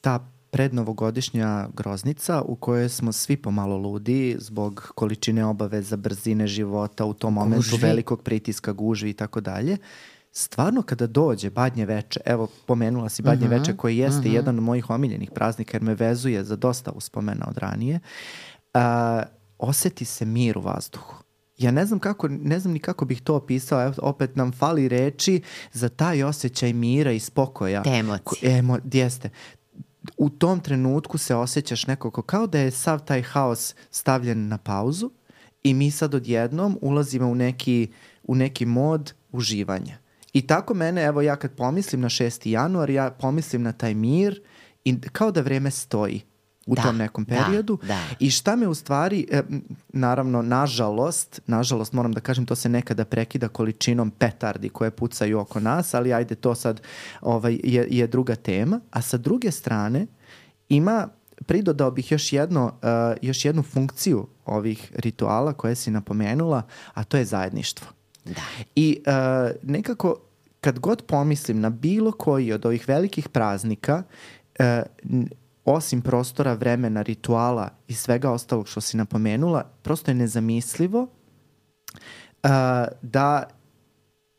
ta 0.00 0.32
prednovogodišnja 0.50 1.68
groznica 1.74 2.42
u 2.42 2.56
kojoj 2.56 2.88
smo 2.88 3.12
svi 3.12 3.36
pomalo 3.36 3.76
ludi 3.76 4.36
zbog 4.38 4.92
količine 4.94 5.44
obaveza, 5.44 5.96
brzine 5.96 6.46
života, 6.46 7.04
u 7.04 7.14
tom 7.14 7.34
momentu 7.34 7.70
gužvi. 7.70 7.88
velikog 7.88 8.22
pritiska, 8.22 8.72
gužvi 8.72 9.10
i 9.10 9.14
tako 9.14 9.40
dalje 9.40 9.76
stvarno 10.32 10.82
kada 10.82 11.06
dođe 11.06 11.50
Badnje 11.50 11.86
veče, 11.86 12.20
evo 12.24 12.48
pomenula 12.66 13.08
si 13.08 13.22
Badnje 13.22 13.46
uh 13.46 13.52
mhm, 13.52 13.54
-huh, 13.54 13.60
veče 13.60 13.76
koji 13.76 13.98
jeste 13.98 14.18
uh 14.18 14.24
mhm. 14.24 14.30
-huh. 14.30 14.34
jedan 14.34 14.58
od 14.58 14.64
mojih 14.64 14.90
omiljenih 14.90 15.30
praznika 15.34 15.76
jer 15.76 15.82
me 15.82 15.94
vezuje 15.94 16.44
za 16.44 16.56
dosta 16.56 16.90
uspomena 16.90 17.46
od 17.48 17.58
ranije, 17.58 18.00
uh, 18.74 18.80
oseti 19.58 20.04
se 20.04 20.24
mir 20.24 20.58
u 20.58 20.60
vazduhu. 20.60 21.14
Ja 21.56 21.70
ne 21.70 21.86
znam 21.86 21.98
kako, 21.98 22.28
ne 22.28 22.58
znam 22.58 22.72
ni 22.72 22.78
kako 22.78 23.04
bih 23.04 23.22
to 23.22 23.34
opisao, 23.34 23.82
evo, 23.82 23.94
opet 23.98 24.36
nam 24.36 24.52
fali 24.52 24.88
reči 24.88 25.42
za 25.72 25.88
taj 25.88 26.22
osjećaj 26.22 26.72
mira 26.72 27.12
i 27.12 27.20
spokoja. 27.20 27.82
Te 27.82 27.90
emocije. 27.90 28.58
Emo, 28.58 28.78
jeste 28.92 29.30
u 30.16 30.30
tom 30.30 30.60
trenutku 30.60 31.18
se 31.18 31.34
osjećaš 31.34 31.86
nekako 31.86 32.22
kao 32.22 32.46
da 32.46 32.58
je 32.58 32.70
sav 32.70 33.04
taj 33.04 33.22
haos 33.22 33.74
stavljen 33.90 34.48
na 34.48 34.58
pauzu 34.58 35.10
i 35.62 35.74
mi 35.74 35.90
sad 35.90 36.14
odjednom 36.14 36.78
ulazimo 36.82 37.26
u 37.26 37.34
neki, 37.34 37.88
u 38.22 38.34
neki 38.34 38.66
mod 38.66 39.12
uživanja. 39.32 39.98
I 40.32 40.46
tako 40.46 40.74
mene, 40.74 41.02
evo 41.02 41.22
ja 41.22 41.36
kad 41.36 41.56
pomislim 41.56 42.00
na 42.00 42.08
6. 42.08 42.48
januar, 42.48 42.90
ja 42.90 43.10
pomislim 43.10 43.62
na 43.62 43.72
taj 43.72 43.94
mir 43.94 44.42
i 44.84 45.00
kao 45.00 45.30
da 45.30 45.40
vreme 45.40 45.70
stoji 45.70 46.22
u 46.68 46.74
da, 46.74 46.82
tom 46.82 46.96
nekom 46.96 47.24
da, 47.24 47.34
periodu. 47.34 47.78
Da, 47.82 47.86
da. 47.86 48.00
I 48.18 48.30
šta 48.30 48.56
me 48.56 48.68
u 48.68 48.74
stvari, 48.74 49.26
e, 49.30 49.42
naravno, 49.88 50.42
nažalost, 50.42 51.40
nažalost 51.46 51.92
moram 51.92 52.12
da 52.12 52.20
kažem, 52.20 52.46
to 52.46 52.54
se 52.54 52.68
nekada 52.68 53.04
prekida 53.04 53.48
količinom 53.48 54.10
petardi 54.10 54.68
koje 54.68 54.90
pucaju 54.90 55.38
oko 55.38 55.60
nas, 55.60 55.94
ali 55.94 56.12
ajde, 56.12 56.34
to 56.34 56.54
sad 56.54 56.80
ovaj, 57.20 57.58
je, 57.64 57.86
je 57.90 58.06
druga 58.06 58.34
tema. 58.34 58.80
A 58.90 59.02
sa 59.02 59.16
druge 59.16 59.50
strane, 59.50 60.06
ima 60.68 61.08
pridodao 61.46 61.90
bih 61.90 62.12
još, 62.12 62.32
jedno, 62.32 62.64
uh, 62.64 63.16
još 63.22 63.44
jednu 63.44 63.62
funkciju 63.62 64.26
ovih 64.44 64.92
rituala 64.96 65.52
koje 65.52 65.74
si 65.74 65.90
napomenula, 65.90 66.62
a 66.94 67.04
to 67.04 67.16
je 67.16 67.24
zajedništvo. 67.24 67.86
Da. 68.24 68.42
I 68.74 69.02
uh, 69.06 69.50
nekako 69.62 70.16
kad 70.60 70.78
god 70.78 71.02
pomislim 71.02 71.60
na 71.60 71.70
bilo 71.70 72.12
koji 72.12 72.52
od 72.52 72.66
ovih 72.66 72.88
velikih 72.88 73.28
praznika, 73.28 74.02
uh, 74.58 74.66
osim 75.74 76.00
prostora, 76.00 76.54
vremena, 76.54 77.02
rituala 77.02 77.68
i 77.88 77.94
svega 77.94 78.30
ostalog 78.30 78.68
što 78.68 78.80
si 78.80 78.96
napomenula, 78.96 79.62
prosto 79.82 80.10
je 80.10 80.14
nezamislivo 80.14 81.02
uh, 81.02 82.50
da, 83.02 83.42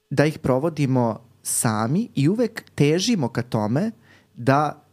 da 0.10 0.26
ih 0.26 0.40
provodimo 0.40 1.20
sami 1.44 2.10
i 2.16 2.30
uvek 2.30 2.64
težimo 2.76 3.30
ka 3.30 3.42
tome 3.42 3.92
da 4.34 4.84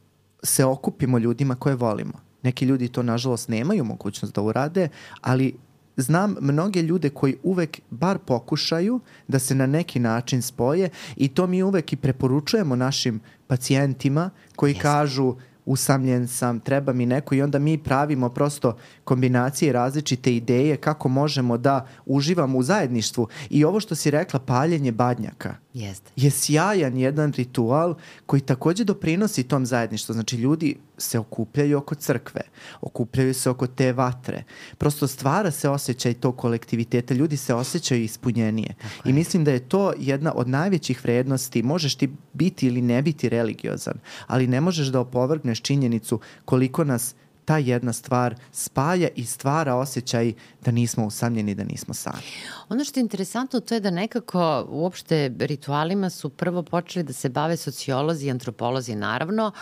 se 0.42 0.64
okupimo 0.64 1.18
ljudima 1.18 1.54
koje 1.54 1.74
volimo. 1.74 2.12
Neki 2.42 2.64
ljudi 2.64 2.88
to 2.88 3.02
nažalost 3.02 3.48
nemaju 3.48 3.84
mogućnost 3.84 4.34
da 4.34 4.42
urade, 4.42 4.88
ali 5.20 5.56
znam 5.96 6.36
mnoge 6.40 6.82
ljude 6.82 7.10
koji 7.10 7.36
uvek 7.42 7.80
bar 7.90 8.18
pokušaju 8.18 9.00
da 9.28 9.38
se 9.38 9.54
na 9.54 9.66
neki 9.66 9.98
način 10.00 10.42
spoje 10.42 10.90
i 11.16 11.28
to 11.28 11.46
mi 11.46 11.62
uvek 11.62 11.92
i 11.92 11.96
preporučujemo 11.96 12.76
našim 12.76 13.20
pacijentima 13.46 14.30
koji 14.56 14.70
Jeste. 14.70 14.82
kažu 14.82 15.34
usamljen 15.66 16.28
sam, 16.28 16.60
treba 16.60 16.92
mi 16.92 17.06
neko 17.06 17.34
i 17.34 17.42
onda 17.42 17.58
mi 17.58 17.78
pravimo 17.78 18.28
prosto 18.28 18.76
kombinacije 19.04 19.72
različite 19.72 20.36
ideje 20.36 20.76
kako 20.76 21.08
možemo 21.08 21.58
da 21.58 21.86
uživamo 22.06 22.58
u 22.58 22.62
zajedništvu. 22.62 23.28
I 23.50 23.64
ovo 23.64 23.80
što 23.80 23.94
si 23.94 24.10
rekla, 24.10 24.40
paljenje 24.40 24.92
badnjaka 24.92 25.54
Jeste. 25.74 26.10
je 26.16 26.30
sjajan 26.30 26.96
jedan 26.98 27.32
ritual 27.32 27.94
koji 28.26 28.40
takođe 28.40 28.84
doprinosi 28.84 29.42
tom 29.42 29.66
zajedništvu. 29.66 30.12
Znači 30.12 30.36
ljudi 30.36 30.76
se 30.98 31.18
okupljaju 31.18 31.78
oko 31.78 31.94
crkve, 31.94 32.40
okupljaju 32.80 33.34
se 33.34 33.50
oko 33.50 33.66
te 33.66 33.92
vatre. 33.92 34.44
Prosto 34.78 35.06
stvara 35.06 35.50
se 35.50 35.68
osjećaj 35.68 36.14
tog 36.14 36.36
kolektiviteta, 36.36 37.14
ljudi 37.14 37.36
se 37.36 37.54
osjećaju 37.54 38.02
ispunjenije. 38.02 38.74
Tako 38.82 39.08
I 39.08 39.12
mislim 39.12 39.44
da 39.44 39.50
je 39.50 39.68
to 39.68 39.92
jedna 39.98 40.32
od 40.34 40.48
najvećih 40.48 41.04
vrednosti. 41.04 41.62
Možeš 41.62 41.94
ti 41.94 42.08
biti 42.32 42.66
ili 42.66 42.82
ne 42.82 43.02
biti 43.02 43.28
religiozan, 43.28 43.94
ali 44.26 44.46
ne 44.46 44.60
možeš 44.60 44.86
da 44.86 45.00
opovrgneš 45.00 45.55
činjenicu 45.60 46.20
koliko 46.44 46.84
nas 46.84 47.14
ta 47.46 47.58
jedna 47.58 47.92
stvar 47.92 48.34
spaja 48.52 49.08
i 49.14 49.24
stvara 49.24 49.74
osjećaj 49.74 50.32
da 50.64 50.70
nismo 50.70 51.06
usamljeni, 51.06 51.54
da 51.54 51.64
nismo 51.64 51.94
sami. 51.94 52.22
Ono 52.68 52.84
što 52.84 53.00
je 53.00 53.02
interesantno 53.02 53.60
to 53.60 53.74
je 53.74 53.80
da 53.80 53.90
nekako 53.90 54.66
uopšte 54.68 55.32
ritualima 55.38 56.10
su 56.10 56.28
prvo 56.28 56.62
počeli 56.62 57.04
da 57.04 57.12
se 57.12 57.28
bave 57.28 57.56
sociolozi 57.56 58.26
i 58.26 58.30
antropolozi 58.30 58.94
naravno, 58.94 59.52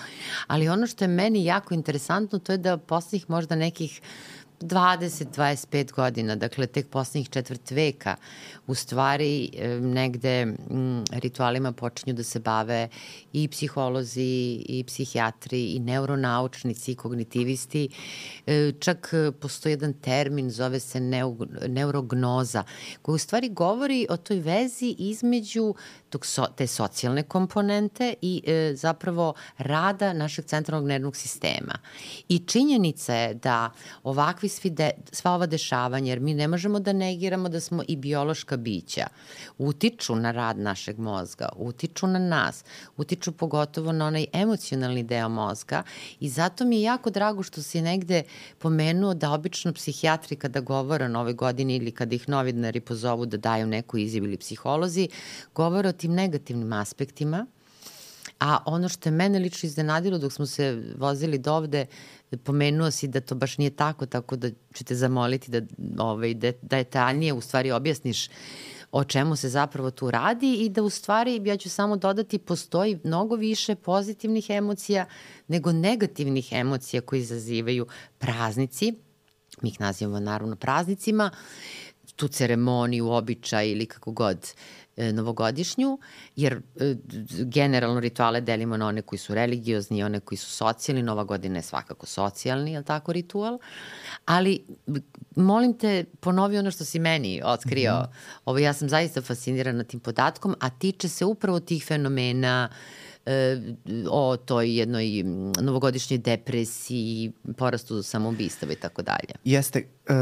ali 0.46 0.68
ono 0.68 0.86
što 0.86 1.04
je 1.04 1.08
meni 1.08 1.44
jako 1.44 1.74
interesantno 1.74 2.38
to 2.38 2.52
je 2.52 2.58
da 2.58 2.76
poslednjih 2.76 3.30
možda 3.30 3.56
nekih 3.56 4.00
20-25 4.60 5.92
godina, 5.92 6.36
dakle 6.36 6.66
tek 6.66 6.88
poslednjih 6.88 7.30
četvrt 7.30 7.70
veka, 7.70 8.16
u 8.66 8.74
stvari 8.74 9.50
negde 9.80 10.40
m, 10.70 11.04
ritualima 11.12 11.72
počinju 11.72 12.14
da 12.14 12.22
se 12.22 12.40
bave 12.40 12.88
i 13.32 13.48
psiholozi, 13.48 14.64
i 14.68 14.84
psihijatri, 14.86 15.66
i 15.66 15.78
neuronaučnici, 15.80 16.92
i 16.92 16.94
kognitivisti. 16.94 17.88
E, 18.46 18.72
čak 18.80 19.12
postoji 19.40 19.72
jedan 19.72 19.92
termin, 19.92 20.50
zove 20.50 20.80
se 20.80 21.00
neu, 21.00 21.36
neurognoza, 21.68 22.64
koji 23.02 23.14
u 23.14 23.18
stvari 23.18 23.48
govori 23.48 24.06
o 24.10 24.16
toj 24.16 24.38
vezi 24.38 24.94
između 24.98 25.74
te 26.56 26.66
socijalne 26.66 27.22
komponente 27.22 28.14
i 28.22 28.42
e, 28.46 28.72
zapravo 28.76 29.34
rada 29.58 30.12
našeg 30.12 30.44
centralnog 30.44 30.88
nervnog 30.88 31.16
sistema. 31.16 31.78
I 32.28 32.38
činjenica 32.38 33.14
je 33.14 33.34
da 33.34 33.70
ovakvi 34.02 34.48
svi 34.54 34.70
de, 34.70 34.90
sva 35.12 35.34
ova 35.34 35.46
dešavanja, 35.46 36.12
jer 36.12 36.20
mi 36.20 36.34
ne 36.34 36.48
možemo 36.48 36.80
da 36.80 36.92
negiramo 36.92 37.48
da 37.48 37.60
smo 37.60 37.82
i 37.88 37.96
biološka 37.96 38.56
bića, 38.56 39.06
utiču 39.58 40.16
na 40.16 40.30
rad 40.30 40.58
našeg 40.58 40.98
mozga, 40.98 41.48
utiču 41.56 42.06
na 42.06 42.18
nas, 42.18 42.64
utiču 42.96 43.32
pogotovo 43.32 43.92
na 43.92 44.06
onaj 44.06 44.26
emocionalni 44.32 45.02
deo 45.02 45.28
mozga 45.28 45.82
i 46.20 46.28
zato 46.28 46.64
mi 46.64 46.76
je 46.76 46.82
jako 46.82 47.10
drago 47.10 47.42
što 47.42 47.62
si 47.62 47.82
negde 47.82 48.22
pomenuo 48.58 49.14
da 49.14 49.32
obično 49.32 49.72
psihijatri 49.72 50.36
kada 50.36 50.60
govore 50.60 51.04
o 51.04 51.08
nove 51.08 51.32
godine 51.32 51.76
ili 51.76 51.90
kada 51.90 52.14
ih 52.14 52.28
novinari 52.28 52.80
pozovu 52.80 53.26
da 53.26 53.36
daju 53.36 53.66
neku 53.66 53.98
izjavu 53.98 54.26
ili 54.26 54.36
psiholozi, 54.36 55.08
govore 55.54 55.88
o 55.88 55.92
tim 55.92 56.12
negativnim 56.12 56.72
aspektima, 56.72 57.46
A 58.40 58.58
ono 58.66 58.88
što 58.88 59.08
je 59.08 59.12
mene 59.12 59.38
lično 59.38 59.66
iznenadilo 59.66 60.18
dok 60.18 60.32
smo 60.32 60.46
se 60.46 60.82
vozili 60.96 61.38
do 61.38 61.54
ovde, 61.54 61.86
pomenuo 62.44 62.90
si 62.90 63.08
da 63.08 63.20
to 63.20 63.34
baš 63.34 63.58
nije 63.58 63.70
tako, 63.70 64.06
tako 64.06 64.36
da 64.36 64.50
ću 64.74 64.84
te 64.84 64.94
zamoliti 64.94 65.50
da, 65.50 65.60
ovaj, 65.98 66.34
da 66.34 66.52
detaljnije 66.62 67.32
u 67.32 67.40
stvari 67.40 67.70
objasniš 67.70 68.28
o 68.92 69.04
čemu 69.04 69.36
se 69.36 69.48
zapravo 69.48 69.90
tu 69.90 70.10
radi 70.10 70.54
i 70.54 70.68
da 70.68 70.82
u 70.82 70.90
stvari, 70.90 71.40
ja 71.44 71.56
ću 71.56 71.70
samo 71.70 71.96
dodati, 71.96 72.38
postoji 72.38 72.98
mnogo 73.04 73.36
više 73.36 73.74
pozitivnih 73.74 74.50
emocija 74.50 75.06
nego 75.48 75.72
negativnih 75.72 76.52
emocija 76.52 77.02
koji 77.02 77.20
izazivaju 77.20 77.86
praznici, 78.18 78.94
mi 79.62 79.68
ih 79.68 79.80
nazivamo 79.80 80.20
naravno 80.20 80.56
praznicima, 80.56 81.30
tu 82.16 82.28
ceremoniju, 82.28 83.10
običaj 83.10 83.70
ili 83.70 83.86
kako 83.86 84.12
god. 84.12 84.38
Uh, 84.38 84.83
novogodišnju, 84.96 85.98
jer 86.36 86.60
e, 86.80 86.94
generalno 87.40 88.00
rituale 88.00 88.40
delimo 88.40 88.76
na 88.76 88.86
one 88.86 89.02
koji 89.02 89.18
su 89.18 89.34
religiozni 89.34 89.98
i 89.98 90.02
one 90.02 90.20
koji 90.20 90.38
su 90.38 90.50
socijalni. 90.50 91.02
Nova 91.02 91.24
godina 91.24 91.58
je 91.58 91.62
svakako 91.62 92.06
socijalni, 92.06 92.72
je 92.72 92.78
li 92.78 92.84
tako, 92.84 93.12
ritual? 93.12 93.58
Ali, 94.24 94.64
molim 95.36 95.78
te, 95.78 96.04
ponovi 96.20 96.58
ono 96.58 96.70
što 96.70 96.84
si 96.84 96.98
meni 96.98 97.40
otkrio. 97.44 97.92
Mm 97.92 98.02
-hmm. 98.02 98.40
Ovo, 98.44 98.58
ja 98.58 98.72
sam 98.72 98.88
zaista 98.88 99.22
fascinirana 99.22 99.84
tim 99.84 100.00
podatkom, 100.00 100.54
a 100.60 100.70
tiče 100.70 101.08
se 101.08 101.24
upravo 101.24 101.60
tih 101.60 101.84
fenomena 101.84 102.68
uh, 102.70 102.76
e, 102.76 103.13
o 104.10 104.36
toj 104.36 104.78
jednoj 104.78 105.22
novogodišnjoj 105.60 106.18
depresiji, 106.18 107.32
porastu 107.56 108.02
samoubistava 108.02 108.72
i 108.72 108.76
tako 108.76 109.02
dalje. 109.02 109.34
Jeste. 109.44 109.78
E, 109.78 110.12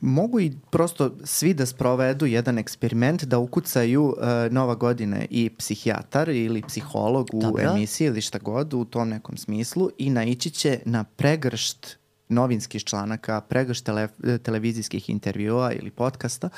mogu 0.00 0.40
i 0.40 0.52
prosto 0.70 1.16
svi 1.24 1.54
da 1.54 1.66
sprovedu 1.66 2.26
jedan 2.26 2.58
eksperiment 2.58 3.24
da 3.24 3.38
ukucaju 3.38 4.14
e, 4.20 4.50
Nova 4.50 4.74
godina 4.74 5.18
i 5.30 5.50
psihijatar 5.58 6.28
ili 6.28 6.62
psiholog 6.62 7.28
u 7.32 7.40
Dobro. 7.40 7.62
emisiji 7.62 8.06
ili 8.06 8.20
šta 8.20 8.38
god 8.38 8.74
u 8.74 8.84
tom 8.84 9.08
nekom 9.08 9.36
smislu 9.36 9.90
i 9.98 10.10
naići 10.10 10.50
će 10.50 10.78
na 10.84 11.04
pregršt 11.04 11.96
novinskih 12.28 12.84
članaka, 12.84 13.40
pregršt 13.40 13.84
tele, 13.84 14.08
televizijskih 14.42 15.10
intervjua 15.10 15.72
ili 15.72 15.90
podcasta 15.90 16.48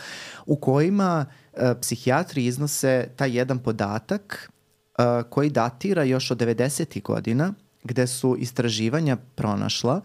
u 0.47 0.57
kojima 0.57 1.27
e, 1.53 1.75
psihijatri 1.81 2.45
iznose 2.45 3.09
taj 3.17 3.39
jedan 3.39 3.59
podatak 3.59 4.51
koji 5.31 5.51
datira 5.51 6.05
još 6.05 6.31
od 6.31 6.39
90. 6.39 7.03
godina, 7.03 7.55
gde 7.85 8.07
su 8.07 8.37
istraživanja 8.39 9.17
pronašla 9.35 10.01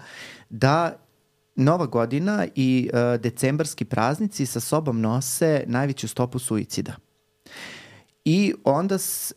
da 0.49 0.97
Nova 1.55 1.85
godina 1.85 2.45
i 2.55 2.89
uh, 2.93 3.21
decembarski 3.21 3.85
praznici 3.85 4.45
sa 4.45 4.59
sobom 4.59 5.01
nose 5.01 5.63
najveću 5.67 6.07
stopu 6.07 6.39
suicida. 6.39 6.95
I 8.25 8.53
onda 8.63 8.97
s, 8.97 9.33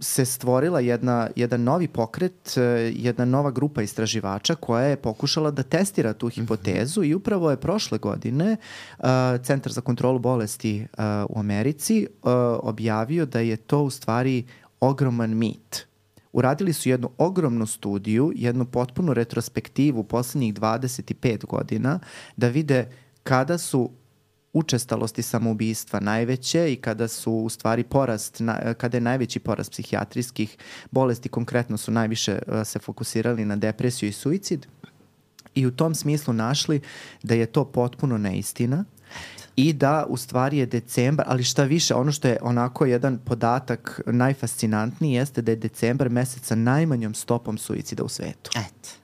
se 0.00 0.24
stvorila 0.24 0.80
jedna, 0.80 1.28
jedan 1.36 1.62
novi 1.62 1.88
pokret, 1.88 2.56
e, 2.56 2.60
jedna 2.94 3.24
nova 3.24 3.50
grupa 3.50 3.82
istraživača 3.82 4.54
koja 4.54 4.84
je 4.84 4.96
pokušala 4.96 5.50
da 5.50 5.62
testira 5.62 6.12
tu 6.12 6.28
hipotezu 6.28 7.04
i 7.04 7.14
upravo 7.14 7.50
je 7.50 7.56
prošle 7.56 7.98
godine 7.98 8.56
uh, 8.98 9.04
Centar 9.42 9.72
za 9.72 9.80
kontrolu 9.80 10.18
bolesti 10.18 10.80
uh, 10.80 11.04
u 11.28 11.40
Americi 11.40 12.06
uh, 12.06 12.30
objavio 12.62 13.26
da 13.26 13.40
je 13.40 13.56
to 13.56 13.82
u 13.82 13.90
stvari 13.90 14.44
ogroman 14.80 15.36
mit. 15.36 15.86
Uradili 16.32 16.72
su 16.72 16.88
jednu 16.88 17.10
ogromnu 17.18 17.66
studiju, 17.66 18.32
jednu 18.34 18.64
potpunu 18.64 19.14
retrospektivu 19.14 20.04
poslednjih 20.04 20.54
25 20.54 21.46
godina 21.46 21.98
da 22.36 22.48
vide 22.48 22.88
kada 23.22 23.58
su 23.58 23.90
učestalosti 24.58 25.22
samoubistva 25.22 26.00
najveće 26.00 26.72
i 26.72 26.76
kada 26.76 27.08
su 27.08 27.32
u 27.32 27.48
stvari 27.48 27.84
porast, 27.84 28.40
kada 28.76 28.96
je 28.96 29.00
najveći 29.00 29.38
porast 29.38 29.70
psihijatrijskih 29.70 30.56
bolesti, 30.90 31.28
konkretno 31.28 31.76
su 31.76 31.90
najviše 31.90 32.38
se 32.64 32.78
fokusirali 32.78 33.44
na 33.44 33.56
depresiju 33.56 34.08
i 34.08 34.12
suicid 34.12 34.66
i 35.54 35.66
u 35.66 35.70
tom 35.70 35.94
smislu 35.94 36.34
našli 36.34 36.80
da 37.22 37.34
je 37.34 37.46
to 37.46 37.64
potpuno 37.64 38.18
neistina 38.18 38.84
i 39.56 39.72
da 39.72 40.06
u 40.08 40.16
stvari 40.16 40.58
je 40.58 40.66
decembar, 40.66 41.26
ali 41.28 41.44
šta 41.44 41.64
više, 41.64 41.94
ono 41.94 42.12
što 42.12 42.28
je 42.28 42.38
onako 42.42 42.86
jedan 42.86 43.18
podatak 43.18 44.00
najfascinantniji 44.06 45.12
jeste 45.12 45.42
da 45.42 45.52
je 45.52 45.56
decembar 45.56 46.10
mesec 46.10 46.46
sa 46.46 46.54
najmanjom 46.54 47.14
stopom 47.14 47.58
suicida 47.58 48.04
u 48.04 48.08
svetu. 48.08 48.50
Eto. 48.56 48.97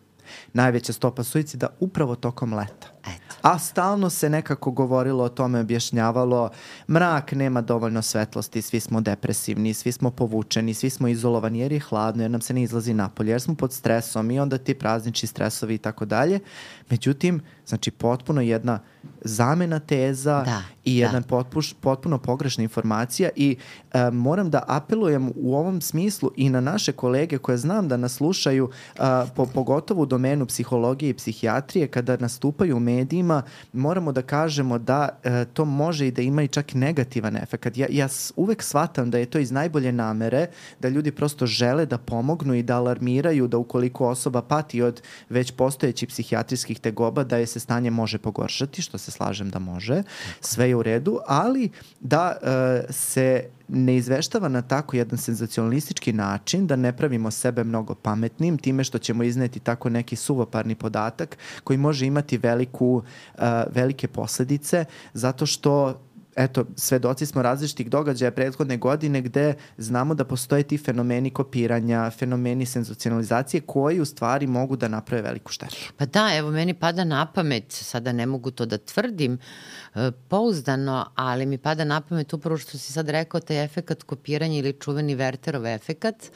Najveća 0.54 0.92
stopa 0.92 1.22
suicida 1.22 1.66
upravo 1.80 2.14
tokom 2.14 2.54
leta. 2.54 2.88
Eto. 3.00 3.34
A 3.42 3.58
stalno 3.58 4.10
se 4.10 4.30
nekako 4.30 4.70
govorilo 4.70 5.24
o 5.24 5.28
tome, 5.28 5.60
objašnjavalo, 5.60 6.50
mrak 6.90 7.32
nema 7.32 7.60
dovoljno 7.60 8.02
svetlosti, 8.02 8.62
svi 8.62 8.80
smo 8.80 9.00
depresivni, 9.00 9.74
svi 9.74 9.92
smo 9.92 10.10
povučeni, 10.10 10.74
svi 10.74 10.90
smo 10.90 11.08
izolovani 11.08 11.58
jer 11.58 11.72
je 11.72 11.80
hladno, 11.80 12.22
jer 12.22 12.30
nam 12.30 12.40
se 12.40 12.54
ne 12.54 12.62
izlazi 12.62 12.94
napolje, 12.94 13.30
jer 13.30 13.40
smo 13.40 13.54
pod 13.54 13.72
stresom 13.72 14.30
i 14.30 14.40
onda 14.40 14.58
ti 14.58 14.74
praznični 14.74 15.28
stresovi 15.28 15.74
i 15.74 15.78
tako 15.78 16.04
dalje. 16.04 16.40
Međutim, 16.90 17.40
znači 17.66 17.90
potpuno 17.90 18.40
jedna 18.40 18.78
zamena 19.20 19.78
teza 19.78 20.42
da, 20.44 20.62
i 20.84 20.96
jedan 20.96 21.22
da. 21.22 21.28
potpuš, 21.28 21.72
potpuno 21.80 22.18
pogrešna 22.18 22.62
informacija 22.62 23.30
i 23.36 23.56
e, 23.92 24.10
moram 24.10 24.50
da 24.50 24.64
apelujem 24.66 25.32
u 25.36 25.56
ovom 25.56 25.80
smislu 25.80 26.30
i 26.36 26.48
na 26.48 26.60
naše 26.60 26.92
kolege 26.92 27.38
koje 27.38 27.58
znam 27.58 27.88
da 27.88 27.96
nas 27.96 28.12
slušaju 28.12 28.70
e, 28.94 28.98
po, 29.36 29.46
pogotovo 29.46 30.02
u 30.02 30.06
domenu 30.06 30.46
psihologije 30.46 31.10
i 31.10 31.14
psihijatrije 31.14 31.86
kada 31.86 32.16
nastupaju 32.16 32.76
u 32.76 32.80
medijima 32.80 33.42
moramo 33.72 34.12
da 34.12 34.22
kažemo 34.22 34.78
da 34.78 35.08
e, 35.24 35.44
to 35.44 35.64
može 35.64 36.06
i 36.06 36.10
da 36.10 36.22
ima 36.22 36.42
i 36.42 36.48
čak 36.48 36.74
negativan 36.74 37.36
efekt. 37.36 37.76
Ja, 37.76 37.86
ja 37.90 38.08
uvek 38.36 38.62
shvatam 38.62 39.10
da 39.10 39.18
je 39.18 39.26
to 39.26 39.38
iz 39.38 39.50
najbolje 39.50 39.92
namere 39.92 40.46
da 40.80 40.88
ljudi 40.88 41.12
prosto 41.12 41.46
žele 41.46 41.86
da 41.86 41.98
pomognu 41.98 42.54
i 42.54 42.62
da 42.62 42.76
alarmiraju 42.76 43.48
da 43.48 43.58
ukoliko 43.58 44.08
osoba 44.08 44.42
pati 44.42 44.82
od 44.82 45.02
već 45.28 45.50
postojećih 45.50 46.08
psihijatrijskih 46.08 46.80
tegoba 46.80 47.24
da 47.24 47.36
je 47.36 47.46
se 47.54 47.60
stanje 47.60 47.90
može 47.90 48.18
pogoršati 48.18 48.82
što 48.82 48.98
se 48.98 49.10
slažem 49.10 49.50
da 49.50 49.58
može, 49.58 50.02
sve 50.40 50.68
je 50.68 50.76
u 50.76 50.82
redu, 50.82 51.18
ali 51.26 51.70
da 52.00 52.36
e, 52.42 52.92
se 52.92 53.48
ne 53.68 53.96
izveštava 53.96 54.48
na 54.48 54.62
tako 54.62 54.96
jedan 54.96 55.18
senzacionalistički 55.18 56.12
način, 56.12 56.66
da 56.66 56.76
ne 56.76 56.92
pravimo 56.96 57.30
sebe 57.30 57.64
mnogo 57.64 57.94
pametnim 57.94 58.58
time 58.58 58.84
što 58.84 58.98
ćemo 58.98 59.22
izneti 59.22 59.60
tako 59.60 59.88
neki 59.88 60.16
suvoparni 60.16 60.74
podatak 60.74 61.38
koji 61.64 61.78
može 61.78 62.06
imati 62.06 62.38
veliku, 62.38 63.02
uh, 63.34 63.42
velike 63.70 64.08
posledice 64.08 64.84
zato 65.14 65.46
što 65.46 66.00
eto, 66.36 66.64
svedoci 66.76 67.26
smo 67.26 67.42
različitih 67.42 67.90
događaja 67.90 68.30
prethodne 68.30 68.76
godine 68.76 69.20
gde 69.20 69.54
znamo 69.78 70.14
da 70.14 70.24
postoje 70.24 70.62
ti 70.62 70.78
fenomeni 70.78 71.30
kopiranja, 71.30 72.10
fenomeni 72.10 72.66
senzacionalizacije 72.66 73.60
koji 73.60 74.00
u 74.00 74.04
stvari 74.04 74.46
mogu 74.46 74.76
da 74.76 74.88
naprave 74.88 75.22
veliku 75.22 75.52
štetu. 75.52 75.76
Pa 75.96 76.06
da, 76.06 76.30
evo 76.36 76.50
meni 76.50 76.74
pada 76.74 77.04
na 77.04 77.26
pamet, 77.26 77.64
sada 77.68 78.12
ne 78.12 78.26
mogu 78.26 78.50
to 78.50 78.66
da 78.66 78.78
tvrdim 78.78 79.38
e, 79.94 80.10
pouzdano, 80.28 81.06
ali 81.14 81.46
mi 81.46 81.58
pada 81.58 81.84
na 81.84 82.00
pamet 82.00 82.32
upravo 82.32 82.58
što 82.58 82.78
si 82.78 82.92
sad 82.92 83.08
rekao, 83.08 83.40
taj 83.40 83.64
efekat 83.64 84.02
kopiranja 84.02 84.58
ili 84.58 84.72
čuveni 84.80 85.16
Werterov 85.16 85.74
efekat, 85.74 86.30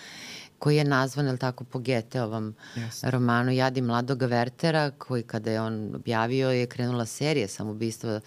koji 0.58 0.76
je 0.76 0.84
nazvan, 0.84 1.26
je 1.26 1.36
tako, 1.36 1.64
po 1.64 1.78
Geteovom 1.78 2.54
yes. 2.76 3.10
romanu 3.10 3.52
Jadi 3.52 3.82
mladoga 3.82 4.26
Vertera, 4.26 4.90
koji 4.90 5.22
kada 5.22 5.50
je 5.50 5.60
on 5.60 5.94
objavio 5.94 6.50
je 6.50 6.66
krenula 6.66 7.06
serija 7.06 7.48
samobistva 7.48 8.20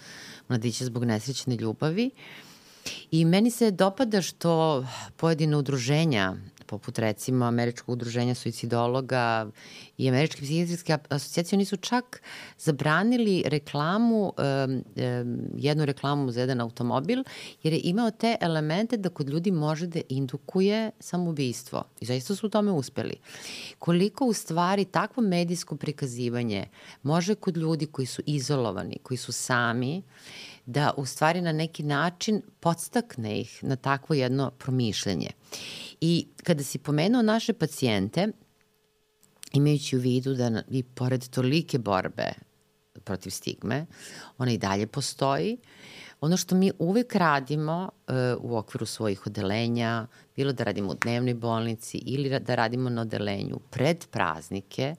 mladića 0.48 0.84
zbog 0.84 1.04
nesrećne 1.04 1.56
ljubavi. 1.56 2.10
I 3.10 3.24
meni 3.24 3.50
se 3.50 3.70
dopada 3.70 4.22
što 4.22 4.84
pojedine 5.16 5.56
udruženja 5.56 6.34
poput 6.72 6.98
recimo 6.98 7.44
Američkog 7.44 7.92
udruženja 7.92 8.34
suicidologa 8.34 9.50
i 9.98 10.08
Američke 10.08 10.40
psihijatrijske 10.40 10.96
asocijacije, 11.08 11.56
oni 11.56 11.64
su 11.64 11.76
čak 11.76 12.22
zabranili 12.58 13.42
reklamu, 13.46 14.32
um, 14.32 14.72
um, 14.72 15.38
jednu 15.56 15.84
reklamu 15.84 16.32
za 16.32 16.40
jedan 16.40 16.60
automobil, 16.60 17.24
jer 17.62 17.72
je 17.72 17.80
imao 17.84 18.10
te 18.10 18.36
elemente 18.40 18.96
da 18.96 19.08
kod 19.08 19.28
ljudi 19.28 19.50
može 19.50 19.86
da 19.86 20.00
indukuje 20.08 20.90
samoubistvo. 21.00 21.84
I 22.00 22.06
zaista 22.06 22.34
su 22.34 22.46
u 22.46 22.50
tome 22.50 22.72
uspeli. 22.72 23.16
Koliko 23.78 24.26
u 24.26 24.32
stvari 24.32 24.84
takvo 24.84 25.22
medijsko 25.22 25.76
prikazivanje 25.76 26.66
može 27.02 27.34
kod 27.34 27.56
ljudi 27.56 27.86
koji 27.86 28.06
su 28.06 28.22
izolovani, 28.26 28.98
koji 29.02 29.18
su 29.18 29.32
sami, 29.32 30.02
da 30.66 30.94
u 30.96 31.06
stvari 31.06 31.40
na 31.40 31.52
neki 31.52 31.82
način 31.82 32.42
podstakne 32.60 33.40
ih 33.40 33.64
na 33.64 33.76
takvo 33.76 34.14
jedno 34.14 34.50
promišljanje. 34.50 35.30
I 36.00 36.26
kada 36.42 36.62
si 36.64 36.78
pomenuo 36.78 37.22
naše 37.22 37.52
pacijente, 37.52 38.28
imajući 39.52 39.96
u 39.96 40.00
vidu 40.00 40.34
da 40.34 40.62
i 40.70 40.82
pored 40.82 41.28
tolike 41.28 41.78
borbe 41.78 42.32
protiv 43.04 43.30
stigme, 43.30 43.86
ona 44.38 44.52
i 44.52 44.58
dalje 44.58 44.86
postoji, 44.86 45.58
ono 46.22 46.36
što 46.36 46.54
mi 46.54 46.72
uvek 46.78 47.14
radimo 47.14 47.90
uh, 48.08 48.14
u 48.40 48.56
okviru 48.56 48.86
svojih 48.86 49.26
odelenja, 49.26 50.06
bilo 50.36 50.52
da 50.52 50.64
radimo 50.64 50.90
u 50.90 50.94
dnevnoj 50.94 51.34
bolnici 51.34 51.98
ili 51.98 52.40
da 52.40 52.54
radimo 52.54 52.90
na 52.90 53.02
odelenju 53.02 53.58
pred 53.70 54.06
praznike, 54.10 54.94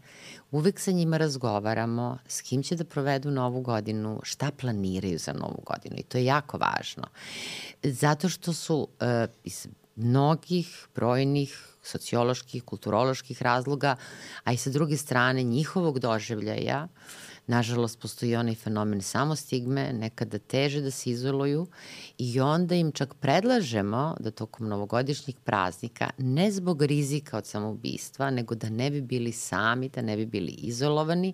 uvek 0.52 0.80
sa 0.80 0.92
njima 0.92 1.18
razgovaramo 1.18 2.18
s 2.28 2.42
kim 2.42 2.64
će 2.64 2.76
da 2.76 2.84
provedu 2.84 3.32
novu 3.32 3.62
godinu, 3.62 4.20
šta 4.24 4.52
planiraju 4.52 5.18
za 5.20 5.34
novu 5.34 5.64
godinu 5.66 5.96
i 5.98 6.04
to 6.04 6.18
je 6.18 6.26
jako 6.26 6.58
važno. 6.58 7.04
Zato 7.84 8.30
što 8.30 8.54
su 8.54 8.78
uh, 8.78 9.08
iz 9.44 9.68
mnogih 9.96 10.88
brojnih 10.96 11.68
socioloških, 11.84 12.64
kulturoloških 12.64 13.42
razloga, 13.42 13.96
a 14.44 14.54
i 14.54 14.58
sa 14.58 14.70
druge 14.70 14.98
strane 14.98 15.44
njihovog 15.44 16.00
doživljaja, 16.00 16.88
nažalost 17.48 18.00
postoji 18.00 18.36
onaj 18.36 18.56
fenomen 18.56 19.02
samostigme, 19.02 19.94
nekada 19.94 20.40
teže 20.40 20.82
da 20.82 20.92
se 20.92 21.10
izoluju 21.10 21.68
i 22.18 22.40
onda 22.40 22.76
im 22.76 22.92
čak 22.92 23.14
predlažemo 23.14 24.16
da 24.20 24.32
tokom 24.32 24.68
novogodišnjih 24.68 25.36
praznika, 25.44 26.10
ne 26.18 26.52
zbog 26.52 26.82
rizika 26.82 27.38
od 27.38 27.46
samoubistva, 27.46 28.30
nego 28.30 28.56
da 28.56 28.70
ne 28.70 28.92
bi 28.92 29.02
bili 29.02 29.32
sami, 29.32 29.90
da 29.90 30.02
ne 30.02 30.18
bi 30.18 30.26
bili 30.26 30.52
izolovani, 30.52 31.34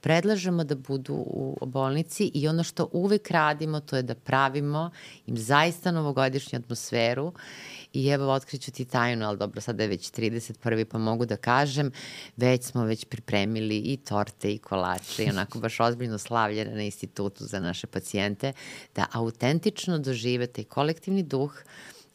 predlažemo 0.00 0.64
da 0.64 0.74
budu 0.74 1.14
u 1.60 1.66
bolnici 1.66 2.30
i 2.34 2.48
ono 2.48 2.62
što 2.62 2.88
uvek 2.92 3.30
radimo 3.30 3.80
to 3.80 3.96
je 3.96 4.02
da 4.02 4.14
pravimo 4.14 4.90
im 5.26 5.36
zaista 5.36 5.90
novogodišnju 5.90 6.58
atmosferu 6.58 7.32
I 7.94 8.08
evo, 8.08 8.32
otkriću 8.32 8.70
ti 8.70 8.84
tajnu, 8.84 9.26
ali 9.26 9.38
dobro, 9.38 9.60
sada 9.60 9.82
je 9.82 9.88
već 9.88 10.10
31. 10.10 10.84
pa 10.84 10.98
mogu 10.98 11.26
da 11.26 11.36
kažem, 11.36 11.90
već 12.36 12.64
smo 12.64 12.84
već 12.84 13.04
pripremili 13.04 13.78
i 13.78 13.96
torte 13.96 14.52
i 14.52 14.58
kolače 14.58 15.24
i 15.24 15.30
onako 15.30 15.58
baš 15.58 15.80
ozbiljno 15.80 16.18
slavljene 16.18 16.74
na 16.74 16.82
institutu 16.82 17.44
za 17.44 17.60
naše 17.60 17.86
pacijente, 17.86 18.52
da 18.94 19.06
autentično 19.12 19.98
dožive 19.98 20.46
taj 20.46 20.64
kolektivni 20.64 21.22
duh, 21.22 21.52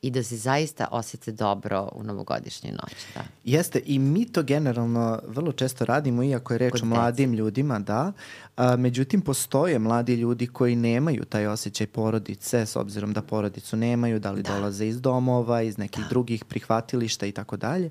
i 0.02 0.12
da 0.12 0.24
se 0.24 0.38
zaista 0.38 0.88
osete 0.92 1.32
dobro 1.32 1.90
u 1.94 2.04
novogodišnjoj 2.04 2.72
noći. 2.72 3.06
Da. 3.16 3.24
Jeste, 3.44 3.82
i 3.86 4.00
mi 4.00 4.26
to 4.26 4.44
generalno 4.44 5.20
vrlo 5.28 5.52
često 5.52 5.86
radimo, 5.86 6.24
iako 6.24 6.54
je 6.54 6.58
reč 6.58 6.72
Kod 6.72 6.82
o 6.82 6.86
mladim 6.86 7.32
deci. 7.32 7.38
ljudima, 7.38 7.80
da. 7.80 8.12
A, 8.60 8.76
međutim, 8.76 9.22
postoje 9.22 9.80
mladi 9.80 10.16
ljudi 10.16 10.48
koji 10.48 10.76
nemaju 10.76 11.26
taj 11.26 11.48
osjećaj 11.48 11.88
porodice, 11.88 12.66
s 12.66 12.76
obzirom 12.76 13.14
da 13.14 13.22
porodicu 13.22 13.78
nemaju, 13.78 14.20
da 14.20 14.32
li 14.32 14.44
da. 14.44 14.54
dolaze 14.54 14.88
iz 14.88 15.02
domova, 15.02 15.62
iz 15.62 15.78
nekih 15.78 16.04
da. 16.04 16.10
drugih 16.10 16.46
prihvatilišta 16.46 17.26
i 17.26 17.32
tako 17.32 17.58
dalje. 17.58 17.90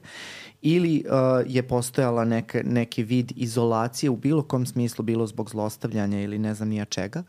Ili 0.62 1.04
uh, 1.06 1.52
je 1.54 1.62
postojala 1.62 2.24
neke, 2.24 2.62
neki 2.66 3.02
vid 3.02 3.32
izolacije 3.36 4.10
u 4.10 4.16
bilo 4.16 4.42
kom 4.42 4.66
smislu, 4.66 5.04
bilo 5.04 5.26
zbog 5.26 5.50
zlostavljanja 5.50 6.20
ili 6.20 6.38
ne 6.38 6.54
znam 6.54 6.68
nija 6.68 6.84
čega. 6.84 7.22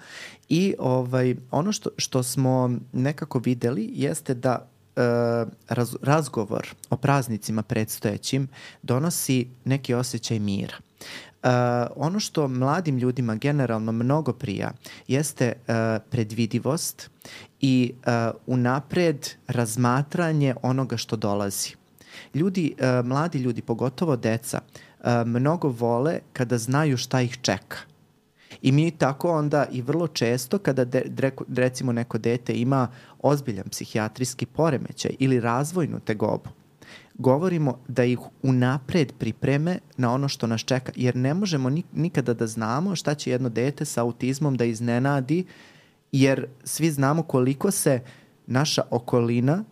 I 0.49 0.75
ovaj, 0.80 1.36
ono 1.52 1.71
što, 1.71 1.89
što 1.97 2.23
smo 2.23 2.71
nekako 2.93 3.39
videli 3.39 3.89
jeste 3.93 4.34
da 4.34 4.69
raz, 5.69 5.95
razgovor 6.02 6.67
o 6.89 6.97
praznicima 6.97 7.63
predstojećim 7.63 8.47
donosi 8.82 9.47
neki 9.65 9.93
osjećaj 9.93 10.39
mira. 10.39 10.75
Uh, 11.43 11.49
ono 11.95 12.19
što 12.19 12.47
mladim 12.47 12.97
ljudima 12.97 13.36
generalno 13.36 13.91
mnogo 13.91 14.34
prija 14.34 14.71
jeste 15.08 15.54
uh, 15.58 15.73
predvidivost 16.10 17.10
i 17.62 17.93
uh, 17.93 18.36
unapred 18.47 19.30
razmatranje 19.47 20.56
onoga 20.62 20.97
što 20.97 21.15
dolazi. 21.15 21.69
Ljudi, 22.34 22.75
uh, 22.80 23.06
mladi 23.06 23.38
ljudi, 23.38 23.62
pogotovo 23.62 24.15
deca, 24.15 24.62
uh, 24.99 25.06
mnogo 25.25 25.67
vole 25.69 26.19
kada 26.34 26.58
znaju 26.58 26.97
šta 26.97 27.21
ih 27.21 27.38
čeka. 27.41 27.78
I 28.62 28.71
mi 28.71 28.91
tako 28.91 29.32
onda 29.32 29.65
i 29.71 29.82
vrlo 29.82 30.08
često 30.08 30.58
kada 30.58 30.86
de, 30.86 31.04
de, 31.08 31.32
recimo 31.56 31.91
neko 31.91 32.17
dete 32.17 32.54
ima 32.54 32.88
ozbiljan 33.19 33.69
psihijatrijski 33.69 34.45
poremećaj 34.45 35.12
ili 35.19 35.39
razvojnu 35.39 35.99
tegobu, 35.99 36.49
govorimo 37.19 37.79
da 37.88 38.03
ih 38.03 38.19
unapred 38.43 39.13
pripreme 39.19 39.79
na 39.97 40.13
ono 40.13 40.27
što 40.27 40.47
nas 40.47 40.62
čeka, 40.62 40.91
jer 40.95 41.15
ne 41.15 41.34
možemo 41.34 41.69
nikada 41.93 42.34
da 42.34 42.47
znamo 42.47 42.95
šta 42.95 43.15
će 43.15 43.32
jedno 43.32 43.49
dete 43.49 43.86
sa 43.86 44.01
autizmom 44.01 44.58
da 44.58 44.65
iznenadi, 44.65 45.45
jer 46.12 46.47
svi 46.63 46.91
znamo 46.91 47.23
koliko 47.23 47.71
se 47.71 48.01
naša 48.47 48.82
okolina, 48.91 49.63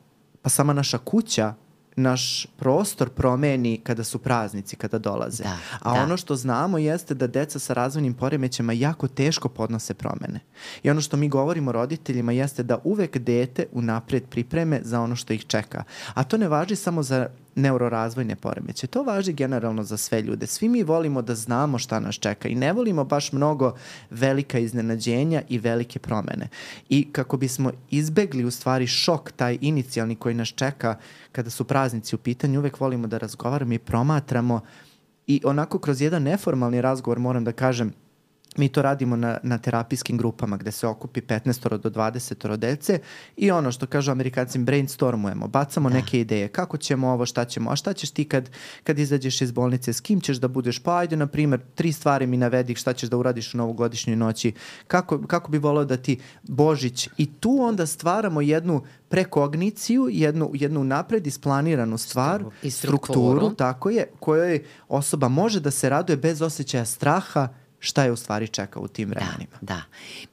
pa 0.41 0.49
sama 0.49 0.73
naša 0.73 0.97
kuća 0.97 1.53
naš 1.97 2.45
prostor 2.57 3.09
promeni 3.09 3.77
kada 3.83 4.03
su 4.03 4.19
praznici, 4.19 4.75
kada 4.75 4.97
dolaze. 4.99 5.43
Da, 5.43 5.57
A 5.79 5.93
da. 5.93 6.03
ono 6.03 6.17
što 6.17 6.35
znamo 6.35 6.77
jeste 6.77 7.13
da 7.13 7.27
deca 7.27 7.59
sa 7.59 7.73
razvojnim 7.73 8.13
poremećama 8.13 8.73
jako 8.73 9.07
teško 9.07 9.49
podnose 9.49 9.93
promene. 9.93 10.39
I 10.83 10.89
ono 10.89 11.01
što 11.01 11.17
mi 11.17 11.29
govorimo 11.29 11.71
roditeljima 11.71 12.31
jeste 12.31 12.63
da 12.63 12.79
uvek 12.83 13.17
dete 13.17 13.65
unapred 13.71 14.23
pripreme 14.29 14.81
za 14.83 15.01
ono 15.01 15.15
što 15.15 15.33
ih 15.33 15.45
čeka. 15.45 15.83
A 16.13 16.23
to 16.23 16.37
ne 16.37 16.47
važi 16.47 16.75
samo 16.75 17.03
za 17.03 17.27
neurorazvojne 17.57 18.35
poremeće. 18.35 18.87
To 18.87 19.03
važi 19.03 19.33
generalno 19.33 19.83
za 19.83 19.97
sve 19.97 20.21
ljude. 20.21 20.47
Svi 20.47 20.69
mi 20.69 20.83
volimo 20.83 21.21
da 21.21 21.35
znamo 21.35 21.77
šta 21.77 21.99
nas 21.99 22.15
čeka 22.15 22.47
i 22.47 22.55
ne 22.55 22.73
volimo 22.73 23.03
baš 23.03 23.31
mnogo 23.31 23.75
velika 24.09 24.59
iznenađenja 24.59 25.41
i 25.49 25.57
velike 25.59 25.99
promene. 25.99 26.47
I 26.89 27.11
kako 27.11 27.37
bismo 27.37 27.71
izbegli 27.89 28.45
u 28.45 28.51
stvari 28.51 28.87
šok, 28.87 29.31
taj 29.31 29.57
inicijalni 29.61 30.15
koji 30.15 30.35
nas 30.35 30.47
čeka 30.47 30.95
kada 31.31 31.49
su 31.49 31.63
praznici 31.63 32.15
u 32.15 32.19
pitanju, 32.19 32.59
uvek 32.59 32.79
volimo 32.79 33.07
da 33.07 33.17
razgovaramo 33.17 33.73
i 33.73 33.79
promatramo 33.79 34.61
i 35.27 35.41
onako 35.43 35.79
kroz 35.79 36.01
jedan 36.01 36.23
neformalni 36.23 36.81
razgovor 36.81 37.19
moram 37.19 37.43
da 37.43 37.51
kažem 37.51 37.93
Mi 38.57 38.69
to 38.69 38.81
radimo 38.81 39.15
na, 39.15 39.37
na 39.43 39.57
terapijskim 39.57 40.17
grupama 40.17 40.57
gde 40.57 40.71
se 40.71 40.87
okupi 40.87 41.21
15 41.21 41.77
do 41.77 41.89
20 41.89 42.57
dece 42.57 42.99
i 43.37 43.51
ono 43.51 43.71
što 43.71 43.87
kažu 43.87 44.11
amerikanci 44.11 44.59
brainstormujemo, 44.59 45.47
bacamo 45.47 45.89
da. 45.89 45.95
neke 45.95 46.19
ideje, 46.19 46.47
kako 46.47 46.77
ćemo 46.77 47.09
ovo, 47.09 47.25
šta 47.25 47.45
ćemo, 47.45 47.71
a 47.71 47.75
šta 47.75 47.93
ćeš 47.93 48.11
ti 48.11 48.25
kad, 48.25 48.49
kad 48.83 48.99
izađeš 48.99 49.41
iz 49.41 49.51
bolnice, 49.51 49.93
s 49.93 50.01
kim 50.01 50.21
ćeš 50.21 50.37
da 50.37 50.47
budeš, 50.47 50.79
pa 50.79 50.97
ajde 50.97 51.15
na 51.15 51.27
primer 51.27 51.61
tri 51.75 51.91
stvari 51.91 52.27
mi 52.27 52.37
navedi 52.37 52.75
šta 52.75 52.93
ćeš 52.93 53.09
da 53.09 53.17
uradiš 53.17 53.53
u 53.53 53.57
novogodišnjoj 53.57 54.15
noći, 54.15 54.53
kako, 54.87 55.21
kako 55.27 55.51
bi 55.51 55.57
volao 55.57 55.85
da 55.85 55.97
ti 55.97 56.19
Božić? 56.43 57.09
I 57.17 57.25
tu 57.39 57.57
onda 57.61 57.85
stvaramo 57.85 58.41
jednu 58.41 58.81
prekogniciju, 59.09 60.07
jednu, 60.11 60.51
jednu 60.53 60.83
napred 60.83 61.27
isplaniranu 61.27 61.97
stvar, 61.97 62.43
I 62.63 62.71
strukturu. 62.71 63.29
strukturu, 63.29 63.55
tako 63.55 63.89
je, 63.89 64.07
kojoj 64.19 64.63
osoba 64.87 65.27
može 65.27 65.59
da 65.59 65.71
se 65.71 65.89
raduje 65.89 66.17
bez 66.17 66.41
osjećaja 66.41 66.85
straha, 66.85 67.47
šta 67.79 68.03
je 68.03 68.11
u 68.11 68.15
stvari 68.15 68.47
čeka 68.47 68.79
u 68.79 68.87
tim 68.87 69.09
vremenima. 69.09 69.57
Da, 69.61 69.73
da. 69.73 69.81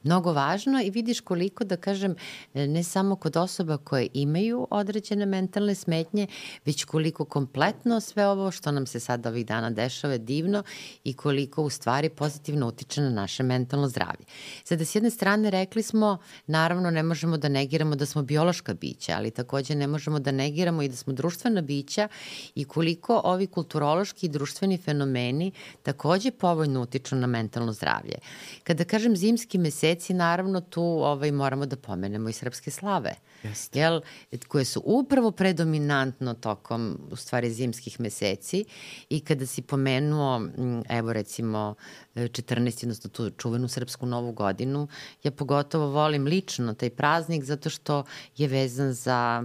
Mnogo 0.03 0.33
važno 0.33 0.81
i 0.81 0.89
vidiš 0.89 1.19
koliko, 1.19 1.63
da 1.63 1.77
kažem, 1.77 2.15
ne 2.53 2.83
samo 2.83 3.15
kod 3.15 3.37
osoba 3.37 3.77
koje 3.77 4.07
imaju 4.13 4.67
određene 4.71 5.25
mentalne 5.25 5.75
smetnje, 5.75 6.27
već 6.65 6.83
koliko 6.83 7.25
kompletno 7.25 7.99
sve 7.99 8.27
ovo 8.27 8.51
što 8.51 8.71
nam 8.71 8.87
se 8.87 8.99
sad 8.99 9.25
ovih 9.25 9.45
dana 9.45 9.69
dešava 9.69 10.13
je 10.13 10.19
divno 10.19 10.63
i 11.03 11.13
koliko 11.13 11.63
u 11.63 11.69
stvari 11.69 12.09
pozitivno 12.09 12.67
utiče 12.67 13.01
na 13.01 13.09
naše 13.09 13.43
mentalno 13.43 13.87
zdravlje. 13.87 14.25
Sada, 14.63 14.85
s 14.85 14.95
jedne 14.95 15.09
strane, 15.09 15.49
rekli 15.49 15.83
smo, 15.83 16.17
naravno, 16.47 16.91
ne 16.91 17.03
možemo 17.03 17.37
da 17.37 17.49
negiramo 17.49 17.95
da 17.95 18.05
smo 18.05 18.23
biološka 18.23 18.73
bića, 18.73 19.13
ali 19.17 19.31
takođe 19.31 19.75
ne 19.75 19.87
možemo 19.87 20.19
da 20.19 20.31
negiramo 20.31 20.81
i 20.81 20.89
da 20.89 20.95
smo 20.95 21.13
društvena 21.13 21.61
bića 21.61 22.07
i 22.55 22.65
koliko 22.65 23.21
ovi 23.23 23.47
kulturološki 23.47 24.25
i 24.25 24.29
društveni 24.29 24.77
fenomeni 24.77 25.51
takođe 25.83 26.31
povoljno 26.31 26.81
utiču 26.81 27.15
na 27.15 27.27
mentalno 27.35 27.73
zdravlje. 27.73 28.19
Kada 28.63 28.83
kažem 28.83 29.15
zimski 29.15 29.57
meseci, 29.57 30.13
naravno 30.13 30.61
tu 30.61 30.83
ovaj, 30.83 31.31
moramo 31.31 31.65
da 31.65 31.75
pomenemo 31.75 32.29
i 32.29 32.33
srpske 32.33 32.71
slave. 32.71 33.15
Jeste. 33.43 33.79
Jel, 33.79 34.01
koje 34.47 34.65
su 34.65 34.81
upravo 34.85 35.31
predominantno 35.31 36.33
tokom, 36.33 36.97
u 37.11 37.15
stvari, 37.15 37.51
zimskih 37.53 37.99
meseci 37.99 38.65
i 39.09 39.19
kada 39.19 39.45
si 39.45 39.61
pomenuo, 39.61 40.41
evo 40.89 41.13
recimo, 41.13 41.75
14, 42.15 42.85
odnosno 42.85 43.09
tu 43.09 43.29
čuvenu 43.29 43.67
srpsku 43.67 44.05
novu 44.05 44.31
godinu, 44.31 44.87
ja 45.23 45.31
pogotovo 45.31 45.87
volim 45.87 46.25
lično 46.25 46.73
taj 46.73 46.89
praznik 46.89 47.43
zato 47.43 47.69
što 47.69 48.03
je 48.37 48.47
vezan 48.47 48.93
za, 48.93 49.43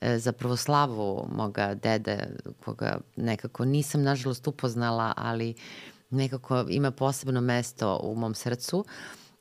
e, 0.00 0.18
za 0.18 0.32
pravoslavu 0.32 1.28
moga 1.32 1.74
dede, 1.74 2.18
koga 2.64 2.98
nekako 3.16 3.64
nisam 3.64 4.02
nažalost 4.02 4.46
upoznala, 4.46 5.12
ali 5.16 5.50
uh, 5.50 5.99
nekako 6.10 6.64
ima 6.68 6.90
posebno 6.90 7.40
mesto 7.40 8.00
u 8.02 8.14
mom 8.14 8.34
srcu, 8.34 8.84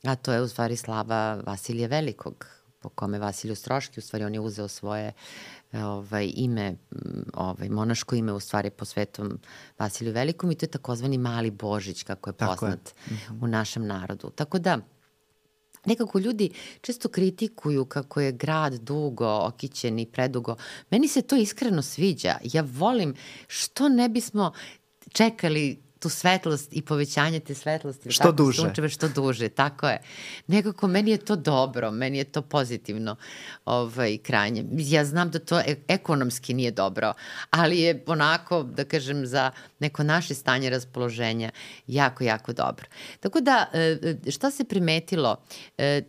a 0.04 0.16
to 0.16 0.34
je 0.34 0.42
u 0.42 0.48
stvari 0.48 0.76
slava 0.76 1.42
Vasilija 1.46 1.88
Velikog, 1.88 2.46
po 2.80 2.90
kome 2.90 3.20
Vasilij 3.20 3.54
Ostroški, 3.54 4.00
u 4.00 4.02
stvari 4.02 4.26
on 4.26 4.34
je 4.34 4.40
uzeo 4.40 4.68
svoje 4.68 5.14
ovaj, 5.74 6.32
ime, 6.36 6.76
ovaj, 7.34 7.70
monaško 7.70 8.16
ime 8.16 8.34
u 8.34 8.40
stvari 8.40 8.70
po 8.70 8.86
svetom 8.86 9.40
Vasiliju 9.80 10.14
Velikom 10.14 10.52
i 10.52 10.56
to 10.56 10.66
je 10.66 10.72
takozvani 10.72 11.18
Mali 11.18 11.52
Božić, 11.52 12.04
kako 12.04 12.30
je 12.30 12.34
poznat 12.34 12.94
je. 13.10 13.14
Mm 13.14 13.18
-hmm. 13.18 13.44
u 13.44 13.48
našem 13.48 13.88
narodu. 13.88 14.30
Tako 14.30 14.60
da, 14.60 14.80
nekako 15.86 16.20
ljudi 16.20 16.52
često 16.82 17.10
kritikuju 17.10 17.86
kako 17.86 18.22
je 18.22 18.32
grad 18.32 18.74
dugo, 18.74 19.40
okićen 19.48 20.00
i 20.00 20.06
predugo. 20.06 20.56
Meni 20.90 21.08
se 21.08 21.22
to 21.22 21.36
iskreno 21.36 21.82
sviđa. 21.82 22.38
Ja 22.44 22.64
volim 22.68 23.16
što 23.48 23.90
ne 23.90 24.10
bismo 24.10 24.52
čekali 25.12 25.89
tu 26.00 26.10
svetlost 26.10 26.68
i 26.72 26.82
povećanje 26.82 27.40
te 27.40 27.56
svetlosti. 27.56 28.12
Što 28.12 28.24
tako, 28.24 28.36
duže. 28.36 28.62
Sunčeve, 28.62 28.90
što 28.90 29.10
duže, 29.10 29.50
tako 29.50 29.88
je. 29.88 30.02
Nekako 30.48 30.88
meni 30.88 31.12
je 31.12 31.18
to 31.18 31.36
dobro, 31.36 31.92
meni 31.92 32.18
je 32.18 32.24
to 32.24 32.42
pozitivno 32.42 33.16
ovaj, 33.66 34.18
krajnje. 34.18 34.66
Ja 34.72 35.06
znam 35.06 35.32
da 35.32 35.40
to 35.40 35.60
e 35.60 35.76
ekonomski 35.88 36.54
nije 36.54 36.72
dobro, 36.72 37.14
ali 37.50 37.80
je 37.80 38.04
onako, 38.08 38.64
da 38.64 38.86
kažem, 38.86 39.26
za 39.26 39.52
neko 39.80 40.04
naše 40.04 40.36
stanje 40.36 40.70
raspoloženja 40.70 41.52
jako, 41.88 42.24
jako 42.24 42.54
dobro. 42.54 42.86
Tako 43.20 43.42
da, 43.42 43.66
e, 43.74 43.98
e, 44.28 44.32
šta 44.32 44.52
se 44.52 44.64
primetilo? 44.64 45.38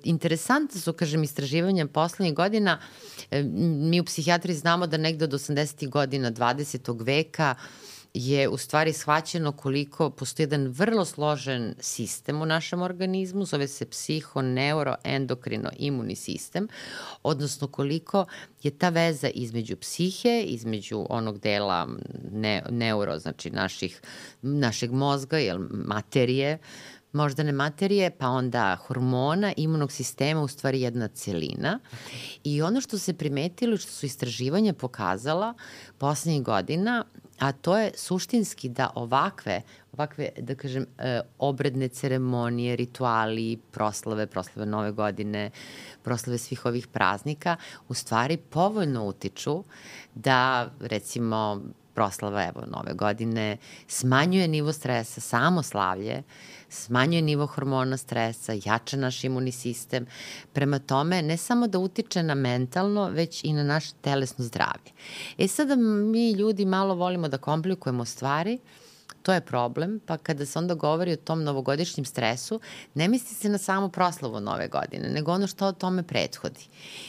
Interesantno 0.05 0.81
su, 0.81 0.93
kažem, 0.93 1.23
istraživanja 1.23 1.87
poslednjih 1.87 2.35
godina. 2.35 2.79
Mi 3.91 4.01
u 4.01 4.05
psihijatri 4.05 4.55
znamo 4.55 4.87
da 4.87 4.97
negde 4.97 5.25
od 5.25 5.33
80. 5.33 5.89
godina 5.89 6.33
20. 6.33 7.05
veka 7.05 7.55
je 8.15 8.49
u 8.49 8.57
stvari 8.57 8.93
shvaćeno 8.93 9.53
koliko 9.53 10.11
postoji 10.11 10.45
jedan 10.45 10.67
vrlo 10.67 11.05
složen 11.05 11.75
sistem 11.81 12.43
u 12.43 12.47
našem 12.47 12.83
organizmu, 12.83 13.45
zove 13.45 13.69
se 13.69 13.87
psiho, 13.87 14.43
neuro, 14.43 14.95
endokrino, 15.05 15.71
imunni 15.79 16.17
sistem, 16.17 16.69
odnosno 17.23 17.67
koliko 17.67 18.27
je 18.63 18.71
ta 18.71 18.89
veza 18.89 19.29
između 19.29 19.77
psihe, 19.77 20.43
između 20.43 21.07
onog 21.11 21.39
dela 21.39 21.89
ne, 22.33 22.63
neuro, 22.71 23.19
znači 23.19 23.51
naših, 23.51 24.01
našeg 24.43 24.93
mozga, 24.93 25.39
jel, 25.39 25.59
materije, 25.71 26.59
moždane 27.13 27.53
materije, 27.53 28.11
pa 28.11 28.29
onda 28.29 28.77
hormona, 28.77 29.53
imunog 29.57 29.93
sistema, 29.93 30.43
u 30.43 30.49
stvari 30.49 30.81
jedna 30.81 31.09
celina. 31.09 31.79
I 32.45 32.63
ono 32.63 32.81
što 32.81 32.99
se 32.99 33.15
primetilo, 33.15 33.77
što 33.77 33.93
su 33.93 34.07
istraživanja 34.07 34.73
pokazala 34.73 35.55
poslednjih 35.99 36.43
godina, 36.43 37.05
a 37.41 37.53
to 37.53 37.77
je 37.77 37.93
suštinski 37.97 38.69
da 38.69 38.91
ovakve, 38.95 39.63
ovakve, 39.93 40.29
da 40.39 40.55
kažem, 40.55 40.87
e, 40.99 41.21
obredne 41.39 41.89
ceremonije, 41.89 42.77
rituali, 42.77 43.59
proslave, 43.71 44.27
proslave 44.27 44.67
nove 44.67 44.93
godine, 44.93 45.51
proslave 46.03 46.39
svih 46.39 46.67
ovih 46.67 46.87
praznika, 46.87 47.57
u 47.89 47.95
stvari 47.95 48.37
povoljno 48.37 49.05
utiču 49.05 49.65
da, 50.15 50.71
recimo, 50.81 51.63
proslava, 51.95 52.45
evo, 52.45 52.65
nove 52.67 52.93
godine, 52.95 53.57
smanjuje 53.89 54.49
nivo 54.49 54.73
stresa, 54.73 55.21
samo 55.21 55.63
slavlje, 55.63 56.23
smanjuje 56.71 57.23
nivo 57.23 57.47
hormona 57.47 57.97
stresa, 57.97 58.53
jača 58.65 58.97
naš 58.97 59.25
imunni 59.25 59.53
sistem. 59.53 60.07
Prema 60.53 60.79
tome, 60.79 61.23
ne 61.23 61.37
samo 61.37 61.67
da 61.67 61.79
utiče 61.79 62.23
na 62.23 62.35
mentalno, 62.35 63.09
već 63.09 63.45
i 63.45 63.53
na 63.53 63.65
naše 63.65 63.93
telesno 64.01 64.45
zdravlje. 64.45 64.93
E 65.39 65.49
sada 65.49 65.77
mi 65.77 66.33
ljudi 66.33 66.65
malo 66.65 66.95
volimo 66.95 67.29
da 67.29 67.39
komplikujemo 67.39 68.05
stvari, 68.05 68.59
To 69.23 69.33
je 69.33 69.41
problem, 69.41 70.01
pa 70.07 70.17
kada 70.17 70.47
se 70.47 70.59
onda 70.59 70.75
govori 70.75 71.13
o 71.13 71.17
tom 71.17 71.45
novogodišnjem 71.45 72.05
stresu, 72.05 72.61
ne 72.95 73.09
misli 73.09 73.35
se 73.35 73.49
na 73.49 73.59
samu 73.59 73.89
proslavu 73.89 74.41
nove 74.41 74.69
godine, 74.69 75.09
nego 75.09 75.33
ono 75.33 75.47
što 75.47 75.67
o 75.67 75.73
tome 75.73 76.03
prethodi. 76.03 76.69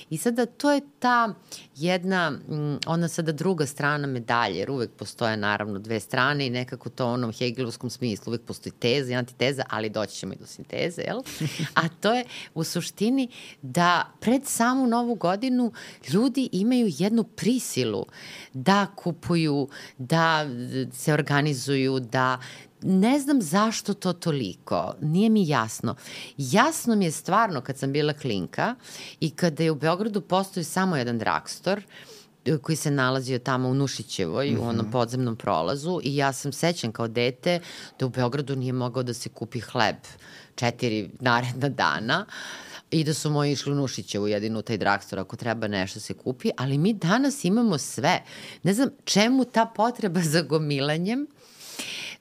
I 0.10 0.18
sada 0.18 0.46
to 0.46 0.72
je 0.72 0.82
ta 1.00 1.34
jedna, 1.76 2.30
mm, 2.30 2.78
ona 2.88 3.08
sada 3.08 3.32
druga 3.32 3.66
strana 3.66 4.08
medalje, 4.08 4.58
jer 4.58 4.72
uvek 4.72 4.92
postoje 4.92 5.38
naravno 5.38 5.80
dve 5.80 6.00
strane 6.00 6.48
i 6.48 6.50
nekako 6.50 6.90
to 6.90 7.06
u 7.06 7.10
onom 7.10 7.32
hegelovskom 7.34 7.90
smislu, 7.90 8.32
uvek 8.32 8.42
postoji 8.42 8.74
teza 8.74 9.12
i 9.12 9.16
antiteza, 9.16 9.64
ali 9.70 9.90
doći 9.90 10.16
ćemo 10.16 10.34
i 10.34 10.38
do 10.38 10.46
sinteze, 10.46 11.02
jel? 11.02 11.22
A 11.82 11.88
to 12.02 12.14
je 12.14 12.26
u 12.54 12.64
suštini 12.64 13.30
da 13.62 14.12
pred 14.20 14.46
samu 14.46 14.88
novu 14.88 15.16
godinu 15.16 15.72
ljudi 16.14 16.50
imaju 16.52 16.88
jednu 16.90 17.24
prisilu 17.24 18.06
da 18.54 18.88
kupuju, 18.96 19.68
da 19.98 20.46
se 20.94 21.14
organizuju, 21.14 22.01
da 22.02 22.40
ne 22.82 23.20
znam 23.20 23.42
zašto 23.42 23.94
to 23.94 24.14
toliko, 24.14 24.94
nije 25.02 25.30
mi 25.30 25.48
jasno. 25.48 25.96
Jasno 26.38 26.96
mi 26.96 27.06
je 27.06 27.12
stvarno 27.12 27.62
kad 27.62 27.78
sam 27.78 27.92
bila 27.92 28.14
klinka 28.14 28.76
i 29.20 29.30
kada 29.30 29.64
je 29.64 29.72
u 29.72 29.76
Beogradu 29.76 30.22
postoji 30.22 30.64
samo 30.64 30.98
jedan 30.98 31.20
dragstor, 31.20 31.84
e, 32.46 32.58
koji 32.58 32.76
se 32.76 32.92
nalazio 32.92 33.40
tamo 33.40 33.70
u 33.70 33.74
Nušićevoj, 33.74 34.52
mm 34.52 34.56
-hmm. 34.56 34.60
u 34.60 34.64
onom 34.64 34.86
mhm. 34.86 34.92
podzemnom 34.92 35.36
prolazu 35.36 36.00
i 36.04 36.16
ja 36.16 36.34
sam 36.34 36.52
sećan 36.52 36.92
kao 36.92 37.08
dete 37.08 37.60
da 38.00 38.06
u 38.06 38.10
Beogradu 38.10 38.56
nije 38.56 38.74
mogao 38.74 39.04
da 39.04 39.14
se 39.14 39.30
kupi 39.30 39.60
hleb 39.60 39.96
četiri 40.56 41.10
naredna 41.20 41.70
dana 41.70 42.26
i 42.92 43.04
da 43.04 43.14
su 43.14 43.30
moji 43.30 43.52
išli 43.52 43.72
u 43.72 43.76
Nušićevu 43.76 44.28
jedinu 44.28 44.60
u 44.60 44.62
taj 44.62 44.78
dragstor 44.78 45.20
ako 45.20 45.36
treba 45.36 45.68
nešto 45.68 46.00
se 46.00 46.14
kupi, 46.14 46.50
ali 46.58 46.78
mi 46.78 46.94
danas 46.94 47.46
imamo 47.46 47.78
sve. 47.78 48.24
Ne 48.64 48.74
znam 48.74 48.90
čemu 49.04 49.46
ta 49.46 49.66
potreba 49.66 50.20
za 50.20 50.42
gomilanjem, 50.42 51.28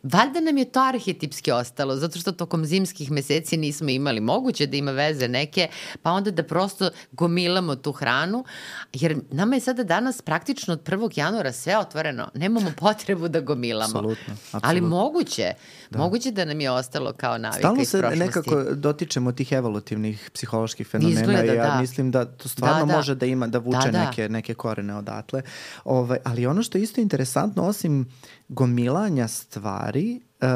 Valjda 0.03 0.41
nam 0.41 0.59
je 0.59 0.65
to 0.65 0.81
arhetipski 0.81 1.53
ostalo, 1.53 1.97
zato 1.97 2.19
što 2.19 2.33
tokom 2.33 2.65
zimskih 2.65 3.11
meseci 3.11 3.57
nismo 3.57 3.89
imali. 3.89 4.21
Moguće 4.21 4.67
da 4.67 4.77
ima 4.77 4.91
veze 4.91 5.29
neke, 5.29 5.69
pa 6.03 6.11
onda 6.11 6.31
da 6.31 6.43
prosto 6.43 6.91
gomilamo 7.13 7.77
tu 7.77 7.93
hranu, 7.93 8.45
jer 8.93 9.21
nama 9.31 9.55
je 9.55 9.61
sada 9.61 9.85
danas 9.85 10.23
praktično 10.23 10.75
od 10.75 10.83
1. 10.83 11.19
januara 11.19 11.53
sve 11.53 11.79
otvoreno. 11.79 12.29
Nemamo 12.35 12.73
potrebu 12.81 13.29
da 13.29 13.41
gomilamo. 13.41 13.99
Apsolutno. 13.99 14.33
apsolutno. 14.33 14.69
Ali 14.69 14.81
moguće, 14.81 15.53
da. 15.91 15.99
moguće 15.99 16.31
da 16.31 16.45
nam 16.45 16.61
je 16.61 16.71
ostalo 16.71 17.13
kao 17.13 17.39
navika 17.39 17.59
Stalno 17.59 17.83
iz 17.83 17.91
prošlosti. 17.91 18.17
Stalno 18.17 18.33
se 18.33 18.39
nekako 18.39 18.75
dotičemo 18.75 19.33
tih 19.33 19.53
evolutivnih 19.53 20.31
psiholoških 20.35 20.87
fenomena 20.87 21.21
Izgleda, 21.21 21.53
i 21.53 21.57
ja 21.57 21.67
da. 21.67 21.81
mislim 21.81 22.11
da 22.11 22.25
to 22.25 22.49
stvarno 22.49 22.87
da, 22.87 22.93
da. 22.93 22.97
može 22.97 23.15
da 23.15 23.27
ima, 23.27 23.47
da 23.47 23.59
vuče 23.59 23.79
da, 23.85 23.91
da. 23.91 24.05
neke, 24.05 24.29
neke 24.29 24.55
korene 24.55 24.97
odatle. 24.97 25.43
Ove, 25.85 26.01
ovaj, 26.01 26.19
ali 26.25 26.47
ono 26.47 26.63
što 26.63 26.79
je 26.79 26.83
isto 26.83 27.01
interesantno, 27.01 27.63
osim 27.63 28.07
gomilanja 28.51 29.29
stvari 29.29 30.21
uh, 30.41 30.49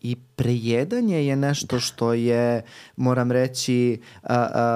i 0.00 0.16
prejedanje 0.36 1.26
je 1.26 1.36
nešto 1.36 1.80
što 1.80 2.12
je, 2.12 2.62
moram 2.96 3.32
reći, 3.32 4.00
uh, 4.22 4.30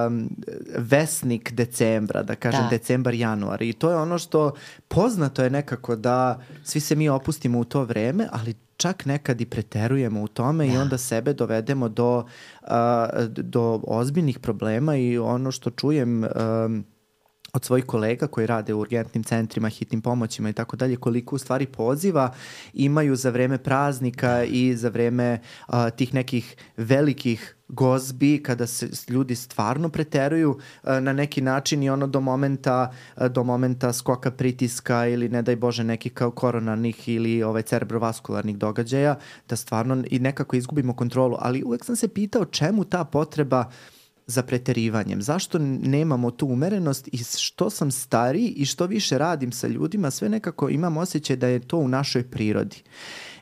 um, 0.07 0.31
vesnik 0.77 1.53
decembra, 1.53 2.23
da 2.23 2.35
kažem 2.35 2.62
da. 2.62 2.69
decembar, 2.69 3.14
januar. 3.14 3.62
I 3.62 3.73
to 3.73 3.91
je 3.91 3.97
ono 3.97 4.19
što 4.19 4.53
poznato 4.89 5.45
je 5.45 5.51
nekako 5.51 5.97
da 5.97 6.41
svi 6.64 6.81
se 6.81 6.97
mi 6.97 7.09
opustimo 7.09 7.59
u 7.59 7.64
to 7.64 7.85
vreme, 7.85 8.29
ali 8.33 8.55
čak 8.77 9.07
nekad 9.07 9.41
i 9.41 9.47
preterujemo 9.47 10.23
u 10.23 10.29
tome 10.29 10.66
da. 10.66 10.73
i 10.73 10.77
onda 10.77 10.99
sebe 10.99 11.33
dovedemo 11.33 11.89
do, 11.89 12.25
uh, 12.62 12.69
do 13.27 13.81
ozbiljnih 13.87 14.39
problema 14.39 14.97
i 14.97 15.19
ono 15.19 15.53
što 15.53 15.71
čujem 15.71 16.25
um, 16.25 16.85
od 17.59 17.65
svojih 17.65 17.85
kolega 17.85 18.27
koji 18.27 18.47
rade 18.47 18.75
u 18.75 18.81
urgentnim 18.81 19.25
centrima, 19.25 19.69
hitnim 19.69 20.01
pomoćima 20.01 20.51
i 20.51 20.53
tako 20.53 20.77
dalje, 20.77 20.97
koliko 20.97 21.37
u 21.37 21.39
stvari 21.39 21.67
poziva 21.67 22.33
imaju 22.73 23.17
za 23.17 23.31
vreme 23.31 23.59
praznika 23.59 24.45
i 24.45 24.77
za 24.77 24.89
vreme 24.89 25.39
uh, 25.69 25.75
tih 25.97 26.15
nekih 26.15 26.57
velikih 26.77 27.55
gozbi 27.69 28.43
kada 28.43 28.67
se 28.67 28.89
ljudi 29.09 29.35
stvarno 29.35 29.89
preteruju 29.89 30.59
na 30.85 31.13
neki 31.13 31.41
način 31.41 31.83
i 31.83 31.91
ono 31.91 32.07
do 32.07 32.21
momenta 32.21 32.93
do 33.31 33.45
momenta 33.45 33.93
skoka 33.93 34.31
pritiska 34.31 35.07
ili 35.07 35.29
ne 35.29 35.43
daj 35.43 35.57
bože 35.57 35.85
nekih 35.85 36.13
kao 36.13 36.31
koronarnih 36.31 37.09
ili 37.09 37.43
ovaj 37.43 37.63
cerebrovaskularnih 37.63 38.57
događaja 38.59 39.19
da 39.49 39.57
stvarno 39.57 40.05
i 40.11 40.19
nekako 40.19 40.57
izgubimo 40.57 40.97
kontrolu. 40.97 41.37
Ali 41.41 41.63
uvek 41.63 41.85
sam 41.85 41.97
se 41.97 42.09
pitao 42.09 42.45
čemu 42.45 42.85
ta 42.85 43.05
potreba 43.05 43.61
uh, 43.61 43.97
za 44.29 44.43
preterivanjem. 44.43 45.22
Zašto 45.22 45.59
nemamo 45.59 46.31
tu 46.31 46.47
umerenost 46.47 47.09
i 47.12 47.18
što 47.18 47.70
sam 47.70 47.91
stariji 47.91 48.49
i 48.49 48.64
što 48.64 48.87
više 48.87 49.18
radim 49.18 49.53
sa 49.53 49.66
ljudima, 49.66 50.11
sve 50.11 50.29
nekako 50.29 50.68
imam 50.68 50.97
osjećaj 50.97 51.37
da 51.37 51.47
je 51.47 51.61
to 51.61 51.76
u 51.79 51.89
našoj 51.89 52.22
prirodi. 52.22 52.83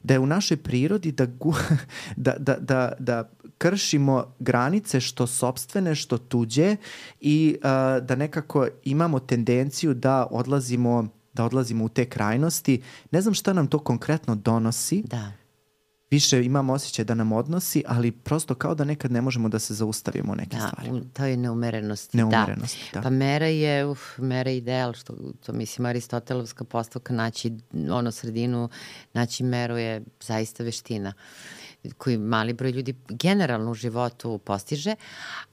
Da 0.03 0.15
je 0.15 0.21
u 0.21 0.27
našoj 0.27 0.57
prirodi 0.57 1.13
da, 1.13 1.27
gu, 1.27 1.55
da, 2.17 2.35
da, 2.39 2.57
da, 2.61 2.93
da 2.99 3.31
kršimo 3.59 4.35
granice 4.39 5.01
što 5.01 5.27
sobstvene, 5.27 5.95
što 5.95 6.19
tuđe 6.19 6.77
i 7.21 7.57
uh, 7.57 7.63
da 8.07 8.17
nekako 8.17 8.69
imamo 8.85 9.19
tendenciju 9.19 9.95
da 9.95 10.27
odlazimo 10.31 11.09
da 11.33 11.45
odlazimo 11.45 11.85
u 11.85 11.89
te 11.89 12.05
krajnosti. 12.05 12.83
Ne 13.11 13.21
znam 13.21 13.35
šta 13.35 13.53
nam 13.53 13.67
to 13.67 13.79
konkretno 13.79 14.35
donosi. 14.35 15.03
Da 15.03 15.33
više 16.11 16.45
imamo 16.45 16.73
osjećaj 16.73 17.05
da 17.05 17.15
nam 17.15 17.33
odnosi, 17.33 17.83
ali 17.87 18.13
prosto 18.13 18.55
kao 18.55 18.75
da 18.75 18.85
nekad 18.85 19.13
ne 19.13 19.21
možemo 19.21 19.49
da 19.49 19.59
se 19.59 19.75
zaustavimo 19.75 20.33
u 20.33 20.37
neke 20.37 20.57
da, 20.57 20.67
stvari. 20.69 21.01
Da, 21.01 21.09
to 21.13 21.25
je 21.25 21.37
neumerenost. 21.37 22.13
Neumerenost, 22.13 22.77
da. 22.93 23.01
da. 23.01 23.03
Pa 23.03 23.11
mera 23.11 23.47
je, 23.47 23.87
uf, 23.87 24.19
mera 24.19 24.51
je 24.51 24.57
ideal, 24.57 24.93
što 24.93 25.15
to 25.47 25.53
mislim 25.53 25.87
Aristotelovska 25.87 26.65
postavka, 26.65 27.15
naći 27.15 27.53
ono 27.91 28.13
sredinu, 28.13 28.69
naći 29.13 29.45
meru 29.45 29.77
je 29.77 30.05
zaista 30.21 30.65
veština 30.65 31.13
koji 31.99 32.19
mali 32.19 32.53
broj 32.53 32.71
ljudi 32.71 32.95
generalno 33.09 33.71
u 33.71 33.75
životu 33.75 34.39
postiže, 34.39 34.95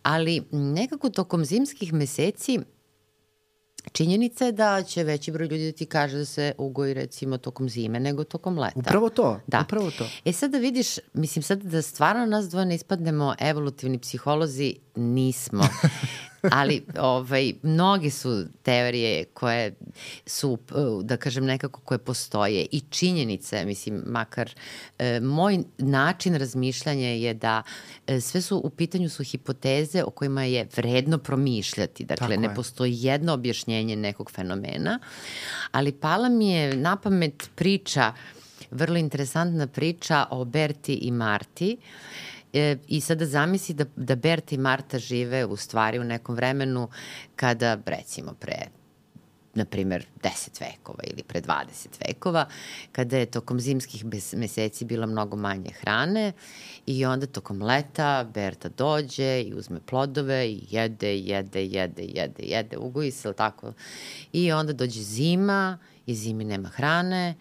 ali 0.04 0.44
nekako 0.52 1.10
tokom 1.10 1.46
zimskih 1.46 1.94
meseci 1.94 2.60
Činjenica 3.92 4.46
je 4.46 4.52
da 4.52 4.84
će 4.84 5.04
veći 5.04 5.32
broj 5.32 5.48
ljudi 5.48 5.72
da 5.72 5.78
ti 5.78 5.86
kaže 5.86 6.18
da 6.18 6.26
se 6.26 6.54
ugoji 6.58 6.94
recimo 6.94 7.38
tokom 7.38 7.70
zime 7.70 8.00
nego 8.00 8.24
tokom 8.24 8.60
leta. 8.60 8.80
Upravo 8.80 9.10
to, 9.10 9.40
da. 9.48 9.62
upravo 9.62 9.92
to. 9.92 10.08
E 10.26 10.34
sad 10.34 10.52
da 10.52 10.58
vidiš, 10.58 10.88
mislim 11.14 11.44
sad 11.44 11.64
da 11.64 11.82
stvarno 11.82 12.26
nas 12.26 12.50
dvoje 12.50 12.66
ne 12.66 12.76
ispadnemo 12.76 13.36
evolutivni 13.40 14.00
psiholozi, 14.00 14.76
nismo. 14.96 15.64
ali 16.52 16.86
ovaj, 17.00 17.54
mnoge 17.64 18.10
su 18.10 18.46
teorije 18.64 19.26
koje 19.26 19.76
su, 20.26 20.58
da 21.04 21.18
kažem 21.18 21.46
nekako, 21.46 21.80
koje 21.80 21.98
postoje 21.98 22.66
i 22.72 22.82
činjenice, 22.90 23.66
mislim, 23.66 24.04
makar 24.06 24.52
e, 25.00 25.20
moj 25.20 25.60
način 25.78 26.36
razmišljanja 26.36 27.08
je 27.08 27.34
da 27.34 27.64
e, 28.08 28.22
sve 28.22 28.42
su 28.42 28.58
u 28.58 28.70
pitanju 28.70 29.10
su 29.10 29.24
hipoteze 29.24 30.04
o 30.04 30.10
kojima 30.10 30.44
je 30.44 30.68
vredno 30.76 31.18
promišljati. 31.18 32.06
Dakle, 32.06 32.28
Tako 32.28 32.42
ne 32.42 32.48
je. 32.48 32.56
postoji 32.56 32.94
jedno 32.98 33.34
objašnjenje 33.34 33.96
nekog 33.96 34.32
fenomena, 34.32 35.00
ali 35.72 35.92
pala 35.92 36.30
mi 36.30 36.52
je 36.52 36.76
na 36.76 36.96
pamet 36.96 37.50
priča, 37.56 38.14
vrlo 38.72 38.98
interesantna 38.98 39.68
priča 39.68 40.26
o 40.30 40.46
Berti 40.46 40.94
i 40.94 41.12
Marti, 41.12 41.78
E, 42.54 42.78
I 42.88 43.02
sada 43.02 43.26
zamisli 43.26 43.76
da, 43.76 43.86
da 43.96 44.16
Berta 44.16 44.56
i 44.56 44.58
Marta 44.58 45.00
žive 45.00 45.46
u 45.46 45.56
stvari 45.56 46.00
u 46.00 46.04
nekom 46.04 46.36
vremenu 46.36 46.90
kada, 47.36 47.78
recimo, 47.86 48.34
pre 48.34 48.68
na 49.54 49.66
primer, 49.66 50.06
10 50.24 50.62
vekova 50.62 51.04
ili 51.04 51.24
pre 51.24 51.42
20 51.42 52.08
vekova, 52.08 52.46
kada 52.92 53.18
je 53.18 53.26
tokom 53.26 53.60
zimskih 53.60 54.06
meseci 54.34 54.86
bilo 54.86 55.08
mnogo 55.08 55.36
manje 55.36 55.70
hrane 55.70 56.32
i 56.86 57.06
onda 57.06 57.26
tokom 57.26 57.62
leta 57.62 58.30
Berta 58.34 58.70
dođe 58.70 59.42
i 59.42 59.54
uzme 59.54 59.80
plodove 59.86 60.48
i 60.48 60.62
jede, 60.70 61.18
jede, 61.18 61.66
jede, 61.66 62.04
jede, 62.04 62.44
jede, 62.44 62.78
ugoji 62.78 63.12
se, 63.12 63.34
tako? 63.34 63.74
I 64.32 64.52
onda 64.52 64.74
dođe 64.74 65.02
zima 65.02 65.78
i 66.06 66.16
zimi 66.16 66.44
nema 66.44 66.70
hrane 66.70 67.36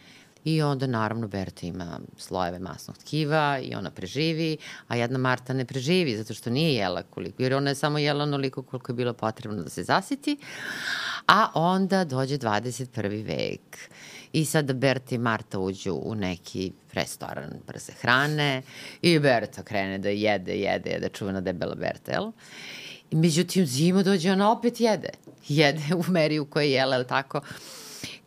I 0.44 0.62
onda 0.62 0.86
naravno 0.86 1.28
Berta 1.28 1.66
ima 1.66 2.00
slojeve 2.16 2.58
masnog 2.58 2.98
tkiva 2.98 3.58
i 3.62 3.74
ona 3.74 3.90
preživi, 3.90 4.56
a 4.88 4.96
jedna 4.96 5.18
Marta 5.18 5.52
ne 5.52 5.64
preživi 5.64 6.16
zato 6.16 6.34
što 6.34 6.50
nije 6.50 6.74
jela 6.74 7.02
koliko, 7.02 7.42
jer 7.42 7.54
ona 7.54 7.70
je 7.70 7.74
samo 7.74 7.98
jela 7.98 8.22
onoliko 8.22 8.62
koliko 8.62 8.92
je 8.92 8.96
bilo 8.96 9.12
potrebno 9.12 9.62
da 9.62 9.70
se 9.70 9.82
zasiti. 9.82 10.36
A 11.26 11.50
onda 11.54 12.04
dođe 12.04 12.38
21. 12.38 13.24
vek 13.26 13.78
i 14.32 14.44
sada 14.44 14.72
Berta 14.72 15.14
i 15.14 15.18
Marta 15.18 15.58
uđu 15.58 15.94
u 16.04 16.14
neki 16.14 16.72
restoran 16.92 17.50
brze 17.66 17.92
hrane 18.00 18.62
i 19.02 19.18
Berta 19.18 19.62
krene 19.62 19.98
da 19.98 20.08
jede, 20.08 20.56
jede, 20.56 20.90
jede, 20.90 21.08
čuvena 21.08 21.40
debela 21.40 21.74
Berta, 21.74 22.12
jel? 22.12 22.32
Međutim, 23.10 23.66
zima 23.66 24.02
dođe, 24.02 24.32
ona 24.32 24.52
opet 24.52 24.80
jede. 24.80 25.10
Jede 25.48 25.94
u 25.94 26.04
meri 26.08 26.38
u 26.38 26.46
kojoj 26.46 26.66
je 26.66 26.72
jela, 26.72 26.96
jel 26.96 27.04
tako? 27.04 27.40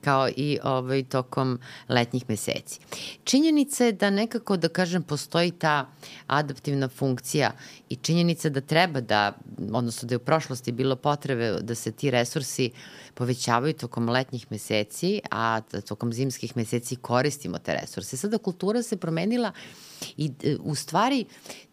Kao 0.06 0.30
i 0.30 0.60
ovaj, 0.64 1.03
tokom 1.03 1.60
letnjih 1.89 2.24
meseci. 2.28 2.80
Činjenica 3.24 3.86
je 3.86 3.91
da 3.91 4.10
nekako, 4.10 4.58
da 4.58 4.70
kažem, 4.70 5.03
postoji 5.03 5.51
ta 5.51 5.89
adaptivna 6.28 6.88
funkcija 6.88 7.51
i 7.89 7.95
činjenica 7.95 8.49
da 8.49 8.62
treba 8.62 9.01
da 9.01 9.34
odnosno 9.72 10.08
da 10.08 10.14
je 10.14 10.18
u 10.18 10.26
prošlosti 10.26 10.72
bilo 10.72 10.95
potrebe 10.95 11.51
da 11.62 11.76
se 11.76 11.91
ti 11.91 12.12
resursi 12.12 12.70
povećavaju 13.14 13.74
tokom 13.74 14.10
letnjih 14.10 14.45
meseci, 14.49 15.22
a 15.32 15.62
tokom 15.88 16.14
zimskih 16.14 16.58
meseci 16.58 16.95
koristimo 16.95 17.58
te 17.58 17.80
resurse. 17.82 18.18
Sada 18.18 18.38
kultura 18.38 18.84
se 18.84 18.97
promenila 18.97 19.51
i 20.18 20.32
e, 20.43 20.56
u 20.60 20.76
stvari 20.76 21.26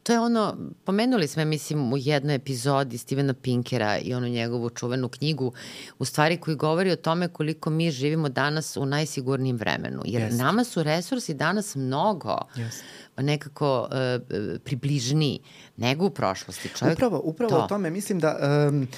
to 0.02 0.12
je 0.12 0.20
ono, 0.20 0.56
pomenuli 0.84 1.28
smo, 1.28 1.44
mislim, 1.44 1.92
u 1.92 1.96
jednoj 1.98 2.34
epizodi 2.34 2.98
Stevena 2.98 3.34
Pinkera 3.34 3.98
i 3.98 4.14
onu 4.14 4.28
njegovu 4.28 4.70
čuvenu 4.70 5.08
knjigu, 5.08 5.52
u 5.98 6.04
stvari 6.04 6.36
koji 6.36 6.56
govori 6.56 6.90
o 6.90 6.96
tome 6.96 7.28
koliko 7.28 7.70
mi 7.70 7.90
živimo 7.90 8.28
danas 8.28 8.76
u 8.76 8.86
najsigurnijim 8.86 9.56
vremenu. 9.56 10.02
Jer 10.04 10.22
yes. 10.22 10.38
nama 10.38 10.64
su 10.64 10.82
resursi 10.82 11.34
danas 11.34 11.74
mnogo 11.74 12.38
yes. 12.56 12.82
nekako 13.16 13.80
uh, 13.80 14.58
približniji 14.64 15.40
nego 15.76 16.06
u 16.06 16.10
prošlosti. 16.10 16.68
Čovjek, 16.78 16.98
upravo, 16.98 17.20
upravo 17.24 17.50
to. 17.50 17.64
o 17.64 17.68
tome 17.68 17.90
mislim 17.90 18.20
da 18.20 18.38
um, 18.68 18.88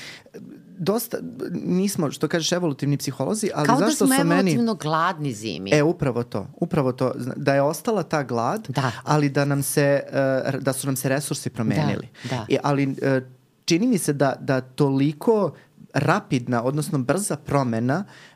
dosta, 0.78 1.18
nismo, 1.52 2.10
što 2.10 2.28
kažeš, 2.28 2.52
evolutivni 2.52 2.96
psiholozi, 2.96 3.50
ali 3.54 3.66
Kao 3.66 3.78
da 3.78 3.86
zašto 3.86 4.06
su 4.06 4.10
meni... 4.10 4.16
Kao 4.16 4.24
da 4.24 4.30
smo 4.30 4.34
evolutivno 4.34 4.74
gladni 4.74 5.32
zimi. 5.32 5.70
E, 5.74 5.82
upravo 5.82 6.22
to, 6.22 6.46
upravo 6.54 6.92
to. 6.92 7.12
Da 7.36 7.54
je 7.54 7.62
ostala 7.62 8.02
ta 8.02 8.22
glad, 8.22 8.66
da. 8.68 8.92
ali 9.02 9.28
da 9.28 9.44
nam 9.44 9.62
se, 9.62 10.02
uh, 10.54 10.60
da 10.60 10.72
su 10.72 10.86
nam 10.86 10.96
se 10.96 11.08
resursi 11.08 11.50
promenili. 11.50 12.08
Da, 12.22 12.36
da. 12.36 12.46
I, 12.48 12.56
ali 12.62 12.86
uh, 12.86 12.96
čini 13.64 13.86
mi 13.86 13.98
se 13.98 14.12
da, 14.12 14.34
da 14.40 14.60
toliko 14.60 15.52
rapidna, 15.94 16.62
odnosno 16.62 16.98
brza 16.98 17.36
promena 17.36 18.04
uh, 18.06 18.33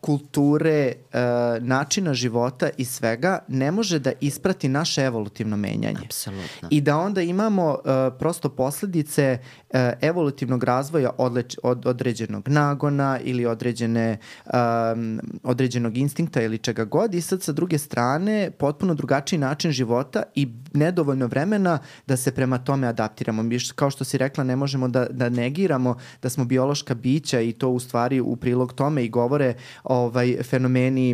kulture, 0.00 0.92
uh, 0.92 1.18
načina 1.64 2.14
života 2.14 2.68
i 2.76 2.84
svega 2.84 3.38
ne 3.48 3.70
može 3.70 3.98
da 3.98 4.12
isprati 4.20 4.68
naše 4.68 5.02
evolutivno 5.02 5.56
menjanje. 5.56 6.04
Apsolutno. 6.04 6.68
I 6.70 6.80
da 6.80 6.98
onda 6.98 7.22
imamo 7.22 7.70
uh, 7.70 7.78
prosto 8.18 8.48
posledice 8.48 9.38
uh, 9.40 9.76
evolutivnog 10.00 10.64
razvoja 10.64 11.10
odleč, 11.18 11.56
od 11.62 11.86
određenog 11.86 12.48
nagona 12.48 13.18
ili 13.24 13.46
određene, 13.46 14.18
um, 14.44 15.20
određenog 15.42 15.96
instinkta 15.96 16.42
ili 16.42 16.58
čega 16.58 16.84
god 16.84 17.14
i 17.14 17.20
sad 17.20 17.42
sa 17.42 17.52
druge 17.52 17.78
strane 17.78 18.50
potpuno 18.50 18.94
drugačiji 18.94 19.38
način 19.38 19.70
života 19.70 20.22
i 20.34 20.48
nedovoljno 20.72 21.26
vremena 21.26 21.78
da 22.06 22.16
se 22.16 22.32
prema 22.32 22.58
tome 22.58 22.86
adaptiramo. 22.86 23.42
Mi, 23.42 23.58
kao 23.74 23.90
što 23.90 24.04
si 24.04 24.18
rekla, 24.18 24.44
ne 24.44 24.56
možemo 24.56 24.88
da, 24.88 25.06
da 25.10 25.28
negiramo 25.28 25.96
da 26.22 26.28
smo 26.28 26.44
biološka 26.44 26.94
bića 26.94 27.40
i 27.40 27.52
to 27.52 27.68
u 27.68 27.80
stvari 27.80 28.20
u 28.20 28.36
prilog 28.36 28.72
tome 28.72 29.04
i 29.04 29.08
govore 29.24 29.54
ovaj, 29.84 30.36
fenomeni 30.42 31.10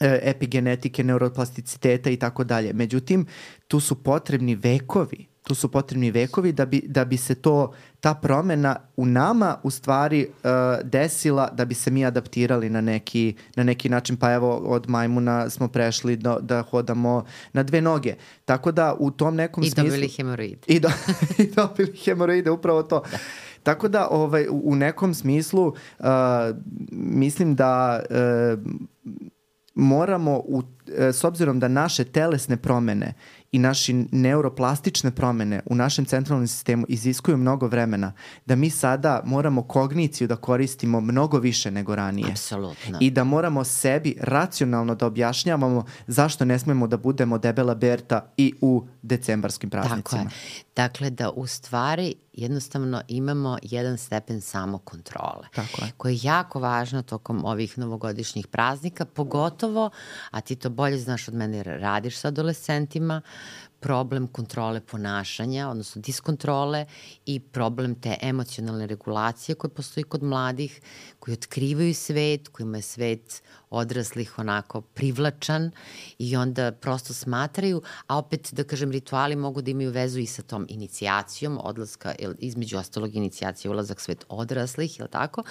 e, 0.00 0.18
epigenetike, 0.22 1.04
neuroplasticiteta 1.04 2.10
i 2.10 2.16
tako 2.16 2.44
dalje. 2.44 2.72
Međutim, 2.72 3.26
tu 3.68 3.80
su 3.80 4.02
potrebni 4.02 4.54
vekovi 4.54 5.29
tu 5.42 5.54
su 5.54 5.70
potrebni 5.70 6.10
vekovi 6.10 6.52
da 6.52 6.66
bi, 6.66 6.82
da 6.86 7.04
bi 7.04 7.16
se 7.16 7.34
to, 7.34 7.72
ta 8.00 8.14
promena 8.14 8.76
u 8.96 9.06
nama 9.06 9.56
u 9.62 9.70
stvari 9.70 10.26
uh, 10.28 10.50
desila 10.84 11.48
da 11.52 11.64
bi 11.64 11.74
se 11.74 11.90
mi 11.90 12.04
adaptirali 12.04 12.70
na 12.70 12.80
neki, 12.80 13.34
na 13.56 13.64
neki 13.64 13.88
način, 13.88 14.16
pa 14.16 14.32
evo 14.32 14.56
od 14.56 14.88
majmuna 14.88 15.50
smo 15.50 15.68
prešli 15.68 16.16
do, 16.16 16.38
da 16.40 16.62
hodamo 16.62 17.24
na 17.52 17.62
dve 17.62 17.80
noge. 17.80 18.14
Tako 18.44 18.72
da 18.72 18.96
u 18.98 19.10
tom 19.10 19.36
nekom 19.36 19.64
I 19.64 19.70
smislu... 19.70 19.86
I 19.86 19.90
dobili 19.90 20.08
hemoroide. 20.08 20.60
I, 20.66 20.80
do, 20.80 20.88
I 21.42 21.46
dobili 21.46 21.96
hemoroide, 22.04 22.50
upravo 22.50 22.82
to. 22.82 23.02
Da. 23.12 23.18
Tako 23.62 23.88
da 23.88 24.08
ovaj, 24.10 24.46
u 24.50 24.76
nekom 24.76 25.14
smislu 25.14 25.66
uh, 25.66 26.06
mislim 26.90 27.54
da 27.56 28.02
uh, 28.10 28.60
moramo, 29.74 30.36
u, 30.36 30.62
s 31.12 31.24
obzirom 31.24 31.60
da 31.60 31.68
naše 31.68 32.04
telesne 32.04 32.56
promene 32.56 33.14
i 33.52 33.58
naši 33.58 34.06
neuroplastične 34.12 35.10
promene 35.10 35.60
u 35.66 35.74
našem 35.74 36.04
centralnom 36.04 36.46
sistemu 36.46 36.86
iziskuju 36.88 37.36
mnogo 37.36 37.66
vremena, 37.66 38.12
da 38.46 38.56
mi 38.56 38.70
sada 38.70 39.22
moramo 39.24 39.62
kogniciju 39.62 40.28
da 40.28 40.36
koristimo 40.36 41.00
mnogo 41.00 41.38
više 41.38 41.70
nego 41.70 41.94
ranije. 41.94 42.30
Apsolutno. 42.30 42.98
I 43.00 43.10
da 43.10 43.24
moramo 43.24 43.64
sebi 43.64 44.16
racionalno 44.20 44.94
da 44.94 45.06
objašnjavamo 45.06 45.84
zašto 46.06 46.44
ne 46.44 46.58
smemo 46.58 46.86
da 46.86 46.96
budemo 46.96 47.38
debela 47.38 47.74
berta 47.74 48.32
i 48.36 48.54
u 48.60 48.86
decembarskim 49.02 49.70
praznicima. 49.70 50.02
Tako 50.02 50.16
je. 50.16 50.28
Dakle, 50.76 51.10
da 51.10 51.30
u 51.30 51.46
stvari 51.46 52.14
jednostavno 52.40 53.02
imamo 53.08 53.58
jedan 53.62 53.98
stepen 53.98 54.40
samokontrole. 54.40 55.46
Tako 55.54 55.84
je. 55.84 55.92
Koja 55.96 56.12
je 56.12 56.18
jako 56.22 56.60
važna 56.60 57.02
tokom 57.02 57.44
ovih 57.44 57.78
novogodišnjih 57.78 58.46
praznika, 58.46 59.04
pogotovo, 59.04 59.90
a 60.30 60.40
ti 60.40 60.56
to 60.56 60.70
bolje 60.70 60.98
znaš 60.98 61.28
od 61.28 61.34
mene 61.34 61.62
radiš 61.62 62.16
sa 62.16 62.28
adolescentima, 62.28 63.20
problem 63.80 64.26
kontrole 64.26 64.80
ponašanja, 64.80 65.68
odnosno 65.68 66.02
diskontrole 66.02 66.86
i 67.26 67.40
problem 67.40 67.94
te 67.94 68.16
emocionalne 68.22 68.86
regulacije 68.86 69.54
koje 69.54 69.70
postoji 69.70 70.04
kod 70.04 70.22
mladih, 70.22 70.80
koji 71.18 71.32
otkrivaju 71.32 71.94
svet, 71.94 72.48
kojima 72.48 72.78
je 72.78 72.82
svet 72.82 73.42
odraslih 73.70 74.38
onako 74.38 74.80
privlačan 74.80 75.70
i 76.18 76.36
onda 76.36 76.72
prosto 76.72 77.14
smatraju, 77.14 77.82
a 78.06 78.18
opet 78.18 78.48
da 78.52 78.64
kažem 78.64 78.90
rituali 78.90 79.36
mogu 79.36 79.62
da 79.62 79.70
imaju 79.70 79.90
vezu 79.90 80.18
i 80.18 80.26
sa 80.26 80.42
tom 80.42 80.66
inicijacijom 80.68 81.58
odlaska, 81.62 82.14
između 82.38 82.78
ostalog 82.78 83.16
inicijacije 83.16 83.70
ulazak 83.70 84.00
svet 84.00 84.24
odraslih, 84.28 84.98
je 84.98 85.02
li 85.02 85.10
tako? 85.10 85.42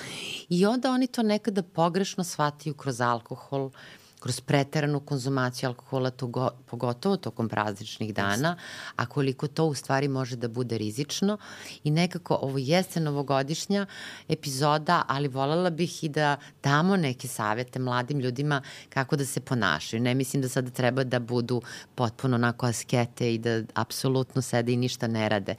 I 0.50 0.66
onda 0.66 0.92
oni 0.92 1.08
to 1.08 1.24
nekada 1.24 1.64
pogrešno 1.64 2.24
shvataju 2.24 2.74
kroz 2.74 3.02
alkohol, 3.02 3.72
kroz 4.20 4.42
preteranu 4.42 5.00
konzumaciju 5.00 5.70
alkohola, 5.70 6.12
go, 6.22 6.50
pogotovo 6.66 7.18
tokom 7.18 7.50
prazničnih 7.50 8.14
dana, 8.14 8.56
a 8.96 9.06
koliko 9.06 9.48
to 9.48 9.66
u 9.66 9.74
stvari 9.74 10.08
može 10.08 10.36
da 10.36 10.48
bude 10.48 10.78
rizično 10.78 11.38
i 11.84 11.92
nekako 11.92 12.40
ovo 12.42 12.58
jeste 12.58 13.00
novogodišnja 13.00 13.86
epizoda, 14.28 15.04
ali 15.08 15.28
voljela 15.28 15.70
bih 15.70 16.04
i 16.04 16.10
da 16.10 16.38
damo 16.64 16.98
neke 16.98 17.28
savete 17.28 17.80
mladim 17.80 18.20
ljudima 18.20 18.62
kako 18.90 19.16
da 19.16 19.26
se 19.26 19.40
ponašaju. 19.40 20.02
Ne 20.02 20.16
mislim 20.16 20.42
da 20.42 20.50
sada 20.50 20.70
treba 20.70 21.04
da 21.04 21.20
budu 21.20 21.62
potpuno 21.96 22.36
onako 22.36 22.66
askete 22.66 23.34
i 23.34 23.38
da 23.38 23.62
apsolutno 23.74 24.42
sede 24.42 24.74
i 24.74 24.78
ništa 24.78 25.08
ne 25.08 25.30
rade 25.30 25.56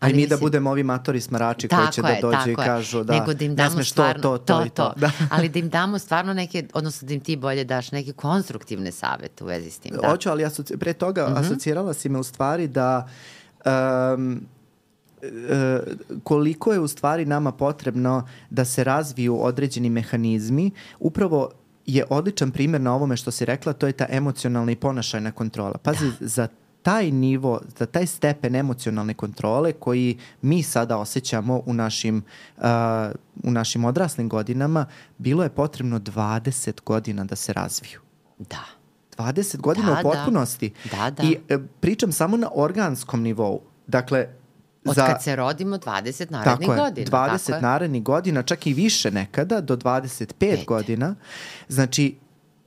Ali 0.00 0.14
mi 0.14 0.26
da 0.26 0.36
budemo 0.36 0.70
ovi 0.70 0.82
matori 0.82 1.20
smarači 1.20 1.68
koji 1.68 1.92
će 1.92 2.02
da 2.02 2.08
je, 2.08 2.20
da 2.22 2.30
dođe 2.30 2.52
i 2.52 2.54
kažu 2.54 3.04
da, 3.04 3.12
Nego 3.12 3.34
da 3.34 3.44
im 3.44 3.54
damo 3.56 3.76
ne 3.76 3.84
stvarno, 3.84 4.22
to, 4.22 4.38
to, 4.38 4.44
to, 4.44 4.58
to, 4.58 4.66
i 4.66 4.70
to. 4.70 4.92
Da. 4.96 5.10
ali 5.30 5.48
da 5.48 5.58
im 5.58 5.68
damo 5.68 5.98
stvarno 5.98 6.34
neke, 6.34 6.66
odnosno 6.74 7.08
da 7.08 7.14
im 7.14 7.20
ti 7.20 7.36
bolje 7.36 7.64
daš 7.64 7.92
neke 7.92 8.12
konstruktivne 8.12 8.92
savete 8.92 9.44
u 9.44 9.46
vezi 9.46 9.70
s 9.70 9.78
tim. 9.78 9.96
Da. 10.02 10.08
Hoću, 10.08 10.30
ali 10.30 10.44
asoci, 10.44 10.76
pre 10.76 10.92
toga 10.92 11.28
mm 11.28 11.32
-hmm. 11.32 11.40
asocirala 11.40 11.94
si 11.94 12.08
me 12.08 12.18
u 12.18 12.22
stvari 12.22 12.68
da 12.68 13.08
um, 14.14 14.40
koliko 16.22 16.72
je 16.72 16.80
u 16.80 16.88
stvari 16.88 17.24
nama 17.24 17.52
potrebno 17.52 18.28
da 18.50 18.64
se 18.64 18.84
razviju 18.84 19.44
određeni 19.44 19.90
mehanizmi, 19.90 20.70
upravo 21.00 21.50
je 21.86 22.04
odličan 22.10 22.50
primer 22.50 22.80
na 22.80 22.94
ovome 22.94 23.16
što 23.16 23.30
si 23.30 23.44
rekla, 23.44 23.72
to 23.72 23.86
je 23.86 23.92
ta 23.92 24.06
emocionalna 24.10 24.72
i 24.72 24.76
ponašajna 24.76 25.32
kontrola. 25.32 25.74
Pazi, 25.82 26.06
da. 26.20 26.26
za 26.26 26.48
taj 26.82 27.10
nivo, 27.10 27.60
za 27.78 27.86
taj 27.86 28.06
stepen 28.06 28.54
emocionalne 28.54 29.14
kontrole 29.14 29.72
koji 29.72 30.18
mi 30.42 30.62
sada 30.62 30.98
osjećamo 30.98 31.62
u 31.66 31.74
našim, 31.74 32.22
uh, 32.56 32.64
u 33.44 33.50
našim 33.50 33.84
odraslim 33.84 34.28
godinama, 34.28 34.86
bilo 35.18 35.42
je 35.42 35.48
potrebno 35.50 36.00
20 36.00 36.80
godina 36.84 37.24
da 37.24 37.36
se 37.36 37.52
razviju. 37.52 38.00
Da. 38.38 38.64
20 39.18 39.56
godina 39.56 39.86
da, 39.86 39.92
u 39.92 39.96
da. 39.96 40.02
potpunosti. 40.02 40.72
Da, 40.90 40.96
da. 40.96 41.10
da. 41.10 41.22
I 41.22 41.36
e, 41.48 41.58
pričam 41.80 42.12
samo 42.12 42.36
na 42.36 42.50
organskom 42.54 43.22
nivou. 43.22 43.60
Dakle, 43.86 44.26
Od 44.84 44.94
za, 44.94 45.06
kad 45.06 45.22
se 45.22 45.36
rodimo 45.36 45.76
20 45.76 46.30
narednih 46.30 46.68
tako 46.68 46.82
godina. 46.82 47.00
Je, 47.00 47.06
20 47.06 47.46
tako 47.46 47.62
narednih 47.62 48.02
godina, 48.02 48.42
čak 48.42 48.66
i 48.66 48.74
više 48.74 49.10
nekada, 49.10 49.60
do 49.60 49.76
25 49.76 50.32
Pet. 50.38 50.66
godina. 50.66 51.14
Znači, 51.68 52.16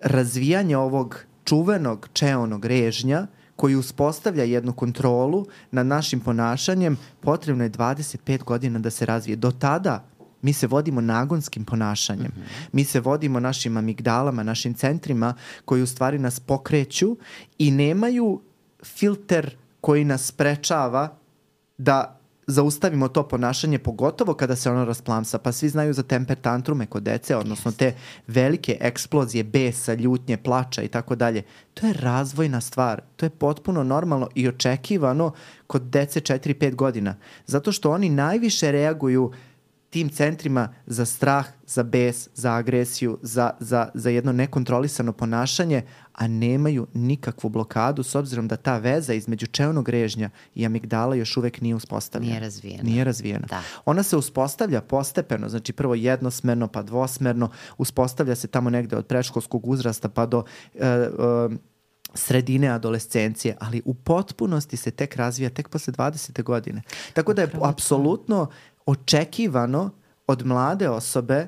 razvijanje 0.02 0.78
ovog 0.78 1.20
čuvenog 1.44 2.10
čeonog 2.14 2.66
režnja 2.66 3.28
koji 3.56 3.76
uspostavlja 3.76 4.44
jednu 4.44 4.74
kontrolu 4.74 5.46
nad 5.72 5.86
našim 5.86 6.20
ponašanjem, 6.20 6.98
potrebno 7.22 7.64
je 7.64 7.72
25 7.72 8.44
godina 8.44 8.80
da 8.80 8.90
se 8.90 9.06
razvije. 9.06 9.36
Do 9.36 9.52
tada 9.52 10.04
mi 10.42 10.54
se 10.54 10.68
vodimo 10.68 11.02
nagonskim 11.02 11.66
ponašanjem. 11.66 12.32
Mm 12.36 12.42
-hmm. 12.42 12.68
Mi 12.72 12.84
se 12.84 13.00
vodimo 13.00 13.40
našim 13.40 13.78
amigdalama, 13.78 14.44
našim 14.44 14.74
centrima 14.74 15.34
koji 15.66 15.82
u 15.82 15.88
stvari 15.88 16.20
nas 16.20 16.40
pokreću 16.40 17.18
i 17.58 17.72
nemaju 17.72 18.42
filter 18.84 19.56
koji 19.82 20.06
nas 20.06 20.26
sprečava 20.26 21.18
da 21.78 22.20
zaustavimo 22.48 23.08
to 23.08 23.28
ponašanje, 23.28 23.80
pogotovo 23.80 24.34
kada 24.34 24.56
se 24.56 24.72
ono 24.72 24.86
rasplamsa. 24.86 25.38
Pa 25.38 25.52
svi 25.52 25.70
znaju 25.70 25.94
za 25.94 26.04
temper 26.04 26.38
tantrume 26.38 26.86
kod 26.86 27.04
dece, 27.04 27.36
odnosno 27.36 27.72
te 27.72 27.94
velike 28.28 28.78
eksplozije 28.82 29.44
besa, 29.44 29.94
ljutnje, 29.94 30.38
plača 30.38 30.82
i 30.82 30.88
tako 30.88 31.16
dalje. 31.16 31.44
To 31.74 31.88
je 31.88 31.94
razvojna 31.94 32.62
stvar. 32.62 33.02
To 33.16 33.26
je 33.26 33.30
potpuno 33.30 33.84
normalno 33.84 34.30
i 34.36 34.48
očekivano 34.48 35.32
kod 35.68 35.82
dece 35.82 36.20
4-5 36.20 36.76
godina. 36.76 37.16
Zato 37.46 37.72
što 37.72 37.92
oni 37.92 38.10
najviše 38.10 38.72
reaguju 38.72 39.32
tim 39.94 40.10
centrima 40.10 40.74
za 40.86 41.06
strah, 41.06 41.48
za 41.68 41.84
bes, 41.84 42.30
za 42.34 42.54
agresiju, 42.54 43.18
za, 43.22 43.52
za, 43.60 43.90
za 43.94 44.10
jedno 44.10 44.32
nekontrolisano 44.32 45.14
ponašanje, 45.14 45.82
a 46.14 46.28
nemaju 46.28 46.88
nikakvu 46.94 47.50
blokadu 47.50 48.04
s 48.04 48.16
obzirom 48.16 48.48
da 48.48 48.56
ta 48.56 48.78
veza 48.78 49.14
između 49.14 49.48
čevnog 49.48 49.90
režnja 49.90 50.30
i 50.56 50.66
amigdala 50.66 51.16
još 51.16 51.38
uvek 51.38 51.62
nije 51.62 51.76
uspostavljena. 51.76 52.34
Nije 52.34 52.42
razvijena. 52.42 52.84
Nije 52.84 53.04
razvijena. 53.04 53.48
Da. 53.50 53.62
Ona 53.86 54.04
se 54.04 54.18
uspostavlja 54.18 54.82
postepeno, 54.82 55.50
znači 55.50 55.74
prvo 55.74 55.96
jednosmerno, 55.96 56.68
pa 56.68 56.82
dvosmerno, 56.82 57.50
uspostavlja 57.78 58.36
se 58.36 58.48
tamo 58.48 58.70
negde 58.70 58.98
od 58.98 59.06
predškolskog 59.06 59.68
uzrasta 59.68 60.10
pa 60.10 60.26
do 60.26 60.44
e, 60.76 60.88
e, 60.88 61.10
sredine 62.14 62.68
adolescencije, 62.68 63.58
ali 63.60 63.82
u 63.86 63.94
potpunosti 63.94 64.78
se 64.78 64.92
tek 64.92 65.16
razvija 65.16 65.50
tek 65.50 65.70
posle 65.70 65.94
20. 65.94 66.44
godine. 66.44 66.82
Tako 67.14 67.34
da 67.34 67.42
je 67.42 67.50
apsolutno 67.62 68.48
očekivano 68.86 69.90
od 70.28 70.46
mlade 70.46 70.90
osobe 70.90 71.48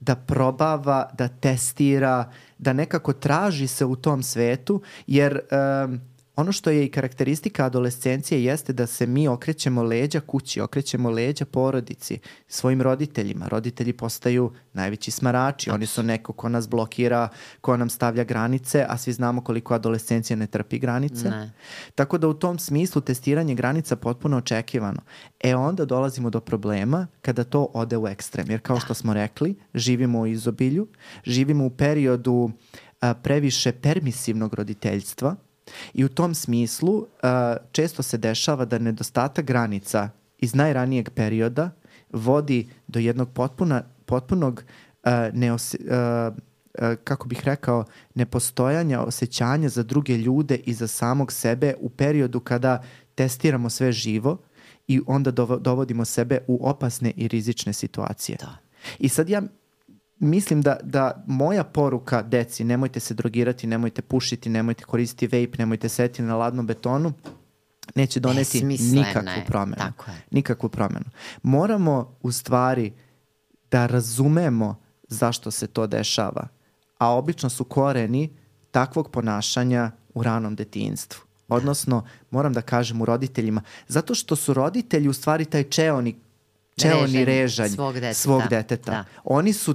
da 0.00 0.16
probava, 0.16 1.10
da 1.18 1.28
testira, 1.28 2.32
da 2.58 2.72
nekako 2.72 3.12
traži 3.12 3.66
se 3.66 3.84
u 3.84 3.96
tom 3.96 4.22
svetu, 4.22 4.82
jer 5.06 5.40
um, 5.84 6.00
ono 6.36 6.52
što 6.52 6.70
je 6.70 6.84
i 6.84 6.90
karakteristika 6.90 7.64
adolescencije 7.64 8.44
jeste 8.44 8.72
da 8.72 8.86
se 8.86 9.06
mi 9.06 9.28
okrećemo 9.28 9.82
leđa 9.82 10.20
kući, 10.20 10.60
okrećemo 10.60 11.10
leđa 11.10 11.44
porodici, 11.44 12.18
svojim 12.48 12.82
roditeljima. 12.82 13.48
Roditelji 13.48 13.92
postaju 13.92 14.52
najveći 14.72 15.10
smarači, 15.10 15.70
oni 15.70 15.86
su 15.86 16.02
neko 16.02 16.32
ko 16.32 16.48
nas 16.48 16.68
blokira, 16.68 17.28
ko 17.60 17.76
nam 17.76 17.90
stavlja 17.90 18.24
granice, 18.24 18.86
a 18.88 18.98
svi 18.98 19.12
znamo 19.12 19.44
koliko 19.44 19.74
adolescencija 19.74 20.36
ne 20.36 20.46
trpi 20.46 20.78
granice. 20.78 21.30
Ne. 21.30 21.52
Tako 21.94 22.18
da 22.18 22.28
u 22.28 22.34
tom 22.34 22.58
smislu 22.58 23.00
testiranje 23.00 23.54
granica 23.54 23.96
potpuno 23.96 24.36
očekivano. 24.36 25.00
E 25.40 25.54
onda 25.54 25.84
dolazimo 25.84 26.30
do 26.30 26.40
problema 26.40 27.06
kada 27.22 27.44
to 27.44 27.68
ode 27.74 27.96
u 27.96 28.08
ekstrem. 28.08 28.50
Jer 28.50 28.60
kao 28.60 28.80
što 28.80 28.94
smo 28.94 29.14
rekli, 29.14 29.54
živimo 29.74 30.20
u 30.20 30.26
izobilju, 30.26 30.86
živimo 31.24 31.66
u 31.66 31.70
periodu 31.70 32.50
a, 33.00 33.14
previše 33.14 33.72
permisivnog 33.72 34.54
roditeljstva 34.54 35.36
i 35.94 36.04
u 36.04 36.08
tom 36.08 36.34
smislu 36.34 37.06
a, 37.22 37.56
često 37.72 38.02
se 38.02 38.18
dešava 38.18 38.64
da 38.64 38.78
nedostatak 38.78 39.44
granica 39.44 40.10
iz 40.38 40.54
najranijeg 40.54 41.10
perioda 41.10 41.70
vodi 42.12 42.68
do 42.86 42.98
jednog 42.98 43.30
potpuna, 43.32 43.82
potpunog 44.06 44.64
a, 45.02 45.30
neose, 45.32 45.78
a, 45.90 46.30
a, 46.78 46.94
kako 47.04 47.28
bih 47.28 47.40
rekao, 47.44 47.84
nepostojanja 48.14 49.00
osjećanja 49.00 49.68
za 49.68 49.82
druge 49.82 50.16
ljude 50.16 50.56
i 50.56 50.74
za 50.74 50.86
samog 50.86 51.32
sebe 51.32 51.74
u 51.80 51.88
periodu 51.90 52.40
kada 52.40 52.82
testiramo 53.14 53.70
sve 53.70 53.92
živo 53.92 54.38
i 54.88 55.00
onda 55.06 55.30
dovo- 55.30 55.58
dovodimo 55.58 56.04
sebe 56.04 56.38
u 56.46 56.68
opasne 56.68 57.12
i 57.16 57.28
rizične 57.28 57.72
situacije. 57.72 58.38
Da. 58.40 58.56
I 58.98 59.08
sad 59.08 59.28
ja 59.28 59.42
mislim 60.24 60.62
da, 60.62 60.76
da 60.82 61.24
moja 61.26 61.64
poruka 61.64 62.22
deci, 62.22 62.64
nemojte 62.64 63.00
se 63.00 63.14
drogirati, 63.14 63.66
nemojte 63.66 64.02
pušiti, 64.02 64.48
nemojte 64.48 64.84
koristiti 64.84 65.26
vape, 65.26 65.58
nemojte 65.58 65.88
seti 65.88 66.22
na 66.22 66.36
ladnom 66.36 66.66
betonu, 66.66 67.12
neće 67.94 68.20
doneti 68.20 68.58
Besmisleno 68.58 69.06
nikakvu 69.06 69.40
je, 69.40 69.44
promenu. 69.46 69.76
tako 69.76 70.10
je. 70.10 70.16
Nikakvu 70.30 70.68
promenu. 70.68 71.06
Moramo 71.42 72.16
u 72.22 72.32
stvari 72.32 72.92
da 73.70 73.86
razumemo 73.86 74.80
zašto 75.08 75.50
se 75.50 75.66
to 75.66 75.86
dešava. 75.86 76.48
A 76.98 77.14
obično 77.14 77.50
su 77.50 77.64
koreni 77.64 78.36
takvog 78.70 79.10
ponašanja 79.10 79.90
u 80.14 80.22
ranom 80.22 80.56
detinjstvu. 80.56 81.20
Odnosno, 81.48 82.06
moram 82.30 82.52
da 82.52 82.62
kažem 82.62 83.02
u 83.02 83.04
roditeljima, 83.04 83.62
zato 83.88 84.14
što 84.14 84.36
su 84.36 84.54
roditelji 84.54 85.08
u 85.08 85.12
stvari 85.12 85.44
taj 85.44 85.64
čeoni, 85.64 86.16
čeoni 86.76 87.24
režanj 87.24 87.68
svog 87.68 87.94
deteta. 87.94 88.14
svog 88.14 88.42
deteta. 88.50 88.90
Da. 88.90 89.04
Oni 89.24 89.52
su 89.52 89.74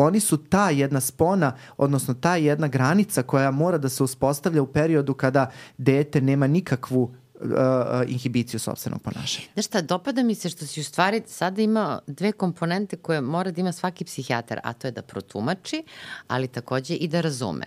oni 0.00 0.20
su 0.20 0.36
ta 0.36 0.70
jedna 0.70 1.00
spona, 1.00 1.56
odnosno 1.76 2.14
ta 2.14 2.36
jedna 2.36 2.68
granica 2.68 3.22
koja 3.22 3.50
mora 3.50 3.78
da 3.78 3.88
se 3.88 4.02
uspostavlja 4.02 4.62
u 4.62 4.66
periodu 4.66 5.14
kada 5.14 5.50
dete 5.78 6.20
nema 6.20 6.46
nikakvu 6.46 7.02
uh, 7.02 7.10
uh, 7.40 8.10
inhibiciju 8.10 8.60
sobstvenog 8.60 9.02
ponašanja. 9.02 9.46
Znaš 9.54 9.66
šta, 9.66 9.80
dopada 9.80 10.22
mi 10.22 10.34
se 10.34 10.48
što 10.48 10.66
si 10.66 10.80
u 10.80 10.84
stvari 10.84 11.22
sada 11.26 11.62
ima 11.62 12.00
dve 12.06 12.32
komponente 12.32 12.96
koje 12.96 13.20
mora 13.20 13.50
da 13.50 13.60
ima 13.60 13.72
svaki 13.72 14.04
psihijatar, 14.04 14.60
a 14.64 14.72
to 14.72 14.88
je 14.88 14.92
da 14.92 15.02
protumači, 15.02 15.82
ali 16.28 16.48
takođe 16.48 16.94
i 16.94 17.08
da 17.08 17.20
razume. 17.20 17.66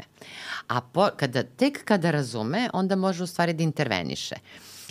A 0.67 0.81
po, 0.81 1.09
kada, 1.17 1.43
tek 1.43 1.85
kada 1.85 2.11
razume, 2.11 2.69
onda 2.73 2.95
može 2.95 3.23
u 3.23 3.27
stvari 3.27 3.53
da 3.53 3.63
interveniše. 3.63 4.35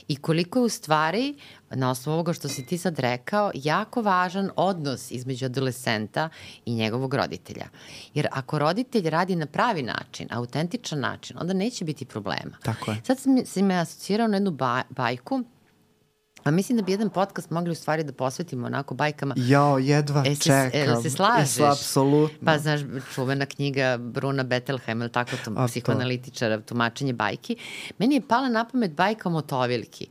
I 0.08 0.16
koliko 0.16 0.58
je 0.58 0.62
u 0.62 0.68
stvari, 0.68 1.34
na 1.74 1.90
osnovu 1.90 2.14
ovoga 2.14 2.32
što 2.32 2.48
si 2.48 2.66
ti 2.66 2.78
sad 2.78 2.98
rekao, 2.98 3.50
jako 3.54 4.02
važan 4.02 4.50
odnos 4.56 5.10
između 5.10 5.46
adolescenta 5.46 6.28
i 6.64 6.74
njegovog 6.74 7.14
roditelja. 7.14 7.66
Jer 8.14 8.28
ako 8.32 8.58
roditelj 8.58 9.10
radi 9.10 9.36
na 9.36 9.46
pravi 9.46 9.82
način, 9.82 10.28
autentičan 10.30 11.00
način, 11.00 11.36
onda 11.40 11.52
neće 11.52 11.84
biti 11.84 12.04
problema. 12.04 12.56
Tako 12.62 12.90
je. 12.90 13.00
Sad 13.04 13.18
sam, 13.18 13.36
si 13.44 13.62
me 13.62 13.74
asocirao 13.74 14.28
na 14.28 14.36
jednu 14.36 14.50
ba, 14.50 14.82
bajku, 14.90 15.42
a 16.44 16.50
mislim 16.50 16.78
da 16.78 16.84
bi 16.84 16.92
jedan 16.92 17.10
podcast 17.10 17.50
mogli 17.50 17.70
u 17.70 17.74
stvari 17.74 18.04
da 18.04 18.12
posvetimo 18.12 18.66
onako 18.66 18.94
bajkama. 18.94 19.34
Jao, 19.38 19.78
jedva 19.78 20.24
E, 20.26 20.34
se, 20.34 20.42
čekam. 20.42 20.98
e, 20.98 21.02
se 21.02 21.10
slažeš? 21.10 21.48
Jesla, 21.48 21.72
apsolutno. 21.72 22.38
Pa 22.44 22.58
znaš, 22.58 22.80
čuvena 23.14 23.46
knjiga 23.46 23.96
Bruna 23.96 24.42
Bettelheim, 24.42 25.00
ili 25.00 25.12
tako 25.12 25.30
to, 25.44 25.50
A, 25.50 25.54
to. 25.56 25.66
psihoanalitičara, 25.66 26.60
tumačenje 26.60 27.12
bajki. 27.12 27.56
Meni 27.98 28.14
je 28.14 28.20
pala 28.20 28.48
na 28.48 28.64
pamet 28.64 28.92
bajka 28.92 29.28
o 29.28 29.32
motovilki. 29.32 30.06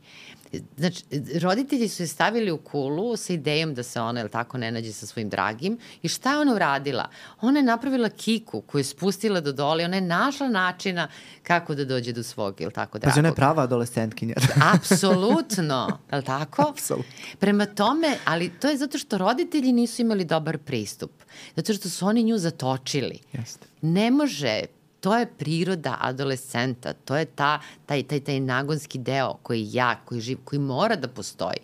Znači, 0.76 1.04
roditelji 1.42 1.88
su 1.88 2.02
je 2.02 2.06
stavili 2.06 2.50
u 2.50 2.58
kulu 2.58 3.16
sa 3.16 3.32
idejom 3.32 3.74
da 3.74 3.82
se 3.82 4.00
ona, 4.00 4.20
ili 4.20 4.30
tako, 4.30 4.58
ne 4.58 4.70
nađe 4.70 4.92
sa 4.92 5.06
svojim 5.06 5.28
dragim. 5.28 5.78
I 6.02 6.08
šta 6.08 6.32
je 6.32 6.38
ona 6.38 6.54
uradila? 6.54 7.08
Ona 7.40 7.58
je 7.58 7.62
napravila 7.62 8.08
kiku 8.08 8.60
koju 8.60 8.80
je 8.80 8.84
spustila 8.84 9.40
do 9.40 9.52
dole. 9.52 9.84
Ona 9.84 9.96
je 9.96 10.00
našla 10.00 10.48
načina 10.48 11.08
kako 11.42 11.74
da 11.74 11.84
dođe 11.84 12.12
do 12.12 12.22
svog, 12.22 12.60
ili 12.60 12.72
tako, 12.72 12.92
Pa 12.92 12.98
dragog. 12.98 13.18
ona 13.18 13.28
je 13.28 13.34
prava 13.34 13.62
adolescentkinja. 13.62 14.34
Apsolutno, 14.74 15.98
je 16.12 16.18
li 16.18 16.24
tako? 16.24 16.68
Apsolutno. 16.70 17.12
Prema 17.38 17.66
tome, 17.66 18.16
ali 18.24 18.48
to 18.48 18.68
je 18.68 18.76
zato 18.76 18.98
što 18.98 19.18
roditelji 19.18 19.72
nisu 19.72 20.02
imali 20.02 20.24
dobar 20.24 20.58
pristup. 20.58 21.10
Zato 21.56 21.74
što 21.74 21.88
su 21.88 22.06
oni 22.06 22.22
nju 22.22 22.38
zatočili. 22.38 23.18
Jeste. 23.32 23.66
Ne 23.82 24.10
može, 24.10 24.60
to 25.02 25.16
je 25.18 25.26
priroda 25.26 25.96
adolescenta, 26.00 26.92
to 26.92 27.16
je 27.16 27.24
ta, 27.24 27.60
taj, 27.86 28.02
taj, 28.02 28.20
taj 28.20 28.40
nagonski 28.40 28.98
deo 28.98 29.34
koji 29.42 29.60
je 29.60 29.72
jak, 29.72 30.04
koji, 30.04 30.20
živ, 30.20 30.38
koji 30.44 30.60
mora 30.60 30.96
da 30.96 31.08
postoji, 31.08 31.58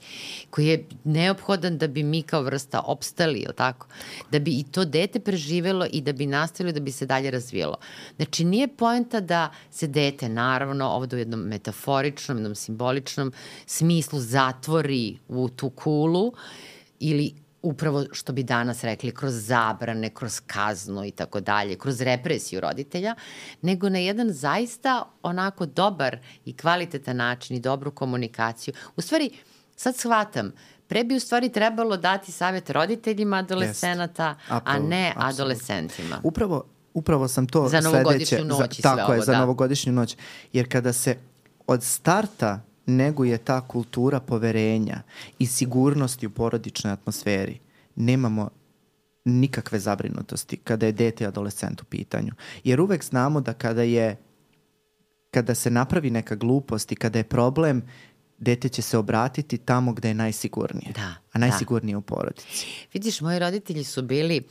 koji 0.51 0.67
je 0.67 0.85
neophodan 1.05 1.79
da 1.79 1.87
bi 1.87 2.03
mi 2.03 2.23
kao 2.23 2.43
vrsta 2.43 2.81
opstali, 2.81 3.39
ili 3.39 3.55
tako? 3.55 3.87
Da 4.31 4.39
bi 4.39 4.51
i 4.51 4.65
to 4.65 4.85
dete 4.85 5.21
preživelo 5.21 5.87
i 5.93 6.01
da 6.01 6.13
bi 6.13 6.27
nastavilo 6.27 6.73
da 6.73 6.81
bi 6.81 6.93
se 6.93 7.07
dalje 7.07 7.31
razvijelo. 7.31 7.77
Znači, 8.17 8.45
nije 8.45 8.69
poenta 8.69 9.21
da 9.21 9.51
se 9.71 9.87
dete, 9.87 10.29
naravno, 10.29 10.89
ovde 10.89 11.17
u 11.17 11.19
jednom 11.19 11.41
metaforičnom, 11.41 12.39
jednom 12.39 12.55
simboličnom 12.55 13.33
smislu 13.67 14.21
zatvori 14.21 15.19
u 15.29 15.49
tu 15.49 15.71
kulu 15.71 16.33
ili 17.01 17.35
upravo 17.69 18.05
što 18.13 18.33
bi 18.33 18.43
danas 18.43 18.85
rekli 18.85 19.15
kroz 19.15 19.47
zabrane, 19.47 20.11
kroz 20.11 20.41
kaznu 20.47 21.05
i 21.05 21.11
tako 21.11 21.41
dalje, 21.41 21.79
kroz 21.79 22.01
represiju 22.01 22.61
roditelja, 22.61 23.15
nego 23.63 23.89
na 23.89 23.99
jedan 23.99 24.33
zaista 24.33 25.05
onako 25.23 25.67
dobar 25.67 26.19
i 26.45 26.57
kvalitetan 26.57 27.17
način 27.17 27.57
i 27.57 27.61
dobru 27.61 27.91
komunikaciju. 27.91 28.75
U 28.97 29.01
stvari, 29.01 29.31
sad 29.77 29.97
shvatam, 29.97 30.53
pre 30.87 31.05
bi 31.05 31.17
u 31.17 31.21
stvari 31.21 31.49
trebalo 31.53 31.97
dati 31.97 32.33
savet 32.33 32.71
roditeljima 32.71 33.37
adolescenata, 33.37 34.35
a 34.49 34.79
ne 34.79 35.09
apsolutno. 35.09 35.29
adolescentima. 35.29 36.21
Upravo, 36.23 36.65
upravo 36.95 37.29
sam 37.29 37.47
to 37.47 37.69
Za 37.69 37.81
novogodišnju 37.81 38.39
sledeće... 38.39 38.45
noć 38.45 38.79
i 38.79 38.83
za, 38.83 38.89
sve 38.89 38.97
Tako 38.97 39.13
je, 39.13 39.19
ovo, 39.19 39.25
za 39.25 39.33
da. 39.33 39.39
novogodišnju 39.39 39.93
noć. 39.93 40.17
Jer 40.53 40.73
kada 40.73 40.93
se 40.93 41.17
od 41.67 41.83
starta 41.83 42.68
neguje 42.89 43.39
ta 43.39 43.61
kultura 43.61 44.21
poverenja 44.21 45.03
i 45.39 45.47
sigurnosti 45.47 46.27
u 46.27 46.31
porodičnoj 46.31 46.93
atmosferi, 46.93 47.59
nemamo 47.97 48.51
nikakve 49.25 49.79
zabrinutosti 49.79 50.57
kada 50.57 50.87
je 50.87 50.93
dete 50.93 51.25
i 51.25 51.27
adolescent 51.27 51.83
u 51.83 51.85
pitanju. 51.85 52.33
Jer 52.65 52.81
uvek 52.81 53.05
znamo 53.05 53.41
da 53.41 53.53
kada 53.53 53.83
je 53.83 54.17
kada 55.31 55.55
se 55.55 55.71
napravi 55.71 56.11
neka 56.11 56.35
glupost 56.35 56.93
i 56.93 56.97
kada 56.97 57.19
je 57.19 57.25
problem, 57.25 57.83
dete 58.39 58.69
će 58.69 58.83
se 58.83 58.99
obratiti 58.99 59.59
tamo 59.59 59.93
gde 59.93 60.09
je 60.09 60.15
najsigurnije. 60.15 60.93
Da, 60.95 61.15
a 61.33 61.39
najsigurnije 61.39 61.97
u 61.97 62.01
porodici. 62.01 62.67
Vidiš, 62.93 63.21
moji 63.21 63.39
roditelji 63.39 63.85
su 63.85 64.03
bili 64.03 64.43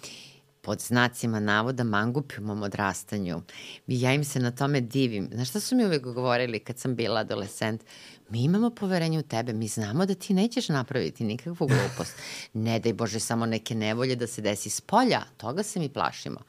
pod 0.62 0.82
znacima 0.82 1.40
navoda 1.40 1.84
mangupi 1.84 2.36
u 2.40 2.44
mom 2.44 2.64
odrastanju. 2.64 3.42
I 3.88 4.02
ja 4.02 4.14
im 4.14 4.24
se 4.24 4.40
na 4.40 4.52
tome 4.52 4.82
divim. 4.82 5.30
Znaš 5.34 5.50
šta 5.50 5.60
su 5.60 5.76
mi 5.76 5.86
uvek 5.86 6.04
govorili 6.04 6.60
kad 6.60 6.80
sam 6.80 6.96
bila 6.96 7.20
adolescent? 7.20 7.84
Mi 8.30 8.44
imamo 8.44 8.70
poverenje 8.70 9.20
u 9.20 9.22
tebe, 9.22 9.54
mi 9.54 9.68
znamo 9.68 10.06
da 10.06 10.14
ti 10.14 10.34
nećeš 10.34 10.70
napraviti 10.70 11.24
nikakvu 11.24 11.68
glupost. 11.68 12.14
Ne 12.54 12.80
daj 12.80 12.94
Bože 12.94 13.20
samo 13.20 13.46
neke 13.46 13.76
nevolje 13.76 14.16
da 14.16 14.28
se 14.28 14.42
desi 14.42 14.70
s 14.70 14.82
polja, 14.82 15.22
toga 15.38 15.64
se 15.64 15.80
mi 15.80 15.90
plašimo. 15.90 16.40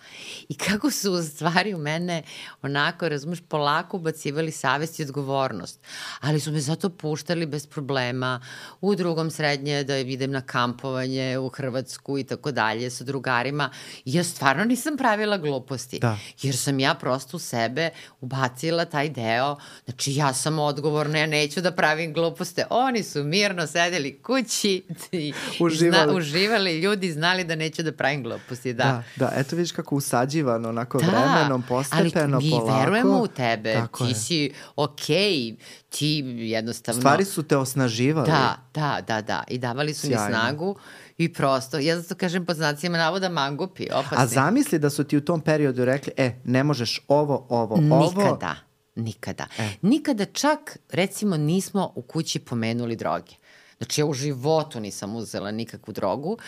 I 0.49 0.55
kako 0.55 0.91
su 0.91 1.13
u 1.13 1.23
stvari 1.23 1.75
u 1.75 1.79
mene 1.79 2.23
onako, 2.63 3.09
razumeš, 3.09 3.39
polako 3.49 3.97
ubacivali 3.97 4.53
savest 4.53 5.01
i 5.01 5.03
odgovornost. 5.03 5.81
Ali 6.21 6.41
su 6.41 6.53
me 6.53 6.61
zato 6.61 6.91
puštali 6.91 7.47
bez 7.47 7.67
problema 7.67 8.41
u 8.81 8.95
drugom 8.95 9.31
srednje 9.31 9.85
da 9.85 9.99
idem 9.99 10.31
na 10.31 10.41
kampovanje 10.41 11.39
u 11.39 11.49
Hrvatsku 11.49 12.19
i 12.19 12.25
tako 12.25 12.53
dalje 12.53 12.91
sa 12.91 13.05
drugarima. 13.05 13.71
I 14.05 14.15
ja 14.15 14.25
stvarno 14.25 14.65
nisam 14.65 14.97
pravila 14.97 15.39
gluposti. 15.39 15.99
Da. 15.99 16.19
Jer 16.43 16.57
sam 16.57 16.81
ja 16.81 16.95
prosto 16.95 17.37
u 17.37 17.41
sebe 17.41 17.91
ubacila 18.21 18.85
taj 18.85 19.09
deo, 19.09 19.57
znači 19.85 20.15
ja 20.15 20.35
sam 20.35 20.59
odgovorna, 20.59 21.19
ja 21.19 21.27
neću 21.27 21.61
da 21.61 21.68
pravim 21.71 22.13
gluposte. 22.13 22.65
Oni 22.71 23.03
su 23.03 23.25
mirno 23.25 23.67
sedeli 23.67 24.19
kući 24.23 24.83
i 25.13 25.33
Uživali. 25.61 26.05
Zna, 26.05 26.17
uživali, 26.17 26.81
ljudi 26.81 27.13
znali 27.13 27.45
da 27.45 27.55
neću 27.55 27.83
da 27.83 27.93
pravim 27.93 28.23
gluposti, 28.23 28.73
da. 28.73 28.85
Da, 28.85 29.03
da, 29.17 29.33
eto 29.37 29.57
vidiš 29.57 29.73
kako 29.73 29.95
usađivano, 29.97 30.69
onako 30.69 30.99
da, 30.99 31.07
vremenom, 31.07 31.63
postepeno, 31.69 32.37
ali 32.37 32.45
mi 32.45 32.51
polako. 32.51 32.81
verujemo 32.81 33.19
u 33.23 33.27
tebe, 33.27 33.73
Tako 33.75 34.05
ti 34.05 34.11
je. 34.11 34.15
si 34.15 34.53
okej, 34.77 35.57
ti 35.89 36.25
jednostavno... 36.37 37.01
Stvari 37.01 37.25
su 37.25 37.43
te 37.43 37.57
osnaživali. 37.57 38.27
Da, 38.31 38.57
da, 38.75 39.01
da, 39.07 39.21
da. 39.23 39.45
I 39.49 39.59
davali 39.59 39.95
su 39.95 40.07
Sjajno. 40.07 40.27
mi 40.27 40.33
snagu 40.33 40.77
i 41.19 41.33
prosto, 41.33 41.79
ja 41.79 42.01
zato 42.01 42.15
kažem 42.15 42.47
pod 42.47 42.57
znacima 42.57 42.99
navoda 42.99 43.29
mangupi, 43.29 43.87
opasni. 43.93 44.17
A 44.19 44.27
zamisli 44.27 44.79
da 44.79 44.91
su 44.91 45.05
ti 45.05 45.17
u 45.17 45.21
tom 45.21 45.41
periodu 45.41 45.85
rekli, 45.85 46.13
e, 46.17 46.41
ne 46.45 46.65
možeš 46.65 47.01
ovo, 47.09 47.47
ovo, 47.49 47.75
ovo. 47.75 48.13
Nikada, 48.17 48.55
nikada. 48.99 49.47
E. 49.59 49.69
Nikada 49.83 50.25
čak, 50.25 50.79
recimo, 50.91 51.37
nismo 51.37 51.93
u 51.95 52.03
kući 52.03 52.39
pomenuli 52.39 52.97
droge. 52.97 53.33
Znači, 53.79 54.01
ja 54.01 54.07
u 54.07 54.15
životu 54.15 54.81
nisam 54.81 55.17
uzela 55.17 55.51
nikakvu 55.51 55.93
drogu. 55.93 56.39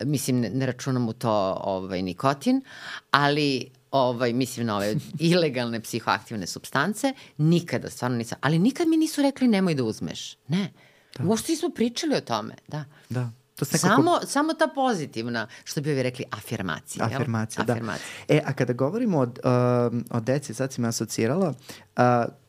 Mislim, 0.00 0.40
ne, 0.40 0.50
ne 0.50 0.66
računam 0.66 1.08
u 1.08 1.12
to 1.12 1.60
ovaj, 1.64 2.02
nikotin, 2.02 2.62
ali 3.10 3.70
ovaj, 3.90 4.32
mislim 4.32 4.66
na 4.66 4.76
ove 4.76 4.96
ilegalne 5.18 5.80
psihoaktivne 5.80 6.46
substance, 6.46 7.12
nikada, 7.38 7.90
stvarno 7.90 8.16
nisam. 8.16 8.38
Ali 8.40 8.58
nikad 8.58 8.88
mi 8.88 8.96
nisu 8.96 9.22
rekli 9.22 9.48
nemoj 9.48 9.74
da 9.74 9.84
uzmeš. 9.84 10.36
Ne. 10.48 10.72
Da. 11.18 11.24
Uopšte 11.24 11.52
nismo 11.52 11.68
pričali 11.70 12.16
o 12.16 12.20
tome, 12.20 12.54
da. 12.68 12.84
Da. 13.08 13.30
To 13.62 13.66
se 13.66 13.76
nekako... 13.76 14.02
Samo, 14.02 14.18
samo 14.26 14.54
ta 14.54 14.68
pozitivna, 14.74 15.46
što 15.64 15.80
bi 15.80 15.92
ovi 15.92 16.02
rekli, 16.02 16.24
afirmacija. 16.30 17.06
jel? 17.10 17.16
Afirmacija, 17.16 17.64
da. 17.64 17.72
Afirmacija. 17.72 18.06
E, 18.28 18.40
a 18.46 18.52
kada 18.52 18.72
govorimo 18.72 19.18
o, 19.18 19.22
um, 19.22 20.04
o 20.10 20.20
deci, 20.20 20.54
sad 20.54 20.72
si 20.72 20.80
me 20.80 20.88
asocirala, 20.88 21.48
uh, 21.96 22.02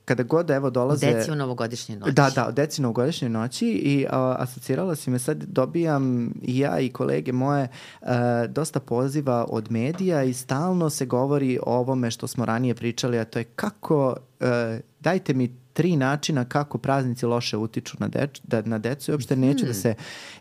kada 0.05 0.23
god 0.23 0.49
evo 0.49 0.69
dolaze... 0.69 1.13
Deci 1.13 1.31
u 1.31 1.35
novogodišnjoj 1.35 1.97
noći. 1.97 2.11
Da, 2.11 2.29
da, 2.35 2.47
o 2.47 2.51
deci 2.51 2.81
na 2.81 2.89
ugodišnjoj 2.89 3.29
noći 3.29 3.67
i 3.67 4.05
a, 4.09 4.35
asocirala 4.39 4.95
si 4.95 5.09
me 5.09 5.19
sad, 5.19 5.43
dobijam 5.43 6.33
i 6.41 6.59
ja 6.59 6.79
i 6.79 6.89
kolege 6.89 7.31
moje 7.31 7.67
a, 8.01 8.47
dosta 8.49 8.79
poziva 8.79 9.45
od 9.49 9.71
medija 9.71 10.23
i 10.23 10.33
stalno 10.33 10.89
se 10.89 11.05
govori 11.05 11.59
o 11.65 11.77
ovome 11.77 12.11
što 12.11 12.27
smo 12.27 12.45
ranije 12.45 12.75
pričali, 12.75 13.19
a 13.19 13.25
to 13.25 13.39
je 13.39 13.43
kako, 13.45 14.15
a, 14.39 14.79
dajte 14.99 15.33
mi 15.33 15.62
tri 15.73 15.95
načina 15.95 16.45
kako 16.45 16.77
praznici 16.77 17.25
loše 17.25 17.57
utiču 17.57 17.97
na, 17.99 18.07
deč, 18.07 18.41
da, 18.43 18.61
na 18.61 18.77
decu 18.77 19.11
i 19.11 19.13
uopšte 19.13 19.35
neću, 19.35 19.65
da 19.65 19.73
se, 19.73 19.95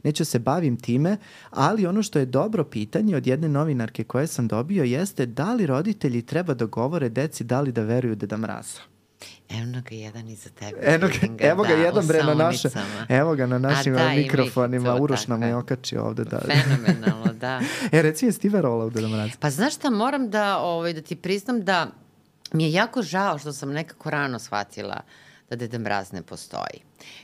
neću 0.05 0.21
da 0.21 0.25
se 0.25 0.39
bavim 0.39 0.77
time, 0.77 1.17
ali 1.51 1.87
ono 1.87 2.03
što 2.03 2.19
je 2.19 2.27
dobro 2.27 2.65
pitanje 2.65 3.17
od 3.17 3.27
jedne 3.27 3.49
novinarke 3.49 4.05
koje 4.05 4.27
sam 4.27 4.49
dobio 4.49 4.85
jeste 4.85 5.27
da 5.27 5.55
li 5.55 5.67
roditelji 5.67 6.23
treba 6.23 6.55
da 6.55 6.65
govore 6.65 7.09
deci 7.09 7.45
da 7.45 7.61
li 7.61 7.73
da 7.73 7.83
veruju 7.83 8.15
Deda 8.15 8.37
Mraza. 8.37 8.81
Evo 9.49 9.83
ga 9.91 9.95
jedan 9.95 10.29
iza 10.29 10.51
tebe. 10.51 10.79
Eno 10.83 11.09
ga, 11.09 11.47
evo 11.47 11.63
ga 11.63 11.69
da, 11.69 11.75
jedan 11.75 12.07
bre 12.07 12.23
na 12.23 12.35
naše, 12.35 12.69
evo 13.09 13.35
ga 13.35 13.47
na 13.47 13.59
našim 13.59 13.95
da, 13.95 14.09
mikrofonima, 14.09 14.95
Uroš 14.95 15.27
nam 15.27 15.43
je 15.43 15.49
je. 15.49 15.57
okačio 15.57 16.05
ovde. 16.05 16.25
Da. 16.25 16.39
Fenomenalno, 16.39 17.33
da. 17.33 17.61
e, 17.93 18.03
reci, 18.03 18.27
jesi 18.27 18.41
ti 18.41 18.49
verovala 18.49 18.85
u 18.85 18.91
Deda 18.91 19.09
Mraza? 19.09 19.33
Pa 19.41 19.51
znaš 19.51 19.75
šta, 19.75 19.91
moram 19.91 20.31
da, 20.31 20.59
ovaj, 20.59 20.93
da 20.93 21.03
ti 21.03 21.17
priznam 21.17 21.65
da 21.65 21.87
mi 22.53 22.65
je 22.65 22.73
jako 22.73 23.03
žao 23.03 23.39
što 23.39 23.53
sam 23.53 23.73
nekako 23.73 24.11
rano 24.11 24.39
shvatila 24.39 25.01
da 25.53 25.57
Deda 25.57 25.79
Mraz 25.79 26.13
ne 26.13 26.23
postoji. 26.23 26.81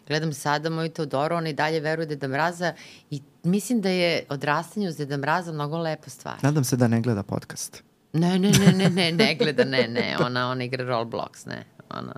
Gledam 0.07 0.33
sada 0.33 0.71
moju 0.71 0.89
Teodoru, 0.89 1.37
ona 1.37 1.49
i 1.49 1.53
dalje 1.53 1.81
veruje 1.81 2.07
Deda 2.07 2.29
Mraza 2.29 2.75
i 3.11 3.23
mislim 3.43 3.81
da 3.81 3.89
je 3.89 4.25
odrastanje 4.29 4.89
uz 4.89 4.97
Deda 4.97 5.17
Mraza 5.17 5.53
mnogo 5.53 5.79
lepa 5.79 6.11
stvar. 6.11 6.37
Nadam 6.43 6.65
se 6.65 6.77
da 6.77 6.89
ne 6.89 7.01
gleda 7.01 7.23
podcast. 7.23 7.83
Ne, 8.13 8.39
ne, 8.39 8.51
ne, 8.51 8.73
ne, 8.73 8.91
ne, 8.91 9.13
ne 9.13 9.35
gleda, 9.35 9.65
ne, 9.65 9.89
ne, 9.89 10.17
ona, 10.21 10.51
ona 10.51 10.65
igra 10.65 10.85
Roblox, 10.85 11.47
ne. 11.47 11.65
Ona, 11.91 12.13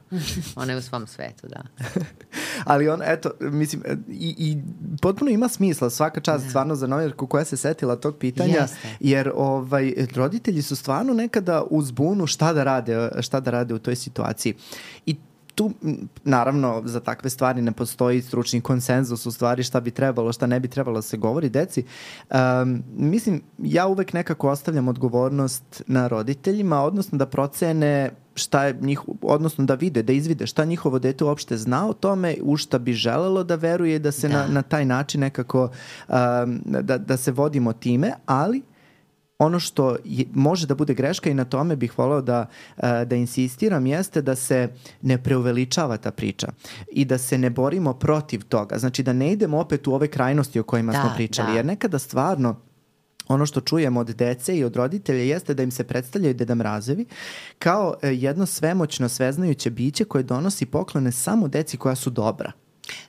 ona 0.57 0.73
je 0.73 0.79
u 0.79 0.83
svom 0.83 1.07
svetu, 1.07 1.47
da. 1.47 1.63
Ali 2.71 2.89
on, 2.89 3.01
eto, 3.05 3.31
mislim, 3.41 3.83
i, 4.09 4.35
i 4.39 4.57
potpuno 5.03 5.31
ima 5.31 5.49
smisla 5.49 5.91
svaka 5.91 6.21
čast 6.21 6.49
stvarno 6.49 6.75
za 6.75 6.87
novinarku 6.87 7.27
koja 7.27 7.45
se 7.45 7.57
setila 7.57 7.97
tog 7.97 8.19
pitanja, 8.19 8.61
Jeste. 8.61 8.89
jer 9.01 9.33
ovaj, 9.35 9.95
roditelji 10.15 10.63
su 10.63 10.77
stvarno 10.77 11.15
nekada 11.15 11.63
u 11.71 11.83
zbunu 11.83 12.27
šta 12.27 12.53
da 12.53 12.65
rade, 12.65 13.09
šta 13.21 13.41
da 13.41 13.51
rade 13.51 13.75
u 13.75 13.79
toj 13.79 13.97
situaciji. 13.97 14.55
I 15.07 15.17
tu, 15.61 15.71
naravno, 16.25 16.83
za 16.85 17.01
takve 17.01 17.31
stvari 17.31 17.63
ne 17.63 17.73
postoji 17.73 18.23
stručni 18.23 18.61
konsenzus 18.61 19.27
u 19.27 19.33
stvari 19.33 19.63
šta 19.63 19.81
bi 19.81 19.91
trebalo, 19.91 20.33
šta 20.33 20.47
ne 20.47 20.61
bi 20.61 20.69
trebalo 20.69 20.99
da 20.99 21.03
se 21.03 21.17
govori 21.17 21.49
deci. 21.49 21.85
Um, 22.31 22.83
mislim, 22.97 23.43
ja 23.59 23.87
uvek 23.87 24.13
nekako 24.13 24.49
ostavljam 24.51 24.89
odgovornost 24.89 25.83
na 25.87 26.09
roditeljima, 26.09 26.83
odnosno 26.83 27.19
da 27.19 27.27
procene 27.27 28.11
šta 28.35 28.65
je 28.65 28.79
njih, 28.81 29.01
odnosno 29.23 29.65
da 29.65 29.75
vide, 29.75 30.03
da 30.03 30.13
izvide 30.13 30.47
šta 30.47 30.65
njihovo 30.65 30.99
dete 30.99 31.25
uopšte 31.25 31.57
zna 31.57 31.89
o 31.89 31.93
tome, 31.93 32.37
u 32.43 32.57
šta 32.57 32.79
bi 32.79 32.93
želelo 32.93 33.45
da 33.45 33.55
veruje 33.55 33.99
da 33.99 34.13
se 34.13 34.29
Da. 34.29 34.39
na, 34.39 34.47
na 34.47 34.63
taj 34.63 34.85
način 34.85 35.21
nekako 35.21 35.69
um, 36.09 36.61
da, 36.65 36.99
da 36.99 37.17
se 37.17 37.33
vodimo 37.33 37.73
time, 37.73 38.13
ali 38.27 38.63
ono 39.41 39.61
što 39.61 39.97
je, 40.05 40.24
može 40.34 40.66
da 40.66 40.74
bude 40.74 40.95
greška 40.95 41.30
i 41.30 41.34
na 41.34 41.45
tome 41.45 41.76
bih 41.76 41.99
voleo 41.99 42.20
da, 42.20 42.47
e, 42.76 43.05
da 43.05 43.16
insistiram 43.16 43.86
jeste 43.86 44.22
da 44.22 44.36
se 44.36 44.68
ne 45.03 45.22
preuveličava 45.22 45.97
ta 45.97 46.11
priča 46.11 46.49
i 46.93 47.05
da 47.05 47.18
se 47.18 47.38
ne 47.38 47.51
borimo 47.51 47.93
protiv 47.93 48.43
toga. 48.45 48.78
Znači 48.78 49.03
da 49.03 49.12
ne 49.12 49.32
idemo 49.32 49.59
opet 49.59 49.86
u 49.86 49.95
ove 49.95 50.09
krajnosti 50.09 50.61
o 50.61 50.62
kojima 50.62 50.93
Da, 50.93 51.01
smo 51.01 51.11
pričali. 51.16 51.51
da. 51.51 51.57
Jer 51.57 51.66
nekada 51.66 51.99
stvarno 51.99 52.57
ono 53.28 53.47
što 53.47 53.61
čujemo 53.61 54.01
od 54.01 54.07
dece 54.11 54.57
i 54.59 54.64
od 54.64 54.76
roditelja 54.76 55.22
jeste 55.22 55.55
da 55.55 55.62
im 55.62 55.70
se 55.70 55.84
predstavljaju 55.84 56.34
Deda 56.34 56.55
Mrazevi 56.55 57.07
kao 57.59 57.95
e, 58.03 58.09
jedno 58.09 58.47
svemoćno, 58.47 59.09
sveznajuće 59.09 59.70
biće 59.70 60.05
koje 60.05 60.24
donosi 60.24 60.66
poklone 60.66 61.12
samo 61.12 61.49
deci 61.49 61.76
koja 61.76 61.95
su 61.95 62.11
dobra. 62.11 62.53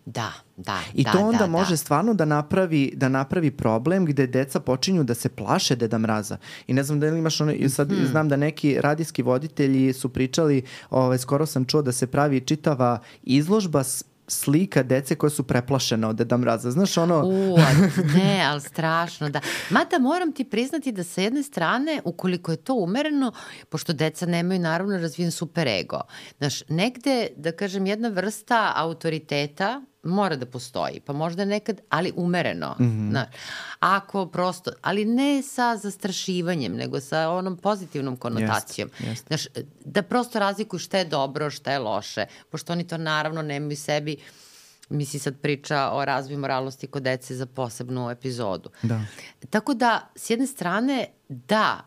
Da, 0.06 0.32
da, 0.58 0.80
I 0.94 1.04
da, 1.04 1.12
to 1.12 1.20
onda 1.20 1.38
da, 1.38 1.48
može 1.48 1.70
da. 1.70 1.78
stvarno 1.78 2.14
da 2.14 2.26
napravi, 2.26 2.94
da 2.96 3.10
napravi 3.10 3.52
problem 3.52 4.06
gde 4.06 4.28
deca 4.28 4.60
počinju 4.60 5.04
da 5.04 5.14
se 5.14 5.30
plaše 5.30 5.76
Deda 5.76 5.98
Mraza. 5.98 6.38
I 6.68 6.74
ne 6.74 6.84
znam 6.84 7.00
da 7.00 7.08
li 7.08 7.20
imaš 7.20 7.42
ono, 7.42 7.54
sad 7.70 7.92
Mhm. 7.92 8.06
znam 8.06 8.30
da 8.30 8.36
neki 8.36 8.78
radijski 8.82 9.24
voditelji 9.24 9.94
su 9.94 10.10
pričali, 10.10 10.62
ovaj, 10.90 11.18
skoro 11.18 11.46
sam 11.46 11.66
čuo 11.66 11.82
da 11.82 11.92
se 11.92 12.08
pravi 12.08 12.40
čitava 12.40 13.00
izložba 13.24 13.84
s 13.84 14.06
slika 14.32 14.84
dece 14.84 15.16
koje 15.16 15.30
su 15.30 15.44
preplašene 15.44 16.08
od 16.08 16.16
Deda 16.16 16.38
Mraza. 16.38 16.72
Znaš 16.72 16.98
ono... 16.98 17.22
U, 17.26 17.58
ne, 18.16 18.44
ali 18.46 18.62
strašno, 18.62 19.30
da. 19.30 19.42
Mada 19.70 20.00
moram 20.00 20.32
ti 20.32 20.44
priznati 20.44 20.92
da 20.92 21.04
sa 21.04 21.22
jedne 21.22 21.44
strane, 21.44 22.02
ukoliko 22.06 22.52
je 22.52 22.58
to 22.58 22.76
umereno, 22.76 23.32
pošto 23.70 23.94
deca 23.94 24.26
nemaju 24.26 24.60
naravno 24.60 24.98
razvijen 24.98 25.32
super 25.32 25.68
ego. 25.68 26.02
Znaš, 26.38 26.68
negde, 26.70 27.28
da 27.36 27.52
kažem, 27.52 27.86
jedna 27.86 28.08
vrsta 28.08 28.74
autoriteta 28.76 29.82
mora 30.04 30.36
da 30.36 30.46
postoji, 30.46 31.00
pa 31.00 31.14
možda 31.14 31.46
nekad, 31.46 31.82
ali 31.90 32.14
umereno. 32.16 32.76
Mm 32.80 32.84
-hmm. 32.84 33.10
znaš, 33.10 33.28
ako 33.80 34.26
prosto, 34.26 34.72
ali 34.82 35.06
ne 35.06 35.42
sa 35.44 35.78
zastrašivanjem, 35.78 36.76
nego 36.76 37.00
sa 37.00 37.30
onom 37.30 37.58
pozitivnom 37.58 38.18
konotacijom. 38.18 38.90
Jeste, 38.90 39.10
jeste. 39.10 39.26
Znaš, 39.28 39.66
da 39.86 40.02
prosto 40.02 40.40
razlikuju 40.40 40.80
šta 40.80 40.98
je 40.98 41.06
dobro, 41.06 41.50
šta 41.50 41.72
je 41.72 41.80
loše, 41.80 42.26
pošto 42.50 42.74
oni 42.74 42.88
to 42.88 42.98
naravno 42.98 43.42
nemaju 43.42 43.78
sebi 43.78 44.18
misli 44.92 45.20
sad 45.20 45.36
priča 45.42 45.90
o 45.92 46.06
razvoju 46.06 46.40
moralnosti 46.40 46.88
kod 46.88 47.04
dece 47.04 47.36
za 47.36 47.46
posebnu 47.46 48.10
epizodu. 48.10 48.70
Da. 48.84 49.02
Tako 49.50 49.74
da, 49.74 50.12
s 50.16 50.30
jedne 50.30 50.48
strane, 50.48 51.06
da, 51.30 51.82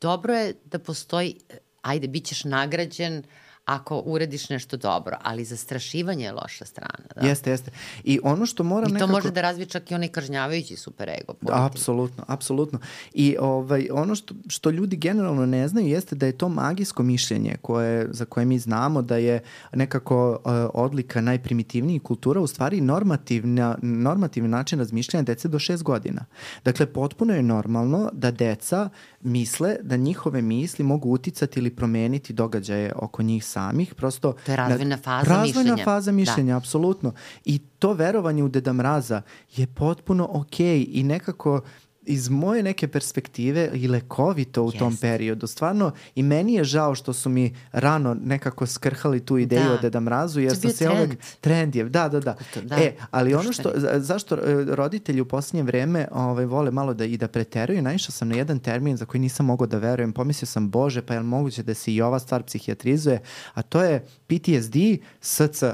dobro 0.00 0.34
je 0.34 0.54
da 0.64 0.78
postoji, 0.78 1.36
ajde, 1.82 2.08
bit 2.08 2.24
ćeš 2.24 2.44
nagrađen 2.44 3.22
ako 3.64 4.02
urediš 4.06 4.48
nešto 4.48 4.76
dobro, 4.76 5.16
ali 5.22 5.44
zastrašivanje 5.44 6.24
je 6.24 6.32
loša 6.32 6.64
strana. 6.64 7.04
Da? 7.16 7.26
Jeste, 7.26 7.50
jeste. 7.50 7.70
I 8.04 8.20
ono 8.22 8.46
što 8.46 8.64
moram 8.64 8.88
I 8.88 8.92
to 8.92 8.94
nekako... 8.94 9.12
može 9.12 9.30
da 9.30 9.40
razvije 9.40 9.66
čak 9.66 9.90
i 9.90 9.94
onaj 9.94 10.08
kažnjavajući 10.08 10.76
superego. 10.76 11.34
Da, 11.40 11.66
apsolutno, 11.66 12.24
apsolutno. 12.26 12.78
I 13.14 13.36
ovaj, 13.40 13.88
ono 13.92 14.14
što, 14.14 14.34
što 14.48 14.70
ljudi 14.70 14.96
generalno 14.96 15.46
ne 15.46 15.68
znaju 15.68 15.88
jeste 15.88 16.16
da 16.16 16.26
je 16.26 16.38
to 16.38 16.48
magijsko 16.48 17.02
mišljenje 17.02 17.56
koje, 17.62 18.08
za 18.10 18.24
koje 18.24 18.46
mi 18.46 18.58
znamo 18.58 19.02
da 19.02 19.16
je 19.16 19.40
nekako 19.72 20.30
uh, 20.30 20.52
odlika 20.74 21.20
najprimitivnijih 21.20 22.02
kultura, 22.02 22.40
u 22.40 22.46
stvari 22.46 22.80
normativna, 22.80 23.78
normativni 23.82 24.48
način 24.48 24.78
razmišljanja 24.78 25.22
dece 25.24 25.48
do 25.48 25.58
šest 25.58 25.82
godina. 25.82 26.24
Dakle, 26.64 26.86
potpuno 26.86 27.34
je 27.34 27.42
normalno 27.42 28.10
da 28.12 28.30
deca 28.30 28.88
misle 29.20 29.76
da 29.82 29.96
njihove 29.96 30.42
misli 30.42 30.84
mogu 30.84 31.10
uticati 31.10 31.60
ili 31.60 31.70
promeniti 31.70 32.32
događaje 32.32 32.92
oko 32.96 33.22
njih 33.22 33.44
samih, 33.54 33.94
prosto... 33.94 34.34
To 34.46 34.52
je 34.52 34.56
razvojna 34.56 34.96
faza 34.96 35.28
razvojna 35.28 35.42
mišljenja. 35.42 35.70
Razvojna 35.70 35.84
faza 35.84 36.10
Da. 36.10 36.16
mišljenja, 36.16 36.52
da. 36.52 36.56
apsolutno. 36.56 37.12
I 37.44 37.58
to 37.58 37.92
verovanje 37.92 38.42
u 38.42 38.48
Deda 38.48 38.72
Mraza 38.72 39.22
je 39.56 39.66
potpuno 39.66 40.28
okej 40.30 40.80
okay 40.80 40.86
i 40.90 41.02
nekako 41.02 41.60
iz 42.06 42.28
moje 42.28 42.62
neke 42.62 42.88
perspektive 42.88 43.70
i 43.74 43.88
lekovito 43.88 44.62
u 44.62 44.70
yes. 44.70 44.78
tom 44.78 44.96
periodu. 44.96 45.46
Stvarno, 45.46 45.92
i 46.14 46.22
meni 46.22 46.54
je 46.54 46.64
žao 46.64 46.94
što 46.94 47.12
su 47.12 47.28
mi 47.28 47.56
rano 47.72 48.16
nekako 48.24 48.66
skrhali 48.66 49.20
tu 49.20 49.38
ideju 49.38 49.64
da. 49.64 49.74
o 49.74 49.78
Deda 49.78 50.00
Mrazu, 50.00 50.40
jer 50.40 50.56
sam 50.56 50.70
se 50.70 50.90
uvek... 50.90 51.18
Trend 51.40 51.76
je, 51.76 51.84
da, 51.84 52.08
da, 52.08 52.20
da. 52.20 52.36
da. 52.62 52.76
E, 52.76 52.94
ali 53.10 53.34
ono 53.34 53.52
što, 53.52 53.72
zašto 53.96 54.34
e, 54.34 54.64
roditelji 54.68 55.20
u 55.20 55.28
posljednje 55.28 55.62
vreme 55.62 56.08
ovaj, 56.12 56.44
vole 56.44 56.70
malo 56.70 56.94
da 56.94 57.04
i 57.04 57.16
da 57.16 57.28
preteruju, 57.28 57.82
naišao 57.82 58.12
sam 58.12 58.28
na 58.28 58.36
jedan 58.36 58.58
termin 58.58 58.96
za 58.96 59.04
koji 59.04 59.20
nisam 59.20 59.46
mogao 59.46 59.66
da 59.66 59.78
verujem, 59.78 60.12
pomislio 60.12 60.46
sam, 60.46 60.70
bože, 60.70 61.02
pa 61.02 61.14
je 61.14 61.20
li 61.20 61.26
moguće 61.26 61.62
da 61.62 61.74
se 61.74 61.94
i 61.94 62.02
ova 62.02 62.18
stvar 62.18 62.42
psihijatrizuje, 62.42 63.20
a 63.54 63.62
to 63.62 63.82
je 63.82 64.06
PTSD, 64.26 64.76
SC, 65.20 65.64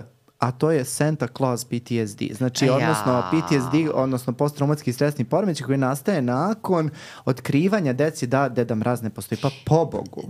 a 0.40 0.50
to 0.52 0.70
je 0.70 0.84
Santa 0.84 1.28
Claus 1.36 1.64
PTSD. 1.64 2.22
Znači, 2.36 2.66
ja. 2.66 2.74
odnosno 2.74 3.22
PTSD, 3.30 3.90
odnosno 3.94 4.32
posttraumatski 4.32 4.92
stresni 4.92 5.24
poremećaj 5.24 5.66
koji 5.66 5.78
nastaje 5.78 6.22
nakon 6.22 6.90
otkrivanja 7.24 7.92
deci 7.92 8.26
da 8.26 8.48
Deda 8.48 8.74
Mraz 8.74 9.02
ne 9.02 9.10
postoji. 9.10 9.38
Pa 9.42 9.50
po 9.66 9.84
Bogu. 9.84 10.22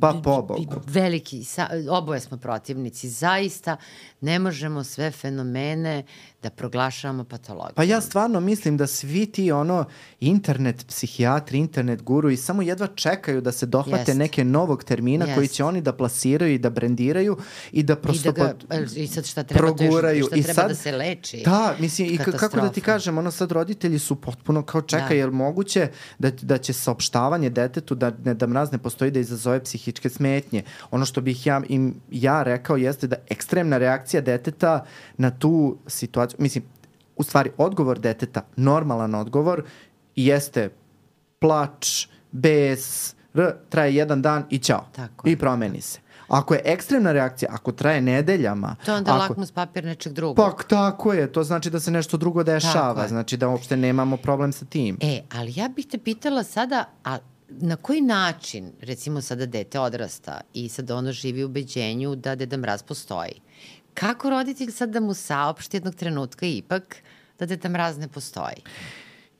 Pa 0.00 0.20
po 0.24 0.42
Bogu. 0.42 0.80
Veliki, 0.86 1.44
sa, 1.44 1.68
oboje 1.90 2.20
smo 2.20 2.36
protivnici. 2.36 3.08
Zaista 3.08 3.76
ne 4.20 4.38
možemo 4.38 4.84
sve 4.84 5.10
fenomene 5.10 6.02
da 6.42 6.50
proglašavamo 6.50 7.24
patologijom. 7.24 7.74
Pa 7.74 7.82
ja 7.84 8.00
stvarno 8.00 8.40
mislim 8.40 8.76
da 8.76 8.86
svi 8.86 9.26
ti 9.26 9.52
ono 9.52 9.84
internet 10.20 10.86
psihijatri, 10.86 11.58
internet 11.58 12.02
guru 12.02 12.30
i 12.30 12.36
samo 12.36 12.62
jedva 12.62 12.86
čekaju 12.86 13.40
da 13.40 13.52
se 13.52 13.66
dohvate 13.66 14.10
Jest. 14.10 14.18
neke 14.18 14.44
novog 14.44 14.84
termina 14.84 15.24
Jest. 15.24 15.36
koji 15.36 15.48
će 15.48 15.64
oni 15.64 15.80
da 15.80 15.92
plasiraju 15.92 16.54
i 16.54 16.58
da 16.58 16.70
brendiraju 16.70 17.36
i 17.72 17.82
da 17.82 17.96
prosto 17.96 18.28
I, 18.28 18.32
da 18.32 18.44
ga, 18.44 18.54
pod, 18.68 18.96
i 18.96 19.06
sad 19.06 19.26
šta 19.26 19.39
treba, 19.42 19.66
proguraju. 19.66 20.14
To 20.14 20.18
još, 20.18 20.26
šta 20.26 20.36
I 20.36 20.42
treba 20.42 20.54
sad, 20.54 20.68
da 20.68 20.74
se 20.74 20.92
leči. 20.92 21.42
Da, 21.44 21.74
mislim, 21.78 22.08
i 22.14 22.18
kako 22.18 22.56
da 22.56 22.68
ti 22.68 22.80
kažem, 22.80 23.18
ono 23.18 23.30
sad 23.30 23.52
roditelji 23.52 23.98
su 23.98 24.16
potpuno 24.16 24.62
kao 24.62 24.82
čeka, 24.82 25.08
da. 25.08 25.14
jer 25.14 25.30
moguće 25.30 25.88
da, 26.18 26.30
da 26.30 26.58
će 26.58 26.72
saopštavanje 26.72 27.50
detetu 27.50 27.94
da, 27.94 28.12
ne, 28.24 28.34
da 28.34 28.46
mraz 28.46 28.72
ne 28.72 28.78
postoji 28.78 29.10
da 29.10 29.20
izazove 29.20 29.64
psihičke 29.64 30.08
smetnje. 30.08 30.62
Ono 30.90 31.04
što 31.04 31.20
bih 31.20 31.46
ja, 31.46 31.62
im, 31.68 31.94
ja 32.10 32.42
rekao 32.42 32.76
jeste 32.76 33.06
da 33.06 33.16
ekstremna 33.28 33.78
reakcija 33.78 34.20
deteta 34.20 34.84
na 35.16 35.30
tu 35.30 35.76
situaciju, 35.86 36.36
mislim, 36.40 36.64
u 37.16 37.22
stvari 37.22 37.50
odgovor 37.56 37.98
deteta, 37.98 38.42
normalan 38.56 39.14
odgovor, 39.14 39.64
jeste 40.16 40.70
plač, 41.38 42.06
bes, 42.32 43.14
r, 43.34 43.52
traje 43.68 43.94
jedan 43.94 44.22
dan 44.22 44.44
i 44.50 44.58
ćao. 44.58 44.86
Tako 44.96 45.28
I 45.28 45.36
promeni 45.36 45.80
se. 45.80 45.98
Ako 46.30 46.54
je 46.54 46.60
ekstremna 46.64 47.12
reakcija, 47.12 47.50
ako 47.52 47.72
traje 47.72 48.00
nedeljama... 48.00 48.76
To 48.84 48.90
je 48.90 48.96
onda 48.96 49.10
ako... 49.10 49.20
lakmus 49.20 49.52
papir 49.52 49.84
nečeg 49.84 50.12
drugog. 50.12 50.36
Pa 50.36 50.62
tako 50.68 51.12
je, 51.12 51.32
to 51.32 51.44
znači 51.44 51.70
da 51.70 51.80
se 51.80 51.90
nešto 51.90 52.16
drugo 52.16 52.42
dešava, 52.42 53.08
znači 53.08 53.36
da 53.36 53.48
uopšte 53.48 53.76
nemamo 53.76 54.16
problem 54.16 54.52
sa 54.52 54.64
tim. 54.64 54.98
E, 55.00 55.20
ali 55.34 55.52
ja 55.56 55.68
bih 55.68 55.86
te 55.86 55.98
pitala 55.98 56.42
sada, 56.42 56.84
a 57.04 57.18
na 57.48 57.76
koji 57.76 58.00
način, 58.00 58.72
recimo 58.80 59.20
sada 59.20 59.46
dete 59.46 59.80
odrasta 59.80 60.40
i 60.54 60.68
sad 60.68 60.90
ono 60.90 61.12
živi 61.12 61.44
u 61.44 61.46
ubeđenju 61.46 62.14
da 62.14 62.34
Deda 62.34 62.56
Mraz 62.56 62.82
postoji, 62.82 63.40
kako 63.94 64.30
roditelj 64.30 64.70
sad 64.70 64.90
da 64.90 65.00
mu 65.00 65.14
saopšti 65.14 65.76
jednog 65.76 65.94
trenutka 65.94 66.46
ipak 66.46 66.96
da 67.38 67.46
Deda 67.46 67.68
Mraz 67.68 67.98
ne 67.98 68.08
postoji? 68.08 68.62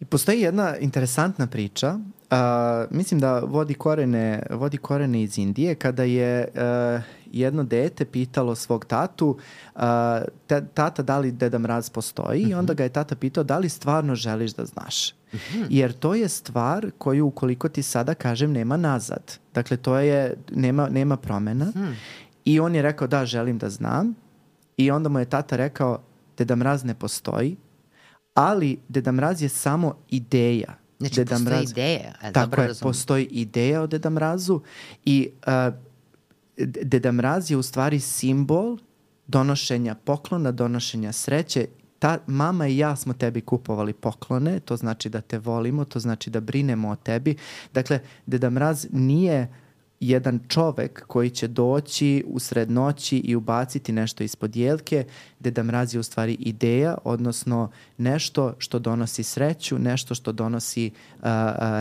I 0.01 0.05
postoji 0.05 0.41
jedna 0.41 0.77
interesantna 0.77 1.47
priča, 1.47 1.95
uh, 1.95 2.37
mislim 2.91 3.21
da 3.21 3.39
vodi 3.39 3.75
korene, 3.75 4.43
vodi 4.51 4.77
korene 4.77 5.23
iz 5.23 5.39
Indije, 5.39 5.75
kada 5.75 6.03
je 6.03 6.49
uh, 6.55 7.03
jedno 7.33 7.65
dete 7.65 8.05
pitalo 8.05 8.55
svog 8.55 8.85
tatu, 8.85 9.39
uh, 9.75 9.81
te, 10.47 10.67
tata 10.75 11.03
da 11.03 11.19
li 11.19 11.33
Deda 11.33 11.59
Mraz 11.59 11.91
postoji 11.91 12.43
uh 12.43 12.49
-huh. 12.49 12.51
i 12.51 12.55
onda 12.55 12.75
ga 12.75 12.83
je 12.83 12.89
tata 12.89 13.17
pitao 13.17 13.45
da 13.45 13.59
li 13.59 13.69
stvarno 13.69 14.15
želiš 14.15 14.53
da 14.53 14.65
znaš. 14.65 15.11
Uh 15.11 15.41
-huh. 15.41 15.67
Jer 15.71 15.93
to 15.93 16.15
je 16.15 16.29
stvar 16.29 16.91
koju 16.99 17.27
ukoliko 17.27 17.69
ti 17.69 17.83
sada 17.83 18.15
kažem 18.15 18.53
nema 18.53 18.77
nazad. 18.77 19.39
Dakle, 19.55 19.77
to 19.77 19.99
je, 19.99 20.35
nema, 20.51 20.89
nema 20.89 21.17
promena. 21.17 21.67
Uh 21.67 21.75
-huh. 21.75 21.95
I 22.45 22.61
on 22.61 22.75
je 22.75 22.83
rekao 22.83 23.07
da 23.07 23.27
želim 23.27 23.59
da 23.59 23.71
znam 23.71 24.15
i 24.77 24.91
onda 24.91 25.09
mu 25.09 25.19
je 25.19 25.25
tata 25.25 25.57
rekao 25.57 26.03
Deda 26.39 26.57
Mraz 26.57 26.85
ne 26.85 26.95
postoji, 26.95 27.57
ali 28.41 28.79
Deda 28.89 29.13
Mraz 29.13 29.43
je 29.43 29.49
samo 29.49 29.95
ideja. 30.09 30.75
Znači, 30.99 31.15
Deda 31.15 31.35
postoji 31.35 31.57
Mraz, 31.57 31.71
ideja. 31.71 32.13
E, 32.23 32.33
tako 32.33 32.61
je, 32.61 32.67
razum. 32.67 32.89
postoji 32.89 33.25
ideja 33.25 33.83
o 33.83 33.87
Deda 33.87 34.11
Mrazu 34.11 34.61
i 35.05 35.31
uh, 35.47 35.75
Deda 36.67 37.13
Mraz 37.13 37.51
je 37.51 37.57
u 37.57 37.63
stvari 37.63 38.01
simbol 38.01 38.79
donošenja 39.27 39.95
poklona, 39.95 40.53
donošenja 40.53 41.13
sreće. 41.13 41.67
Ta, 41.99 42.19
mama 42.27 42.67
i 42.67 42.79
ja 42.79 42.97
smo 42.97 43.13
tebi 43.13 43.41
kupovali 43.41 43.93
poklone, 43.93 44.61
to 44.61 44.77
znači 44.77 45.09
da 45.09 45.21
te 45.21 45.39
volimo, 45.39 45.85
to 45.85 45.99
znači 46.01 46.31
da 46.31 46.41
brinemo 46.41 46.89
o 46.89 46.97
tebi. 46.97 47.37
Dakle, 47.75 48.01
Deda 48.27 48.51
Mraz 48.51 48.87
nije 48.93 49.49
jedan 50.01 50.41
čovek 50.49 51.07
koji 51.07 51.31
će 51.31 51.49
doći 51.49 52.25
u 52.27 52.39
sred 52.39 52.71
noći 52.71 53.19
i 53.19 53.37
ubaciti 53.37 53.93
nešto 53.93 54.25
ispod 54.25 54.57
jelke, 54.57 55.05
Deda 55.41 55.63
Mraz 55.63 55.95
je 55.95 56.01
u 56.01 56.03
stvari 56.03 56.37
ideja, 56.41 56.99
odnosno 57.05 57.71
nešto 57.99 58.55
što 58.59 58.79
donosi 58.79 59.23
sreću, 59.23 59.79
nešto 59.79 60.15
što 60.15 60.33
donosi 60.33 60.91
uh, 60.91 61.23
uh, 61.23 61.29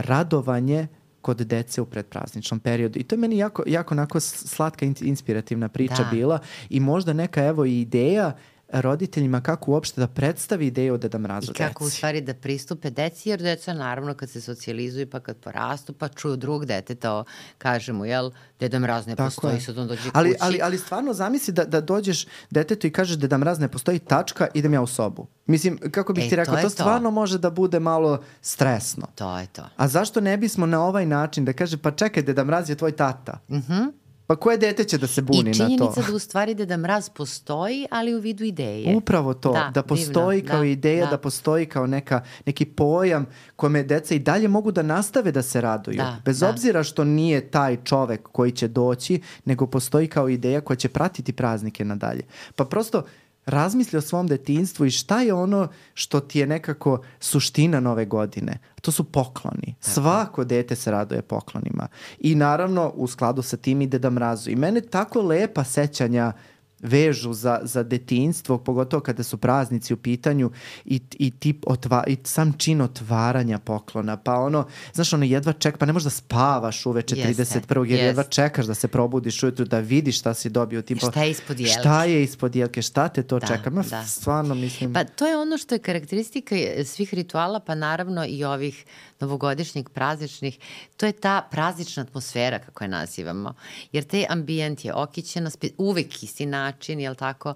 radovanje 0.01 0.87
kod 1.21 1.37
dece 1.37 1.81
u 1.81 1.85
predprazničnom 1.85 2.59
periodu. 2.59 2.99
I 2.99 3.03
to 3.03 3.15
je 3.15 3.19
meni 3.19 3.37
jako, 3.37 3.63
jako 3.67 3.93
onako 3.93 4.19
slatka, 4.19 4.85
inspirativna 5.01 5.69
priča 5.69 6.03
da. 6.03 6.09
bila 6.11 6.39
i 6.69 6.79
možda 6.79 7.13
neka 7.13 7.43
evo 7.43 7.65
i 7.65 7.81
ideja 7.81 8.35
roditeljima 8.71 9.41
kako 9.41 9.71
uopšte 9.71 10.01
da 10.01 10.07
predstavi 10.07 10.67
ideju 10.67 10.93
o 10.93 10.97
Deda 10.97 11.17
Mrazu 11.17 11.51
I 11.51 11.53
kako 11.53 11.83
deci. 11.83 11.87
u 11.87 11.97
stvari 11.97 12.21
da 12.21 12.33
pristupe 12.33 12.89
deci, 12.89 13.29
jer 13.29 13.41
deca 13.41 13.73
naravno 13.73 14.13
kad 14.13 14.29
se 14.29 14.41
socijalizuju 14.41 15.09
pa 15.09 15.19
kad 15.19 15.37
porastu 15.37 15.93
pa 15.93 16.07
čuju 16.07 16.35
drugog 16.35 16.65
deteta, 16.65 17.23
kaže 17.57 17.93
mu, 17.93 18.05
jel, 18.05 18.31
Deda 18.59 18.79
Mraz 18.79 19.07
ne 19.07 19.15
Tako 19.15 19.27
postoji, 19.27 19.55
je. 19.55 19.61
sad 19.61 19.77
on 19.77 19.87
dođe 19.87 20.09
ali, 20.13 20.29
kući. 20.29 20.39
Ali, 20.41 20.59
ali 20.61 20.77
stvarno 20.77 21.13
zamisli 21.13 21.53
da, 21.53 21.65
da 21.65 21.81
dođeš 21.81 22.25
detetu 22.49 22.87
i 22.87 22.91
kažeš 22.91 23.17
Deda 23.17 23.37
Mraz 23.37 23.59
ne 23.59 23.67
postoji, 23.67 23.99
tačka, 23.99 24.47
idem 24.53 24.73
ja 24.73 24.81
u 24.81 24.87
sobu. 24.87 25.27
Mislim, 25.45 25.77
kako 25.91 26.13
bih 26.13 26.25
e, 26.25 26.29
ti 26.29 26.35
rekao, 26.35 26.55
to, 26.55 26.61
to 26.61 26.69
stvarno 26.69 27.11
može 27.11 27.37
da 27.37 27.49
bude 27.49 27.79
malo 27.79 28.23
stresno. 28.41 29.07
To 29.15 29.37
je 29.37 29.47
to. 29.47 29.69
A 29.75 29.87
zašto 29.87 30.21
ne 30.21 30.37
bismo 30.37 30.65
na 30.65 30.83
ovaj 30.85 31.05
način 31.05 31.45
da 31.45 31.53
kaže, 31.53 31.77
pa 31.77 31.91
čekaj, 31.91 32.23
Deda 32.23 32.43
Mraz 32.43 32.69
je 32.69 32.75
tvoj 32.75 32.91
tata. 32.91 33.39
Mhm. 33.49 33.73
Mm 33.73 33.98
Pa 34.29 34.35
koje 34.35 34.57
dete 34.57 34.83
će 34.83 34.97
da 34.97 35.07
se 35.07 35.21
buni 35.21 35.43
na 35.43 35.43
to? 35.43 35.49
I 35.51 35.55
činjenica 35.55 36.01
da 36.01 36.15
u 36.15 36.19
stvari 36.19 36.53
Deda 36.53 36.77
Mraz 36.77 37.09
postoji, 37.09 37.85
ali 37.91 38.15
u 38.15 38.19
vidu 38.19 38.43
ideje. 38.43 38.95
Upravo 38.95 39.33
to, 39.33 39.53
da, 39.53 39.71
da 39.73 39.83
postoji 39.83 40.41
divno, 40.41 40.51
kao 40.51 40.59
da, 40.59 40.65
ideja, 40.65 41.05
da. 41.05 41.11
da 41.11 41.17
postoji 41.17 41.65
kao 41.65 41.87
neka, 41.87 42.21
neki 42.45 42.65
pojam 42.65 43.25
kome 43.55 43.83
deca 43.83 44.15
i 44.15 44.19
dalje 44.19 44.47
mogu 44.47 44.71
da 44.71 44.81
nastave 44.81 45.31
da 45.31 45.41
se 45.41 45.61
raduju. 45.61 45.97
Da, 45.97 46.17
Bez 46.25 46.39
da. 46.39 46.49
obzira 46.49 46.83
što 46.83 47.03
nije 47.03 47.51
taj 47.51 47.77
čovek 47.83 48.27
koji 48.31 48.51
će 48.51 48.67
doći, 48.67 49.21
nego 49.45 49.67
postoji 49.67 50.07
kao 50.07 50.29
ideja 50.29 50.61
koja 50.61 50.77
će 50.77 50.89
pratiti 50.89 51.33
praznike 51.33 51.85
nadalje. 51.85 52.23
Pa 52.55 52.65
prosto 52.65 53.03
razmisli 53.49 53.97
o 53.97 54.01
svom 54.01 54.27
detinstvu 54.27 54.85
i 54.85 54.91
šta 54.91 55.21
je 55.21 55.33
ono 55.33 55.67
što 55.93 56.19
ti 56.19 56.39
je 56.39 56.47
nekako 56.47 57.01
suština 57.19 57.79
nove 57.79 58.05
godine. 58.05 58.59
To 58.81 58.91
su 58.91 59.03
pokloni. 59.03 59.75
Svako 59.79 60.43
dete 60.43 60.75
se 60.75 60.91
raduje 60.91 61.21
poklonima. 61.21 61.87
I 62.19 62.35
naravno 62.35 62.91
u 62.95 63.07
skladu 63.07 63.41
sa 63.41 63.57
tim 63.57 63.81
ide 63.81 63.99
da 63.99 64.09
mrazu. 64.09 64.49
I 64.49 64.55
mene 64.55 64.81
tako 64.81 65.21
lepa 65.21 65.63
sećanja 65.63 66.33
vežu 66.81 67.33
za, 67.33 67.59
za 67.63 67.83
detinstvo, 67.83 68.57
pogotovo 68.57 69.01
kada 69.01 69.23
su 69.23 69.37
praznici 69.37 69.93
u 69.93 69.97
pitanju 69.97 70.51
i, 70.85 71.01
i, 71.19 71.31
tip 71.31 71.63
otva, 71.67 72.03
i 72.07 72.17
sam 72.23 72.53
čin 72.57 72.81
otvaranja 72.81 73.59
poklona. 73.59 74.17
Pa 74.17 74.33
ono, 74.33 74.67
znaš, 74.93 75.13
ono 75.13 75.25
jedva 75.25 75.53
ček, 75.53 75.77
pa 75.77 75.85
ne 75.85 75.93
možeš 75.93 76.03
da 76.03 76.09
spavaš 76.09 76.85
uveče 76.85 77.15
Jeste, 77.15 77.43
31. 77.43 77.79
jer 77.79 77.99
jest. 77.99 78.03
jedva 78.03 78.23
čekaš 78.23 78.65
da 78.65 78.73
se 78.73 78.87
probudiš 78.87 79.43
ujutru, 79.43 79.65
da 79.65 79.79
vidiš 79.79 80.19
šta 80.19 80.33
si 80.33 80.49
dobio. 80.49 80.81
Tim, 80.81 80.97
šta 80.97 81.23
je 81.23 81.31
ispod 81.31 81.59
jelke. 81.59 81.79
Šta 81.79 82.03
je 82.05 82.23
ispod 82.23 82.55
jelke, 82.55 82.81
šta 82.81 83.07
te 83.07 83.23
to 83.23 83.39
da, 83.39 83.47
čeka? 83.47 83.69
Ma, 83.69 83.83
da. 83.89 84.05
Stvarno, 84.05 84.55
mislim... 84.55 84.93
Pa 84.93 85.03
to 85.03 85.27
je 85.27 85.37
ono 85.37 85.57
što 85.57 85.75
je 85.75 85.79
karakteristika 85.79 86.55
svih 86.85 87.13
rituala, 87.13 87.59
pa 87.59 87.75
naravno 87.75 88.25
i 88.27 88.43
ovih 88.43 88.85
novogodišnjih, 89.19 89.89
prazničnih, 89.89 90.59
to 90.97 91.05
je 91.05 91.11
ta 91.11 91.47
praznična 91.51 92.03
atmosfera, 92.03 92.59
kako 92.59 92.83
je 92.83 92.87
nazivamo. 92.87 93.53
Jer 93.91 94.03
taj 94.03 94.25
ambijent 94.29 94.85
je 94.85 94.93
okićen 94.93 95.47
uvek 95.77 96.23
isti 96.23 96.45
način, 96.69 96.99
jel 96.99 97.15
tako? 97.15 97.53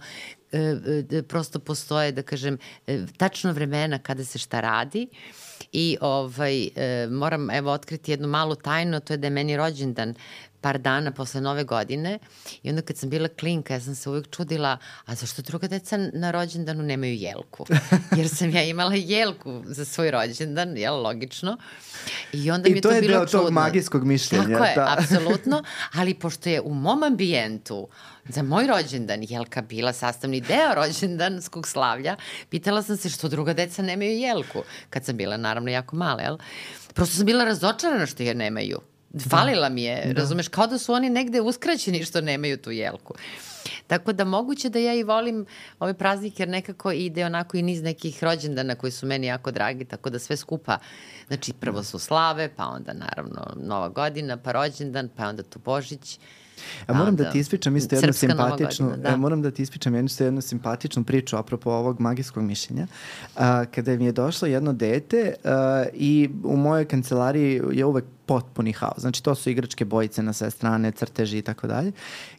E, 0.51 0.59
e, 1.11 1.23
prosto 1.23 1.59
postoje, 1.59 2.11
da 2.11 2.21
kažem, 2.23 2.57
e, 2.87 2.99
tačno 3.17 3.53
vremena 3.53 3.99
kada 3.99 4.25
se 4.25 4.39
šta 4.39 4.61
radi 4.61 5.07
i 5.71 5.97
ovaj, 6.01 6.69
moram 7.09 7.49
evo 7.49 7.71
otkriti 7.71 8.11
jednu 8.11 8.27
malu 8.27 8.55
tajnu, 8.55 8.99
to 8.99 9.13
je 9.13 9.17
da 9.17 9.27
je 9.27 9.31
meni 9.31 9.57
rođendan 9.57 10.13
par 10.63 10.77
dana 10.79 11.11
posle 11.11 11.41
nove 11.41 11.63
godine 11.63 12.19
i 12.63 12.69
onda 12.69 12.81
kad 12.81 12.97
sam 12.97 13.09
bila 13.09 13.27
klinka, 13.27 13.73
ja 13.73 13.79
sam 13.81 13.95
se 13.95 14.09
uvijek 14.09 14.29
čudila, 14.29 14.77
a 15.05 15.15
zašto 15.15 15.41
druga 15.41 15.67
deca 15.67 15.97
na 16.13 16.31
rođendanu 16.31 16.83
nemaju 16.83 17.13
jelku? 17.13 17.65
Jer 18.17 18.29
sam 18.29 18.49
ja 18.49 18.63
imala 18.63 18.95
jelku 18.95 19.61
za 19.65 19.85
svoj 19.85 20.11
rođendan, 20.11 20.77
jel, 20.77 21.01
logično. 21.01 21.57
I 22.33 22.51
onda 22.51 22.69
mi 22.69 22.77
I 22.77 22.81
to 22.81 22.89
je 22.89 22.95
je 22.95 23.01
to 23.01 23.07
bilo 23.07 23.19
deo 23.19 23.27
čudno. 23.27 23.43
tog 23.45 23.53
magijskog 23.53 24.05
mišljenja. 24.05 24.57
Tako 24.57 24.65
je, 24.65 24.75
da. 24.75 24.87
apsolutno, 24.97 25.63
ali 25.93 26.13
pošto 26.13 26.49
je 26.49 26.61
u 26.61 26.73
mom 26.73 27.03
ambijentu 27.03 27.87
za 28.29 28.43
moj 28.43 28.67
rođendan 28.67 29.25
Jelka 29.29 29.61
bila 29.61 29.93
sastavni 29.93 30.41
deo 30.41 30.75
rođendanskog 30.75 31.67
slavlja, 31.67 32.15
pitala 32.49 32.81
sam 32.81 32.97
se 32.97 33.09
što 33.09 33.27
druga 33.27 33.53
deca 33.53 33.81
nemaju 33.81 34.11
Jelku, 34.11 34.63
kad 34.89 35.05
sam 35.05 35.17
bila 35.17 35.37
naravno 35.37 35.71
jako 35.71 35.95
mala, 35.95 36.21
jel? 36.21 36.37
Prosto 36.93 37.15
sam 37.15 37.25
bila 37.25 37.45
razočarana 37.45 38.05
što 38.05 38.23
je 38.23 38.35
nemaju. 38.35 38.92
Falila 39.29 39.69
mi 39.69 39.83
je, 39.83 40.05
da. 40.05 40.21
razumeš, 40.21 40.47
kao 40.47 40.67
da 40.67 40.77
su 40.77 40.93
oni 40.93 41.09
negde 41.09 41.41
uskraćeni 41.41 42.03
što 42.03 42.21
nemaju 42.21 42.57
tu 42.57 42.71
Jelku. 42.71 43.13
Tako 43.87 44.13
da 44.13 44.23
moguće 44.23 44.69
da 44.69 44.79
ja 44.79 44.93
i 44.93 45.03
volim 45.03 45.45
ove 45.79 45.93
praznike 45.93 46.41
jer 46.43 46.49
nekako 46.49 46.91
ide 46.91 47.25
onako 47.25 47.57
i 47.57 47.61
niz 47.61 47.83
nekih 47.83 48.23
rođendana 48.23 48.75
koji 48.75 48.91
su 48.91 49.05
meni 49.05 49.27
jako 49.27 49.51
dragi, 49.51 49.85
tako 49.85 50.09
da 50.09 50.19
sve 50.19 50.37
skupa, 50.37 50.77
znači 51.27 51.53
prvo 51.53 51.83
su 51.83 51.99
slave, 51.99 52.49
pa 52.55 52.65
onda 52.67 52.93
naravno 52.93 53.53
Nova 53.55 53.89
godina, 53.89 54.37
pa 54.37 54.51
rođendan, 54.51 55.09
pa 55.15 55.27
onda 55.27 55.43
tu 55.43 55.59
Božić. 55.59 56.19
A 56.87 56.93
moram 56.93 57.15
da 57.15 57.31
ti 57.31 57.39
ispričam 57.39 57.75
isto 57.75 57.95
jednu 57.95 58.13
simpatičnu, 58.13 58.87
godina, 58.87 59.03
da. 59.03 59.09
da. 59.09 59.17
moram 59.17 59.41
da 59.41 59.51
ti 59.51 59.61
ispričam 59.61 59.95
jednu, 59.95 60.09
jednu 60.19 60.41
simpatičnu 60.41 61.03
priču 61.03 61.37
apropo 61.37 61.71
ovog 61.71 61.99
magijskog 61.99 62.43
mišljenja. 62.43 62.87
A, 63.35 63.65
kada 63.65 63.95
mi 63.97 64.05
je 64.05 64.11
došlo 64.11 64.47
jedno 64.47 64.73
dete 64.73 65.33
a, 65.43 65.85
i 65.93 66.29
u 66.43 66.57
mojoj 66.57 66.85
kancelariji 66.85 67.61
je 67.71 67.85
uvek 67.85 68.05
potpuni 68.25 68.71
haos. 68.71 68.99
Znači 68.99 69.23
to 69.23 69.35
su 69.35 69.49
igračke 69.49 69.85
bojice 69.85 70.23
na 70.23 70.33
sve 70.33 70.51
strane, 70.51 70.91
crteži 70.91 71.37
i 71.37 71.41
tako 71.41 71.67
dalje. 71.67 71.91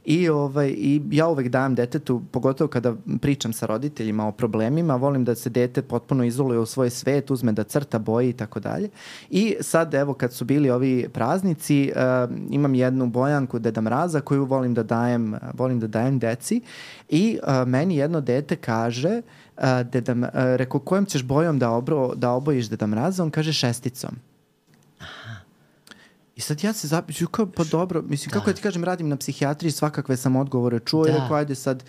I, 0.04 0.28
ovaj, 0.28 0.68
I 0.68 1.02
ja 1.10 1.28
uvek 1.28 1.48
dajem 1.48 1.74
detetu, 1.74 2.22
pogotovo 2.30 2.68
kada 2.68 2.94
pričam 3.20 3.52
sa 3.52 3.66
roditeljima 3.66 4.26
o 4.26 4.32
problemima, 4.32 4.96
volim 4.96 5.24
da 5.24 5.34
se 5.34 5.50
dete 5.50 5.82
potpuno 5.82 6.24
izoluje 6.24 6.58
u 6.58 6.66
svoj 6.66 6.90
svet, 6.90 7.30
uzme 7.30 7.52
da 7.52 7.64
crta 7.64 7.98
boji 7.98 8.28
i 8.28 8.32
tako 8.32 8.60
dalje. 8.60 8.88
I 9.30 9.56
sad 9.60 9.94
evo 9.94 10.14
kad 10.14 10.32
su 10.32 10.44
bili 10.44 10.70
ovi 10.70 11.08
praznici, 11.12 11.92
uh, 11.96 12.36
imam 12.50 12.74
jednu 12.74 13.06
bojanku 13.06 13.58
Deda 13.58 13.80
Mraza 13.80 14.20
koju 14.20 14.44
volim 14.44 14.74
da 14.74 14.82
dajem, 14.82 15.34
volim 15.54 15.80
da 15.80 15.86
dajem 15.86 16.18
deci 16.18 16.60
i 17.08 17.38
uh, 17.42 17.68
meni 17.68 17.96
jedno 17.96 18.20
dete 18.20 18.56
kaže 18.56 19.22
uh, 19.56 19.62
Deda, 19.92 20.12
uh, 20.12 20.28
rekao 20.32 20.80
kojom 20.80 21.06
ćeš 21.06 21.22
bojom 21.22 21.58
da, 21.58 21.70
obro, 21.70 22.14
da 22.14 22.30
obojiš 22.30 22.68
Deda 22.68 22.86
Mraza, 22.86 23.22
on 23.22 23.30
kaže 23.30 23.52
šesticom. 23.52 24.33
I 26.36 26.40
sad 26.40 26.64
ja 26.64 26.72
se 26.72 26.88
zapiću, 26.88 27.28
kao, 27.28 27.46
pa 27.46 27.64
dobro, 27.64 28.02
mislim, 28.02 28.30
da. 28.30 28.38
kako 28.38 28.50
ja 28.50 28.54
ti 28.54 28.62
kažem, 28.62 28.84
radim 28.84 29.08
na 29.08 29.16
psihijatriji, 29.16 29.70
svakakve 29.70 30.16
sam 30.16 30.36
odgovore 30.36 30.80
čuo 30.80 31.04
da. 31.04 31.10
i 31.10 31.12
rekao, 31.12 31.36
ajde 31.36 31.54
sad. 31.54 31.84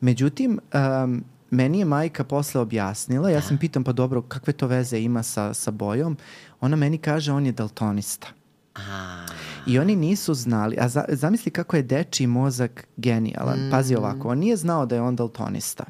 Međutim, 0.00 0.58
um, 1.04 1.24
meni 1.50 1.78
je 1.78 1.84
majka 1.84 2.24
posle 2.24 2.60
objasnila, 2.60 3.30
ja 3.30 3.40
sam 3.40 3.58
pitam, 3.58 3.84
pa 3.84 3.92
dobro, 3.92 4.22
kakve 4.22 4.52
to 4.52 4.66
veze 4.66 4.98
ima 5.00 5.22
sa, 5.22 5.54
sa 5.54 5.70
bojom? 5.70 6.16
Ona 6.60 6.76
meni 6.76 6.98
kaže, 6.98 7.32
on 7.32 7.46
je 7.46 7.52
daltonista. 7.52 8.26
A, 8.74 9.26
I 9.66 9.78
oni 9.78 9.96
nisu 9.96 10.34
znali, 10.34 10.76
a 10.80 10.88
za, 10.88 11.04
zamisli 11.08 11.52
kako 11.52 11.76
je 11.76 11.82
dečiji 11.82 12.26
mozak 12.26 12.86
genijalan. 12.96 13.58
Mm. 13.58 13.70
Pazi 13.70 13.94
ovako, 13.94 14.28
on 14.28 14.38
nije 14.38 14.56
znao 14.56 14.86
da 14.86 14.94
je 14.94 15.02
on 15.02 15.16
daltonista. 15.16 15.84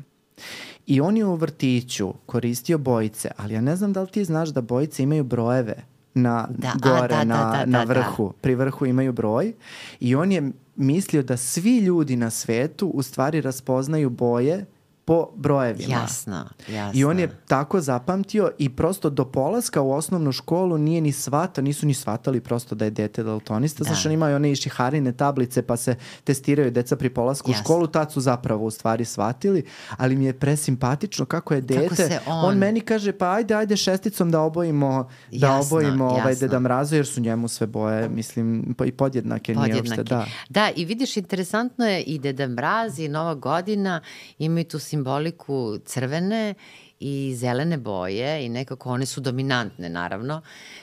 I 0.86 1.00
on 1.00 1.16
je 1.16 1.24
u 1.24 1.34
vrtiću 1.34 2.12
koristio 2.26 2.78
bojice, 2.78 3.30
ali 3.36 3.54
ja 3.54 3.60
ne 3.60 3.76
znam 3.76 3.92
da 3.92 4.02
li 4.02 4.08
ti 4.08 4.24
znaš 4.24 4.48
da 4.48 4.60
bojice 4.60 5.02
imaju 5.02 5.24
brojeve 5.24 5.93
na 6.14 6.48
Da, 6.50 6.68
a, 6.68 6.78
gore, 6.82 7.08
da, 7.08 7.16
da, 7.16 7.24
na, 7.24 7.52
da, 7.52 7.64
na 7.66 7.84
da, 7.84 7.94
vrhu. 7.94 8.32
Pri 8.40 8.54
vrhu 8.54 8.86
imaju 8.86 9.12
broj 9.12 9.52
i 10.00 10.14
on 10.14 10.32
je 10.32 10.50
mislio 10.76 11.22
da 11.22 11.36
svi 11.36 11.78
ljudi 11.78 12.16
na 12.16 12.30
svetu 12.30 12.88
u 12.88 13.02
stvari 13.02 13.40
raspoznaju 13.40 14.10
boje 14.10 14.66
po 15.06 15.28
brojevima. 15.34 15.94
jasno, 15.94 16.48
jasno. 16.68 17.00
I 17.00 17.04
on 17.04 17.18
je 17.18 17.36
tako 17.48 17.80
zapamtio 17.80 18.50
i 18.58 18.68
prosto 18.68 19.10
do 19.10 19.24
polaska 19.24 19.80
u 19.80 19.92
osnovnu 19.92 20.32
školu 20.32 20.78
nije 20.78 21.00
ni 21.00 21.12
svata, 21.12 21.62
nisu 21.62 21.86
ni 21.86 21.94
svatali 21.94 22.40
prosto 22.40 22.74
da 22.74 22.84
je 22.84 22.90
dete 22.90 23.22
daltonista, 23.22 23.84
da. 23.84 23.90
zašto 23.90 24.08
on 24.08 24.12
imaju 24.12 24.36
one 24.36 24.52
išiharine 24.52 25.12
tablice 25.12 25.62
pa 25.62 25.76
se 25.76 25.94
testiraju 26.24 26.70
deca 26.70 26.96
pri 26.96 27.10
polasku 27.10 27.50
Jasno. 27.50 27.60
u 27.60 27.64
školu, 27.64 27.86
tad 27.86 28.12
su 28.12 28.20
zapravo 28.20 28.64
u 28.64 28.70
stvari 28.70 29.04
shvatili, 29.04 29.64
ali 29.90 30.16
mi 30.16 30.24
je 30.24 30.32
presimpatično 30.32 31.24
kako 31.24 31.54
je 31.54 31.60
dete, 31.60 31.94
se 31.96 32.20
on- 32.26 32.44
on 32.44 32.58
meni 32.58 32.80
kaže 32.80 33.12
pa 33.12 33.32
ajde, 33.32 33.54
ajde 33.54 33.76
šesticom 33.76 34.30
da 34.30 34.40
obojimo, 34.40 35.08
da 35.30 35.46
Jasno, 35.46 35.60
obojimo 35.60 36.04
ovaj 36.04 36.32
jasno. 36.32 36.40
Deda 36.40 36.58
Mraza 36.58 36.96
jer 36.96 37.06
su 37.06 37.20
njemu 37.20 37.48
sve 37.48 37.66
boje, 37.66 38.08
mislim, 38.08 38.74
i 38.84 38.92
podjednake, 38.92 39.54
nije 39.54 39.76
uopšte, 39.76 40.02
da. 40.02 40.26
da, 40.48 40.70
i 40.76 40.84
vidiš, 40.84 41.16
interesantno 41.16 41.86
je 41.86 42.02
i 42.02 42.18
Deda 42.18 42.48
Mraz 42.48 42.98
i 42.98 43.08
Nova 43.08 43.34
godina 43.34 44.00
imaju 44.38 44.64
tu 44.64 44.78
simboliku 44.94 45.78
crvene 45.84 46.54
i 47.00 47.34
zelene 47.36 47.78
boje 47.78 48.46
i 48.46 48.48
nekako 48.48 48.90
one 48.90 49.06
su 49.06 49.20
dominantne 49.20 49.88
naravno, 49.88 50.40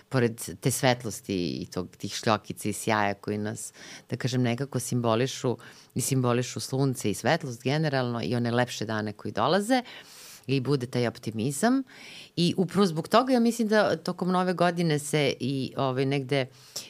pored 0.09 0.41
te 0.59 0.71
svetlosti 0.71 1.37
i 1.61 1.65
tog, 1.65 1.95
tih 1.97 2.13
šljokica 2.13 2.69
i 2.69 2.73
sjaja 2.73 3.13
koji 3.13 3.37
nas, 3.37 3.71
da 4.09 4.17
kažem, 4.17 4.41
nekako 4.41 4.79
simbolišu 4.79 5.57
i 5.95 6.01
simbolišu 6.01 6.59
sunce 6.59 7.09
i 7.09 7.13
svetlost 7.13 7.63
generalno 7.63 8.21
i 8.23 8.35
one 8.35 8.51
lepše 8.51 8.85
dane 8.85 9.13
koji 9.13 9.31
dolaze 9.31 9.81
i 10.47 10.59
bude 10.59 10.87
taj 10.87 11.07
optimizam 11.07 11.83
i 12.35 12.53
upravo 12.57 12.85
zbog 12.85 13.07
toga 13.07 13.33
ja 13.33 13.39
mislim 13.39 13.67
da 13.67 13.95
tokom 13.95 14.31
nove 14.31 14.53
godine 14.53 14.99
se 14.99 15.33
i 15.39 15.73
ovaj, 15.77 16.05
negde 16.05 16.45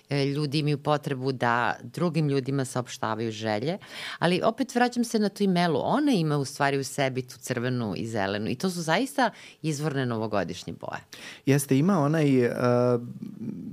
e, 0.10 0.26
ljudi 0.26 0.60
imaju 0.60 0.78
potrebu 0.78 1.32
da 1.32 1.76
drugim 1.84 2.30
ljudima 2.30 2.66
saopštavaju 2.66 3.32
želje, 3.32 3.78
ali 4.20 4.42
opet 4.44 4.76
vraćam 4.76 5.04
se 5.04 5.20
na 5.20 5.30
tu 5.30 5.44
imelu, 5.44 5.80
ona 5.84 6.12
ima 6.12 6.38
u 6.38 6.46
stvari 6.46 6.78
u 6.78 6.84
sebi 6.84 7.22
tu 7.22 7.38
crvenu 7.40 7.94
i 7.98 8.08
zelenu. 8.08 8.50
I 8.50 8.56
to 8.56 8.70
su 8.70 8.82
zaista 8.82 9.30
izvorne 9.62 10.06
novogodišnje 10.06 10.74
boje. 10.74 11.02
Jeste, 11.46 11.78
ima 11.78 12.00
onaj 12.00 12.46
uh, 12.46 12.54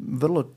vrlo 0.08 0.54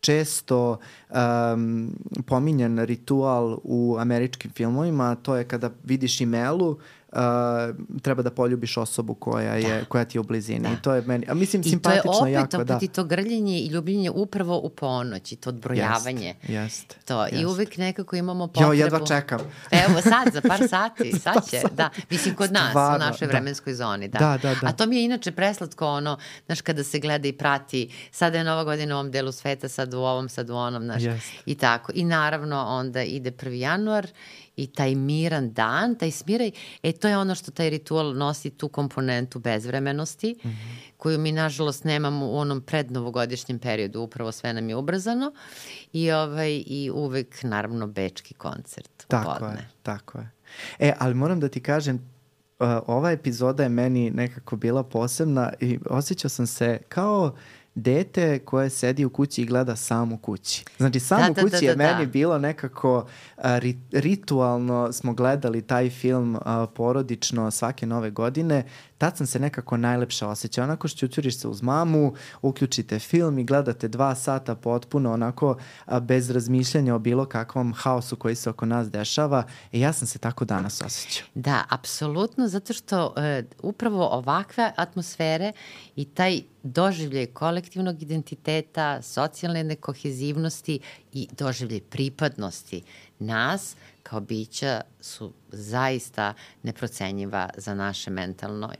često 0.00 0.78
um, 1.10 1.94
pominjan 2.26 2.78
ritual 2.78 3.58
u 3.64 3.96
američkim 3.98 4.50
filmovima, 4.50 5.14
to 5.14 5.36
je 5.36 5.44
kada 5.44 5.70
vidiš 5.84 6.20
imelu, 6.20 6.68
uh, 6.68 6.78
treba 8.02 8.22
da 8.22 8.30
poljubiš 8.30 8.76
osobu 8.76 9.14
koja 9.14 9.54
je 9.54 9.78
Da. 9.78 9.84
koja 9.84 10.04
ti 10.04 10.16
je 10.16 10.20
u 10.20 10.24
blizini. 10.24 10.60
Da. 10.60 10.68
I 10.68 10.76
to 10.82 10.94
je 10.94 11.02
meni, 11.02 11.26
a 11.28 11.34
mislim 11.34 11.60
I 11.60 11.62
to 11.62 11.68
je 11.68 11.70
simpatično 11.70 12.12
opet, 12.20 12.32
jako, 12.32 12.56
opet 12.56 12.66
da. 12.66 12.78
i 12.82 12.88
to 12.88 13.04
grljenje 13.04 13.58
i 13.60 13.66
ljubljenje 13.66 14.10
upravo 14.10 14.58
u 14.58 14.68
ponoć 14.68 15.32
i 15.32 15.36
to 15.36 15.48
odbrojavanje. 15.50 16.34
Jeste, 16.42 16.52
jeste, 16.52 16.96
To, 17.04 17.26
I 17.26 17.30
jeste. 17.32 17.46
uvek 17.46 17.76
nekako 17.76 18.16
imamo 18.16 18.46
potrebu. 18.46 18.72
Jo, 18.72 18.82
jedva 18.82 19.06
čekam. 19.06 19.38
Evo 19.70 20.00
sad, 20.02 20.32
za 20.32 20.40
par 20.40 20.68
sati, 20.74 21.12
sad 21.12 21.50
će, 21.50 21.60
da. 21.72 21.90
Mislim, 22.10 22.34
kod 22.34 22.52
nas, 22.52 22.70
Stvarno, 22.70 22.96
u 22.96 23.10
našoj 23.10 23.26
da. 23.26 23.32
vremenskoj 23.32 23.74
zoni, 23.74 24.08
da. 24.08 24.18
Da, 24.18 24.38
da, 24.42 24.54
da. 24.54 24.66
A 24.66 24.72
to 24.72 24.86
mi 24.86 24.96
je 24.96 25.04
inače 25.04 25.32
preslatko, 25.32 25.86
ono, 25.86 26.18
znaš, 26.46 26.60
kada 26.60 26.84
se 26.84 26.98
gleda 26.98 27.28
i 27.28 27.32
prati, 27.32 27.90
sada 28.10 28.38
je 28.38 28.44
nova 28.44 28.64
godina 28.64 28.94
u 28.94 28.98
ovom 28.98 29.10
delu 29.10 29.32
sveta, 29.32 29.68
sad 29.68 29.94
u 29.94 29.98
ovom, 29.98 30.28
sad 30.28 30.50
u 30.50 30.54
onom, 30.54 30.82
znaš, 30.82 31.02
Jeste. 31.02 31.36
i 31.46 31.54
tako. 31.54 31.92
I 31.94 32.04
naravno, 32.04 32.64
onda 32.68 33.02
ide 33.02 33.30
1. 33.30 33.48
januar 33.50 34.06
i 34.56 34.66
taj 34.66 34.94
miran 34.94 35.52
dan, 35.52 35.94
taj 35.94 36.10
smiraj, 36.10 36.50
e, 36.82 36.92
to 36.92 37.08
je 37.08 37.18
ono 37.18 37.34
što 37.34 37.50
taj 37.50 37.70
ritual 37.70 38.14
nosi 38.14 38.50
tu 38.50 38.68
komponentu 38.68 39.38
bezvremenosti, 39.38 40.36
mm. 40.44 40.48
-hmm. 40.48 40.92
koju 40.96 41.18
mi, 41.18 41.32
nažalost, 41.32 41.84
nemamo 41.84 42.26
u 42.26 42.36
onom 42.36 42.60
prednovogodišnjem 42.60 43.58
periodu, 43.58 44.00
upravo 44.00 44.32
sve 44.32 44.52
nam 44.52 44.68
je 44.68 44.76
ubrzano 44.76 45.32
i, 45.92 46.10
ovaj, 46.10 46.62
i 46.66 46.90
uvek, 46.94 47.42
naravno, 47.42 47.86
bečki 47.86 48.34
koncert. 48.34 49.04
Tako 49.08 49.36
podne. 49.38 49.56
je, 49.56 49.68
tako 49.82 50.18
je. 50.18 50.30
E, 50.78 50.92
ali 50.98 51.14
moram 51.14 51.40
da 51.40 51.48
ti 51.48 51.60
kažem, 51.60 51.96
uh, 52.62 52.68
ova 52.86 53.10
epizoda 53.10 53.62
je 53.62 53.68
meni 53.68 54.10
nekako 54.10 54.56
bila 54.56 54.82
posebna 54.82 55.52
i 55.60 55.78
osjećao 55.90 56.28
sam 56.28 56.46
se 56.46 56.78
kao 56.88 57.34
dete 57.74 58.38
koje 58.38 58.70
sedi 58.70 59.04
u 59.04 59.10
kući 59.10 59.42
i 59.42 59.46
gleda 59.46 59.76
sam 59.76 60.12
u 60.12 60.18
kući. 60.18 60.64
Znači, 60.76 61.00
sam 61.00 61.20
Da, 61.20 61.30
u 61.30 61.34
da, 61.34 61.42
kući 61.42 61.56
da, 61.60 61.66
je 61.66 61.76
da, 61.76 61.84
da. 61.84 61.92
meni 61.92 62.06
bilo 62.06 62.38
nekako 62.38 62.96
uh, 62.96 63.44
ri, 63.44 63.78
ritualno 63.92 64.92
smo 64.92 65.14
gledali 65.14 65.62
taj 65.62 65.90
film 65.90 66.34
uh, 66.34 66.42
porodično 66.74 67.50
svake 67.50 67.86
nove 67.86 68.10
godine. 68.10 68.64
Tad 69.02 69.16
sam 69.16 69.26
se 69.26 69.38
nekako 69.38 69.76
najlepše 69.76 70.26
osjećao. 70.26 70.64
Onako 70.64 70.88
šćućuriš 70.88 71.38
se 71.38 71.48
uz 71.48 71.62
mamu, 71.62 72.14
uključite 72.42 72.98
film 72.98 73.38
i 73.38 73.44
gledate 73.44 73.88
dva 73.88 74.14
sata 74.14 74.54
potpuno 74.54 75.12
onako 75.12 75.56
a, 75.84 76.00
bez 76.00 76.30
razmišljanja 76.30 76.94
o 76.94 76.98
bilo 76.98 77.24
kakvom 77.24 77.74
haosu 77.76 78.16
koji 78.16 78.34
se 78.34 78.50
oko 78.50 78.66
nas 78.66 78.90
dešava. 78.90 79.44
I 79.72 79.80
ja 79.80 79.92
sam 79.92 80.08
se 80.08 80.18
tako 80.18 80.44
danas 80.44 80.82
osjećao. 80.82 81.26
Da, 81.34 81.64
apsolutno, 81.68 82.48
zato 82.48 82.72
što 82.72 83.14
e, 83.16 83.42
upravo 83.62 84.08
ovakve 84.08 84.72
atmosfere 84.76 85.52
i 85.96 86.04
taj 86.04 86.40
doživljaj 86.62 87.26
kolektivnog 87.26 88.02
identiteta, 88.02 89.02
socijalne 89.02 89.64
nekohezivnosti 89.64 90.80
i 91.12 91.28
doživljaj 91.38 91.80
pripadnosti 91.80 92.82
nas 93.18 93.76
kao 94.02 94.20
bića 94.20 94.80
su 95.00 95.32
zaista 95.52 96.34
neprocenjiva 96.62 97.48
za 97.56 97.74
naše 97.74 98.10
mentalno, 98.10 98.72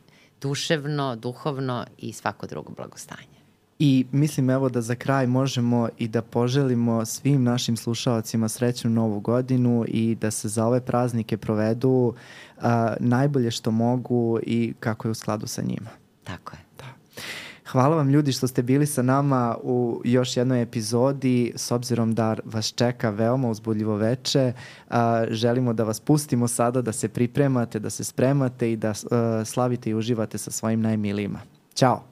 duševno, 0.43 1.17
duhovno 1.17 1.85
i 1.99 2.13
svako 2.13 2.47
drugo 2.47 2.73
blagostanje. 2.73 3.43
I 3.79 4.07
mislim 4.13 4.51
evo 4.51 4.69
da 4.69 4.81
za 4.81 4.95
kraj 4.95 5.27
možemo 5.27 5.89
i 5.99 6.09
da 6.09 6.23
poželimo 6.23 7.05
svim 7.05 7.43
našim 7.43 7.77
slušalcima 7.77 8.49
srećnu 8.49 8.91
novu 8.91 9.21
godinu 9.21 9.85
i 9.89 10.15
da 10.15 10.31
se 10.31 10.49
za 10.49 10.67
ove 10.67 10.81
praznike 10.81 11.37
provedu 11.37 12.15
uh, 12.57 12.65
najbolje 13.01 13.51
što 13.51 13.71
mogu 13.71 14.39
i 14.43 14.75
kako 14.81 15.09
je 15.09 15.13
u 15.13 15.15
skladu 15.15 15.47
sa 15.47 15.63
njima. 15.63 15.91
Tako 16.25 16.53
je. 16.57 16.73
Hvala 17.71 17.97
vam 17.97 18.09
ljudi 18.09 18.33
što 18.33 18.47
ste 18.47 18.63
bili 18.63 18.87
sa 18.87 19.03
nama 19.03 19.57
u 19.63 20.01
još 20.05 20.37
jednoj 20.37 20.63
epizodi 20.63 21.53
s 21.57 21.71
obzirom 21.71 22.15
da 22.15 22.37
vas 22.45 22.73
čeka 22.75 23.11
veoma 23.11 23.49
uzbudljivo 23.49 23.97
veče. 23.97 24.53
Uh, 24.91 24.97
želimo 25.31 25.73
da 25.73 25.85
vas 25.85 26.01
pustimo 26.01 26.49
sada 26.49 26.83
da 26.83 26.93
se 26.93 27.09
pripremate, 27.09 27.79
da 27.79 27.91
se 27.91 28.05
spremate 28.05 28.73
i 28.73 28.77
da 28.77 28.91
uh, 28.91 28.97
slavite 29.45 29.91
i 29.91 29.95
uživate 29.95 30.39
sa 30.39 30.51
svojim 30.51 30.81
najmilijima. 30.81 31.41
Ćao! 31.75 32.12